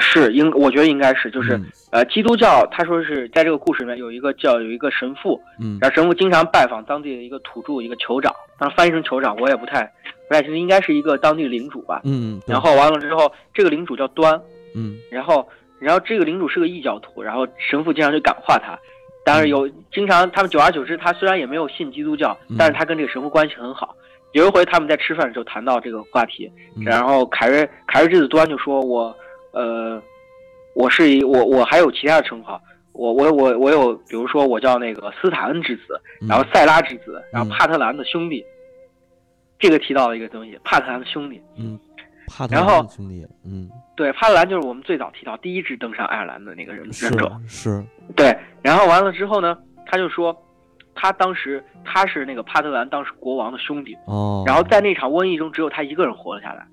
[0.00, 1.66] 是应，我觉得应该是，就是、嗯。
[1.92, 5.78] 呃，基督教他说是在这个故事里面有一个叫有一个神父，嗯。
[5.80, 9.82] 然后神父经常拜访当地的一个土著一个酋长，当然翻译成酋长我也不太
[10.28, 12.00] 不太清楚，应该是一个当地领主吧。
[12.04, 14.40] 嗯然后完了之后，这个领主叫端，
[14.74, 14.96] 嗯。
[15.10, 15.46] 然后
[15.78, 18.78] 然后这个领主是个异教徒，然后神父经常去感化他。
[19.22, 23.94] 当然有，经常他们久而久之，他虽然也没有信基督教嗯，但是他跟这个神父关系很好。
[24.32, 26.84] 有一回他们在吃饭的时候谈到这个话题，嗯。
[26.84, 29.14] 然后凯瑞凯瑞这次端就说我
[29.52, 30.02] 呃，
[30.74, 32.60] 我是一我我还有其他的称号，
[32.92, 36.28] 我我我我有，比如说我叫那个斯塔恩之子，嗯。
[36.28, 37.50] 然后塞拉之子，然后嗯。
[37.50, 38.44] 帕特兰的兄弟，
[39.58, 41.40] 这个提到了一个东西，帕特兰的兄弟。
[41.56, 41.78] 嗯，
[42.26, 47.42] 帕特然后兰兄弟，嗯，对，帕特兰就是我们最早提到第一支登上爱尔兰的那个人是人种。
[47.48, 50.36] 是，对，然后完了之后呢，他就说，
[50.94, 56.66] 他当时他是那个帕特兰当时国王的兄弟，哦，然后在那场瘟疫中，只有他一个人活了下来。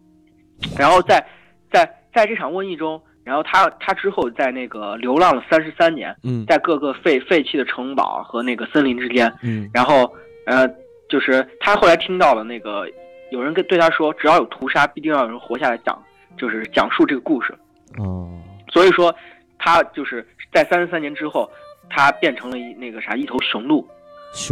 [0.77, 1.23] 然后在
[1.71, 1.87] 在
[2.17, 10.11] 在这场瘟疫中，然后他他之后在那个流浪了三十三年，嗯在各个废废弃的城堡和那个森林之间，嗯然后
[10.47, 10.67] 呃，
[11.07, 12.87] 就是他后来听到了那个
[13.29, 15.95] 有人跟对他说，只要有屠杀，必定要有人活下来讲，
[16.39, 17.53] 就是讲述这个故事。
[17.99, 18.27] 哦，
[18.73, 19.13] 所以说，
[19.59, 21.47] 他就是在三十三年之后，
[21.87, 23.87] 他变成了一那个啥一头雄鹿。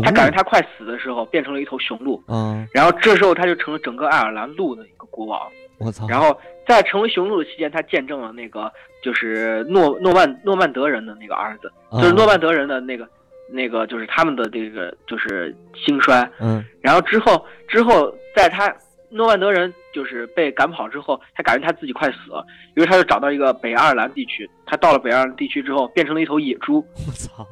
[0.03, 2.23] 他感觉他快死的时候，变成了一头雄鹿。
[2.27, 5.41] 嗯，然后这时候他就成了整个爱尔兰鹿的一个国王。
[5.80, 6.38] 我操，然后
[6.68, 8.72] 在成为雄鹿的期间，他见证了那个
[9.03, 13.07] 就是诺诺曼诺曼德人的那个儿子，就是诺曼德人的那个
[13.52, 16.30] 那个就是他们的这个就是兴衰。
[16.39, 18.73] 嗯然后之后之后，在他
[19.10, 22.45] 诺曼德人就是被赶跑之后，他感觉他自己快死了，
[22.76, 24.49] 于是他就找到一个北爱尔兰地区。
[24.65, 26.85] 他到了北爱尔兰地区之后，变成了一头野猪。
[27.07, 27.47] 我操，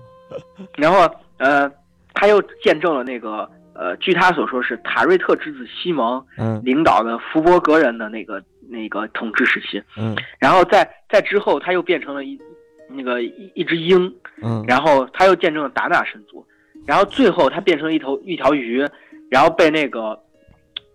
[0.76, 1.72] 然后呃，
[2.14, 6.62] 他又见证了那个呃，据他所说是塔瑞特之子西蒙嗯。
[6.64, 9.82] 领导的福伯格人的那个那个统治时期。
[9.98, 10.16] 嗯。
[10.40, 12.40] 然后在在之后，他又变成了一
[12.90, 16.45] 那个一一只鹰，嗯，然后他又见证了达纳神族，
[16.86, 18.86] 然后最后他变成了一头一条鱼，
[19.32, 20.20] 然后被那个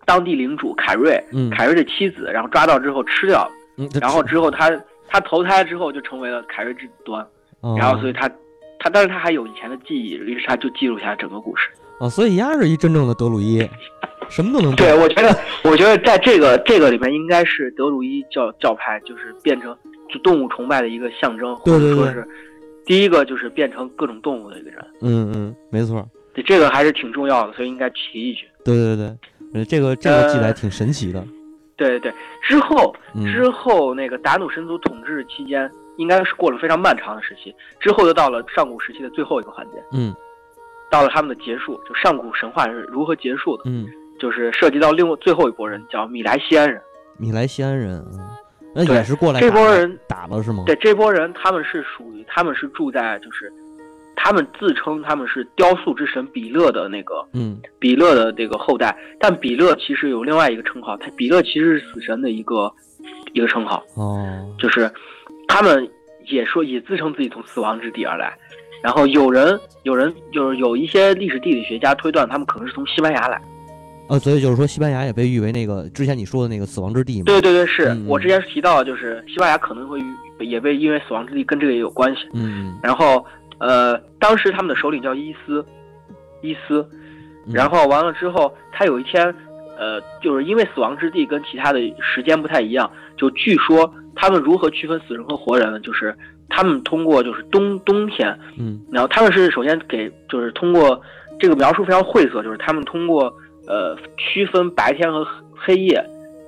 [0.05, 1.49] 当地领主凯瑞嗯。
[1.49, 4.71] 凯瑞的妻子，然后抓到之后吃掉了，嗯，然后之后他
[5.09, 7.21] 他投胎之后就成为了凯瑞之子端，
[7.61, 7.75] 哦。
[7.77, 8.29] 然后所以他
[8.79, 11.69] 他但是他还有以前的记忆，于是他就记录下整个故事。
[11.99, 13.59] 哦，所以丫是一真正的德鲁伊，
[14.29, 19.75] 什么都能对，我觉得，我觉得在这个这个里面，应该是德鲁伊教教派，就是变成
[20.09, 22.27] 就动物崇拜的一个象征，或对对对者说是
[22.85, 24.79] 第一个就是变成各种动物的一个人。
[25.01, 28.45] 嗯嗯，没错，对，这个还是挺重要的，所以应该提一句。
[28.63, 29.17] 对对对，
[29.53, 31.21] 呃，这个这个记载挺神奇的，
[31.75, 40.13] 对对对，之后嗯之后那个达努神族统治期间，应该是过了非常漫长的时期，之后又到了上古时期的最后一个环节，嗯
[40.89, 43.87] 到了他们的结束，就上古神话是如何结束的，嗯，
[44.19, 46.81] 就是涉及到另外最后一波人叫米莱西安人。
[47.17, 48.19] 米莱西安人，嗯，
[48.73, 50.63] 那对也是过来这波人打了是吗？
[50.65, 53.51] 对，这波人他们是属于，他们是住在就是，
[54.15, 62.71] 他们自称他们是雕塑之神比勒的那个嗯比勒的这个后代，但比勒其实有另外一个称号，他比勒其实是死神的一个
[63.33, 64.89] 一个称号，哦，就是
[65.47, 65.89] 他们
[66.27, 68.33] 也说也自称自己从死亡之地而来，
[68.81, 73.41] 然后有人有人就是有一些历史地理学家推断他们可能是从西班牙来，
[74.07, 79.99] 呃，所以就是说西班牙也被誉为那个之前你说的那个死亡之地嘛，对对对，是嗯我之前提到就是西班牙可能会
[80.39, 82.21] 也被因为死亡之地跟这个也有关系。
[82.33, 83.25] 嗯然后
[83.57, 85.65] 呃，当时他们的首领叫伊斯，
[86.41, 86.87] 伊斯，
[87.45, 89.35] 嗯，然后完了之后，他有一天，
[89.77, 95.79] 呃，就是因为死亡之地跟其他的时间不太一样，就据说他们如何区分死人和活人呢？
[95.81, 96.17] 就是
[96.49, 98.81] 他们通过就是冬冬天，嗯。
[98.91, 101.01] 然后他们是首先给就是通过
[101.39, 103.33] 这个描述非常晦涩，就是他们通过
[103.67, 106.03] 呃区分白天和黑夜，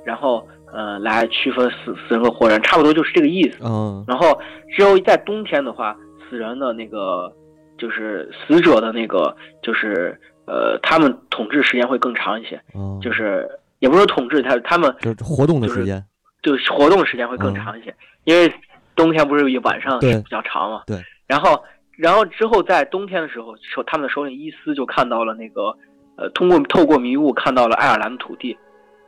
[0.06, 3.57] 然后呃来区分死死人和活人，差不多就是这个意思。
[3.64, 4.03] 嗯。
[4.07, 4.40] 然后
[4.76, 5.95] 只有在冬天的话，
[6.30, 7.32] 死人的那个
[7.78, 13.48] 就是死者的那个就是呃，他们统治时间会更长一些，嗯，就是
[13.80, 16.03] 也不是说统治，他他们就是活动的时间，
[16.41, 17.95] 就是活动时间会更长一些，
[18.26, 18.52] 因为
[18.96, 20.84] 冬天不是晚上对比较长嘛。
[20.88, 20.98] 对。
[21.28, 21.64] 然后，
[21.98, 25.76] 然后之后在冬天的时候，首他们的首领伊斯就看到了那个
[26.18, 28.58] 呃，通过透过迷雾看到了爱尔兰的土地，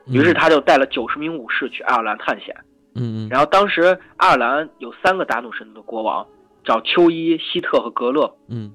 [0.07, 2.55] 于是他就带了九十名武士去爱尔兰探险。
[2.95, 6.25] 嗯嗯然后当时爱尔兰有三个达努神的国王，
[6.63, 8.33] 叫丘伊、希特和格勒。
[8.47, 8.71] 嗯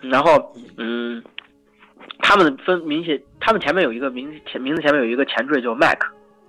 [0.00, 1.22] 然后，嗯，
[2.18, 5.98] 他们分明显，他们前面有一个名前名字前面有一个前缀叫 Mac，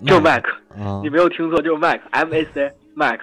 [0.06, 0.44] 就是 Mac，
[0.78, 3.20] 啊你没有听错，就是 Mac，M A C Mac。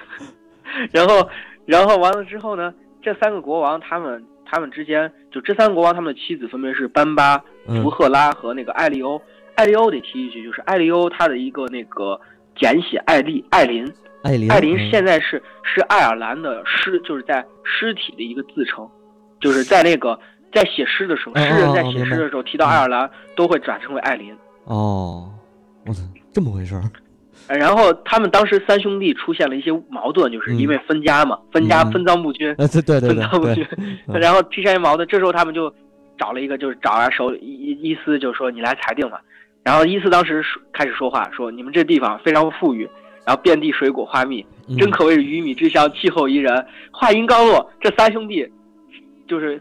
[0.90, 1.28] 然后，
[1.66, 9.20] 然后完了之后呢，这三个国王他们他们之间，就这三个国王他们的妻子分别是班巴、嗯福赫拉和那个艾利欧。
[9.54, 12.20] 艾利欧得提一句，就是艾利欧他的一个那个
[12.56, 13.90] 简写艾丽艾琳，
[14.22, 18.86] 艾琳，艾琳嗯现在是是爱尔兰的尸，就是在尸体的一个自称，
[19.40, 20.18] 就是在那个
[20.52, 24.36] 在写诗的时候，哦诗人在写诗的时候提到爱尔兰都会转称为艾琳。
[24.64, 25.32] 哦，
[25.86, 26.02] 我操，
[26.34, 26.90] 这么回事儿，呃
[27.48, 33.66] 然后他们当时三兄弟出现了一些矛盾，就是因为分家嘛，分家嗯分赃不均，呃，对对对 分赃不均
[34.20, 35.72] 然后出现一矛盾，这时候他们就
[36.18, 39.20] 找了一个，就是找啊手伊伊伊斯，就说你来裁定吧。
[39.62, 42.88] 然后伊斯当时开始说话，说你们这地方非常富裕，
[43.24, 46.66] 然后遍地水果花蜜，嗯真可谓是鱼米之乡，气候宜人。
[46.92, 48.48] 话音刚落，这三兄弟
[49.28, 49.60] 就是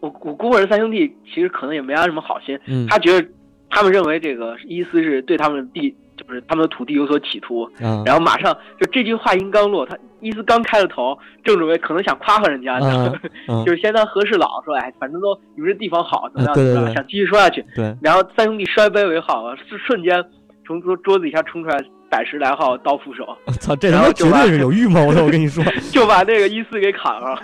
[0.00, 3.26] 我我估摸着三兄弟其实可能也没安什么好心，嗯他觉得
[3.70, 5.94] 他们认为这个伊斯是对他们的地，
[6.26, 13.12] 就是他们的土地有所企图，嗯然后马上就这句话音刚落，他伊斯刚开了头，正准备可能想夸夸人家呢，
[13.48, 17.64] 嗯 就是先当和事佬说，哎，反正都你们这地方好，怎么样对对怎么样，对想继续说下去。
[17.74, 20.24] 对，然后三兄弟摔杯为号啊，是瞬间
[20.66, 21.78] 从桌桌子底下冲出来
[22.10, 25.62] 百十来号刀斧手，我操，这他妈绝对是有预谋的，我跟你说，
[25.92, 27.38] 就把那个伊斯给砍了。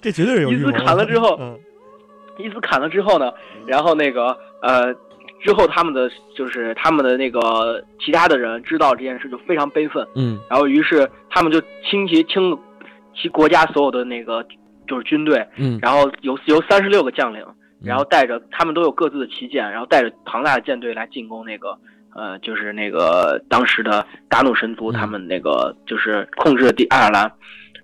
[0.00, 0.70] 这绝对是有预谋。
[0.70, 1.58] 伊斯砍了之后嗯
[2.38, 3.30] 伊斯砍了之后呢，
[3.66, 4.94] 然后那个呃，
[5.42, 10.38] 之后他们的就是他们的那个其他的人知道这件事就非常悲愤，嗯。
[10.48, 12.56] 然后于是他们就倾其倾
[13.14, 14.44] 其国家所有的那个
[14.86, 15.78] 就是军队，嗯。
[15.80, 17.44] 然后由由三十六个将领，
[17.82, 21.78] 然后带着他们都有各自的旗舰，然后带着庞大的舰队来进攻那个
[22.14, 24.94] 呃，就是那个当时的达努神族，嗯。
[24.94, 27.32] 他们那个就是控制的地爱尔兰，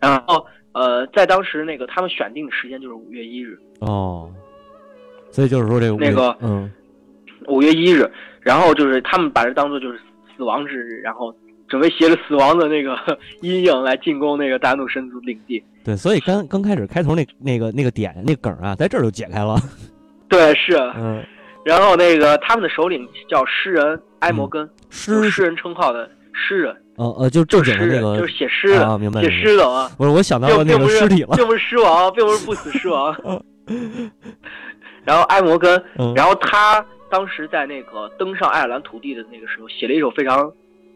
[0.01, 4.31] 然后呃，在当时那个他们选定的时间就是五月一日，哦，
[5.31, 6.71] 所以就是说这个那个嗯
[7.49, 8.11] 五月一日，
[8.41, 9.99] 然后就是他们把这当做就是
[10.37, 11.35] 死亡之日，然后
[11.69, 12.97] 准备携着死亡的那个
[13.43, 15.63] 阴影来进攻那个达努神族领地。
[15.85, 19.57] 对，所以刚刚开始开头那那个那个点那梗啊，在这儿就解开了。
[20.29, 21.25] 对，是，嗯，
[21.65, 31.37] 然后那个他们的首领叫诗人埃摩根，有诗诗人称号的诗人，呃呃，就正经的那个就是写诗的，啊，明白写诗的啊，不是，我想到了那个尸体了。
[31.37, 33.17] 并不是狮王，并不是不死狮王。
[35.05, 40.53] 然后埃摩根，嗯然后他当时在那个登上爱尔兰土地的那个时候，写了一首非常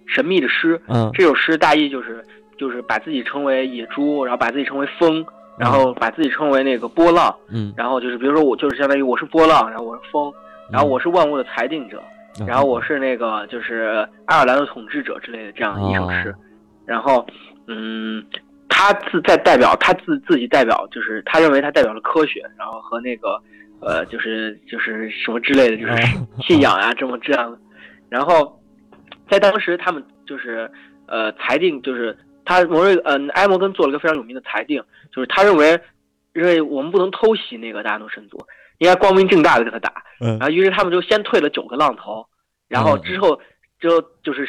[0.06, 0.80] 神秘的诗。
[0.88, 1.10] 嗯。
[1.12, 2.24] 这首诗大意就是
[2.58, 5.24] 就是把自己称为野猪，然后把自己称为风，
[5.58, 10.32] 然后把自己称为那个波浪，嗯，然后就是比如说我就是相当于我是波浪，然后我是风，
[10.70, 12.02] 然后我是万物的裁定者，
[12.40, 16.30] 嗯，然后我是那个就是爱尔兰的统治者之类的这样一首诗。
[16.30, 16.34] 哦，
[16.86, 17.26] 然后
[17.66, 18.24] 嗯，
[18.68, 23.40] 他自在代表他自自己代表就是他认为他代表了科学，然后和那个
[23.80, 27.58] 呃就是就是什么之类的，就是哦 信仰啊这么这样的，
[28.08, 28.60] 然后
[29.28, 30.70] 在当时他们就是
[31.06, 34.82] 呃裁定就是他摩瑞呃埃摩根做了一个非常有名的裁定，
[35.14, 35.80] 就是他认为
[36.32, 38.38] 认为我们不能偷袭那个大诺神族，
[38.78, 40.38] 应该光明正大的跟他打，嗯。
[40.38, 42.26] 然后于是他们就先退了九个浪头，
[42.68, 43.40] 然后之后
[43.80, 44.48] 之后就是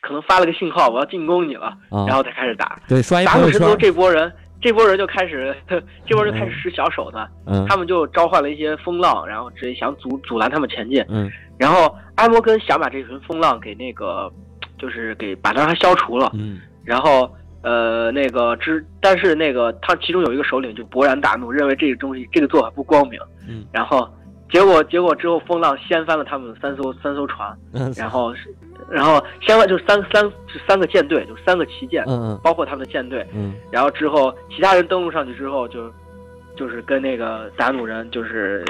[0.00, 2.80] 可能发了个信号，我要进攻你了，啊，然后才开始打。
[2.88, 5.54] 对刷一达努神族这波人，这波人就开始，
[6.06, 11.04] 这波人就开始使小手段，嗯他们就召唤了一些风浪，然后直接想阻阻拦他们前进。
[11.08, 14.32] 嗯然后埃摩根想把这群风浪给那个，
[14.78, 16.30] 就是给把它消除了。
[16.34, 17.28] 嗯然后
[17.62, 23.18] 呃那个之，但是那个他其中有一个首领就勃然大怒，认为这个东西这个做法不光明。
[23.48, 24.08] 嗯然后
[24.50, 28.54] 结果结果之后风浪掀翻了他们三艘三艘船，嗯然后是
[28.90, 33.26] 然后掀翻就是三三是三个舰队，就三个旗舰，嗯包括他们的舰队。
[33.34, 35.92] 嗯然后之后其他人登陆上去之后就
[36.56, 38.64] 就是跟那个达努人就是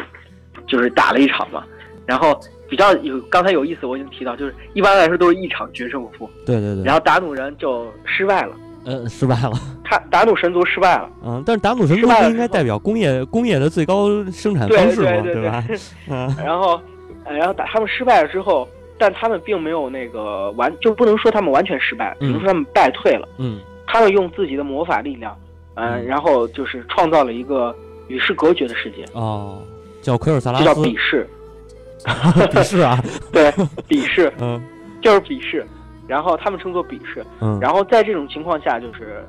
[0.66, 1.64] 就是打了一场嘛。
[2.06, 2.40] 然后
[2.70, 6.28] 比较有刚才有意思，我已经提到，就是一般来说都是一场决胜负。
[6.46, 8.56] 对对对，然后达努人就失败了，
[8.88, 9.52] 呃失败了，
[9.84, 11.08] 他达努神族失败了。
[11.24, 15.22] 嗯，但是达努神族不应该代表工业工业的最高生产对方式吗？
[15.22, 15.64] 对对吧？
[16.08, 16.80] 嗯然后，
[17.24, 18.66] 呃，然后打他们失败了之后，
[18.98, 23.28] 但他们并没有那个完，就不能说他们完全失败，只能说他们败退了。
[23.38, 25.34] 嗯他们用自己的魔法力量，
[25.74, 27.74] 呃，嗯然后就是创造了一个
[28.08, 29.62] 与世隔绝的世界，哦，
[30.02, 31.28] 叫奎尔萨拉就叫斯比试。
[32.52, 33.02] 比试啊，
[33.32, 33.50] 对，
[33.88, 34.62] 鄙视嗯
[35.02, 35.66] 就是比试，
[36.08, 37.24] 然后他们称作鄙视。
[37.40, 39.24] 嗯，然后在这种情况下，就是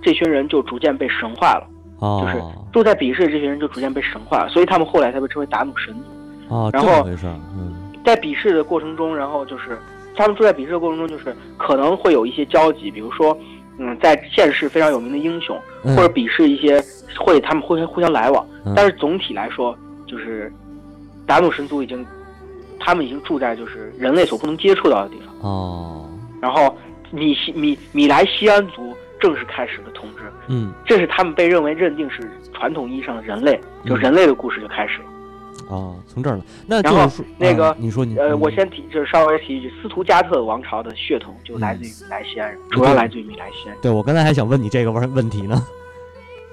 [0.00, 1.66] 这群人就逐渐被神化了，
[2.22, 6.54] 就是哦住在比试的这群人就逐渐被神化了，所以他们后来才被称为达努神族。
[6.54, 7.04] 哦，然后
[8.04, 9.78] 在比试的过程中，然后就是
[10.16, 13.36] 他们住在比试的过程中，就是可能会有一些交集，比如说，
[13.78, 15.94] 嗯，在现世非常有名的英雄，嗯。
[15.96, 16.82] 或者比试一些
[17.18, 18.72] 会他们会互相来往，嗯。
[18.74, 19.76] 但是总体来说，
[20.06, 20.52] 就是
[21.26, 22.04] 达努神族已经，
[22.80, 26.01] 他们已经住在就是人类所不能接触到的地方，哦
[26.42, 26.76] 然后
[27.12, 35.04] 米西米米莱西安族正式开始的统治，嗯这是他们被认为认定是传统意义上的人类，就嗯人类的故事就开始了。
[35.68, 36.44] 哦，从这儿了。
[36.66, 43.78] 那然后就是那个啊你说你呃，嗯我先提，就是稍微提一句，斯图加特王朝的血统就来自于米莱西安人，主要来自于米莱西安人。
[43.80, 45.64] 对我刚才还想问你这个问问题呢。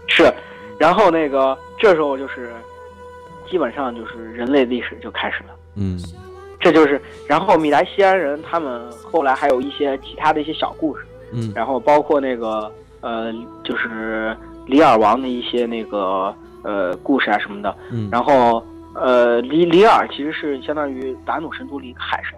[0.07, 0.31] 是，
[0.77, 2.53] 然后那个这时候就是，
[3.49, 5.55] 基本上就是人类历史就开始了。
[5.75, 5.99] 嗯
[6.59, 12.71] 这就是，然后米莱西安人他们后来还有一些其他的一些小故事，嗯然后包括那个
[13.01, 13.31] 呃，
[13.63, 16.33] 就是里尔王的一些那个
[16.63, 17.73] 呃故事啊什么的。
[17.91, 18.61] 嗯，然后
[18.93, 22.37] 呃，里里尔其实是相当于达努神族里一个海神，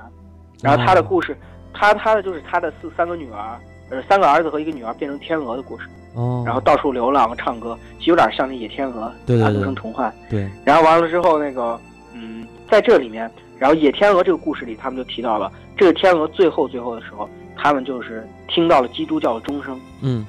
[0.61, 1.35] 然后他的哦故事，
[1.73, 3.57] 他他的就是他的四三个女儿，
[3.89, 10.14] 呃，三个儿子和一个女儿变成天鹅的故事，哦，然后到处流浪唱歌，其实有点像那野天鹅，对对对城童话。
[10.30, 11.80] 对，然后完了之后，那个
[12.14, 13.31] 嗯，在这里面，
[13.61, 20.25] 然后野天鹅这个故事里，他们就提到了这个天鹅最后最后的时候，他们就是听到了基督教的钟声，嗯。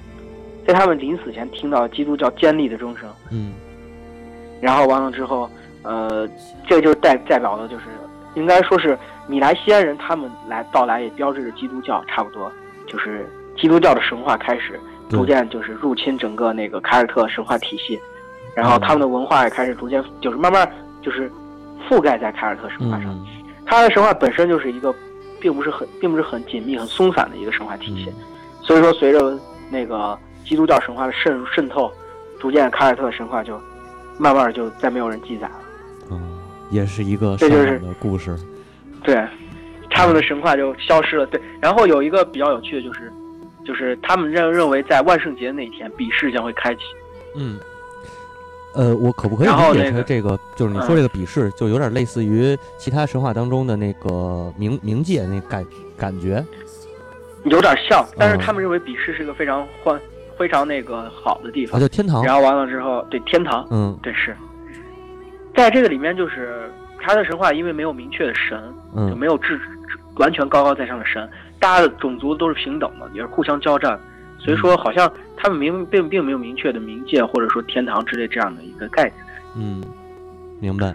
[0.67, 3.55] 在他们临死前听到了基督教尖利的钟声，嗯。
[4.61, 5.49] 然后完了之后，
[5.83, 6.29] 呃，
[6.69, 7.85] 这就代代表的就是
[8.35, 12.53] 应该说是米莱西安人他们来到来也标志着基督教差不多，
[12.87, 13.27] 就是
[13.57, 14.79] 基督教的神话开始
[15.09, 17.99] 逐渐就是入侵整个那个凯尔特神话体系，
[18.55, 18.81] 然后嗯。
[18.81, 21.33] 他们的文化也开始逐渐就是慢慢就是
[21.89, 23.13] 覆盖在凯尔特神话上。
[23.13, 23.27] 嗯
[23.65, 24.93] 它的神话本身就是一个，
[25.41, 28.11] 并不是很并不是很紧密、很松散的一个神话体系。
[28.11, 28.25] 嗯
[28.65, 29.37] 所以说，随着
[29.71, 31.91] 那个基督教神话的渗入渗透，
[32.39, 33.61] 逐渐凯尔特神话就
[34.19, 35.55] 慢慢就再没有人记载了。
[36.11, 36.39] 嗯，
[36.71, 38.37] 也是一个这就是故事。
[39.03, 39.21] 对，
[39.91, 41.27] 他们的神话就消失了。
[41.27, 43.13] 对，然后有一个比较有趣的就是，
[43.65, 46.83] 就是他们认认为在万圣节那一天，比试将会开启。
[47.37, 47.59] 嗯，
[48.75, 55.65] 呃，我可不可以理解成这个，就是你说嗯这个比试，就有点类似于其他神话当中的那个冥冥界那感
[55.97, 56.45] 感觉？
[57.45, 60.01] 有点像，但是嗯他们认为比试是个非常欢、
[60.39, 61.81] 非常那个好的地啊，方。
[61.81, 62.25] 就天堂。
[62.25, 64.37] 然后完了之后，对天堂，嗯对是，
[65.55, 66.71] 在这个里面就是
[67.01, 68.59] 他的神话，因为没有明确的神，
[68.95, 69.61] 就嗯没有至
[70.17, 71.29] 完全高高在上的神，
[71.59, 73.99] 大家的种族都是平等的，也是互相交战，
[74.45, 79.15] 所以说好像他们明并并没有明确的冥界或者说天堂之类这样的一个概念。
[79.57, 79.83] 嗯，
[80.61, 80.95] 明白。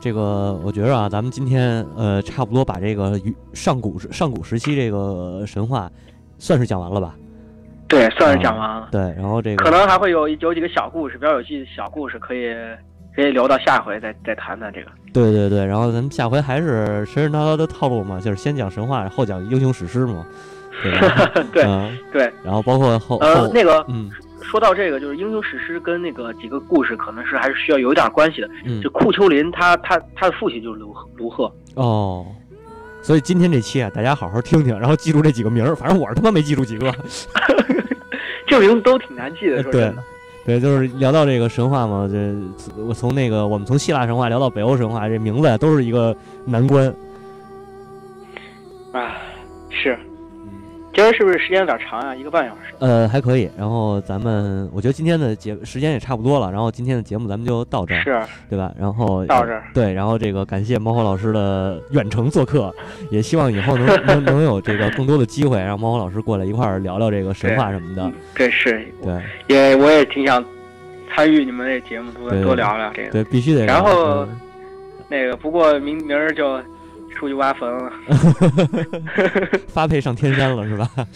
[0.00, 5.90] 这个我觉着啊，咱们今天呃，差不多把这个与上古时上古时期这个神话
[6.38, 7.14] 算是讲完了吧？
[7.86, 12.54] 对，算是讲完了，对，然后这个可能还会有有几个小故事，比较有趣的小故事，可以
[13.14, 14.90] 可以留到下回再再谈谈这个。
[15.12, 20.24] 对对对，然后咱们下回还是神神叨叨的套路嘛，就是先讲神话，后讲英雄史诗嘛，
[20.82, 21.90] 对吧？
[22.12, 24.10] 对然后包括后后，呃那个嗯
[24.42, 28.48] 说到这个，就是英雄史诗跟那个几个故事，可能是还是需要有一点关系的。
[28.64, 32.26] 嗯就库丘林他他他的父亲就是卢卢赫，哦，
[33.02, 36.92] 所以今天这期啊，大家好好听听，然后记住这几个名儿，反正我是他妈没记住几个。
[38.46, 40.02] 这名字都挺难记的，说对真的。
[40.44, 42.34] 对，就是聊到这个神话嘛，这
[42.82, 46.16] 我从那个我们从希腊神话聊到北欧神话，这名字呀都是一个
[46.46, 46.92] 难关。
[48.92, 49.18] 啊，
[49.68, 49.96] 是。
[50.92, 52.14] 今儿是不是时间有点长啊？
[52.14, 52.74] 一个半小时。
[52.80, 53.48] 呃，还可以。
[53.56, 58.72] 然后咱们，我觉得今天的节时间也差不多了，然后今天的节目咱们就到这儿，是对吧？
[58.78, 59.62] 然后到这儿。
[59.72, 62.74] 对，然后这个感谢猫火老师的远程做客，
[63.10, 68.12] 也希望以后能能 能有这个更多的机会，让猫火老师过来一块儿聊聊这个神话什么的嗯。
[68.34, 68.84] 对，是。
[69.02, 70.44] 对也我也挺想
[71.14, 73.10] 参与你们这节目，多多聊聊这个。
[73.10, 73.64] 对，必须得。
[73.64, 74.28] 然后嗯
[75.08, 76.60] 那个，不过明明儿就
[77.14, 77.92] 出去挖坟了。
[79.68, 80.88] 发配上天山了是吧？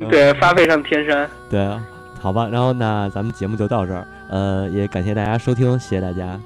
[0.00, 1.28] 嗯对，发配上天山。
[1.50, 1.82] 对啊，
[2.20, 6.40] 好吧，然后那咱们节目就到这儿，呃，也感谢大家收听，谢谢大家，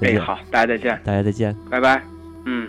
[0.00, 1.56] 再哎，好，大家再见，大家再见。
[1.70, 2.02] 拜拜。
[2.44, 2.68] 嗯。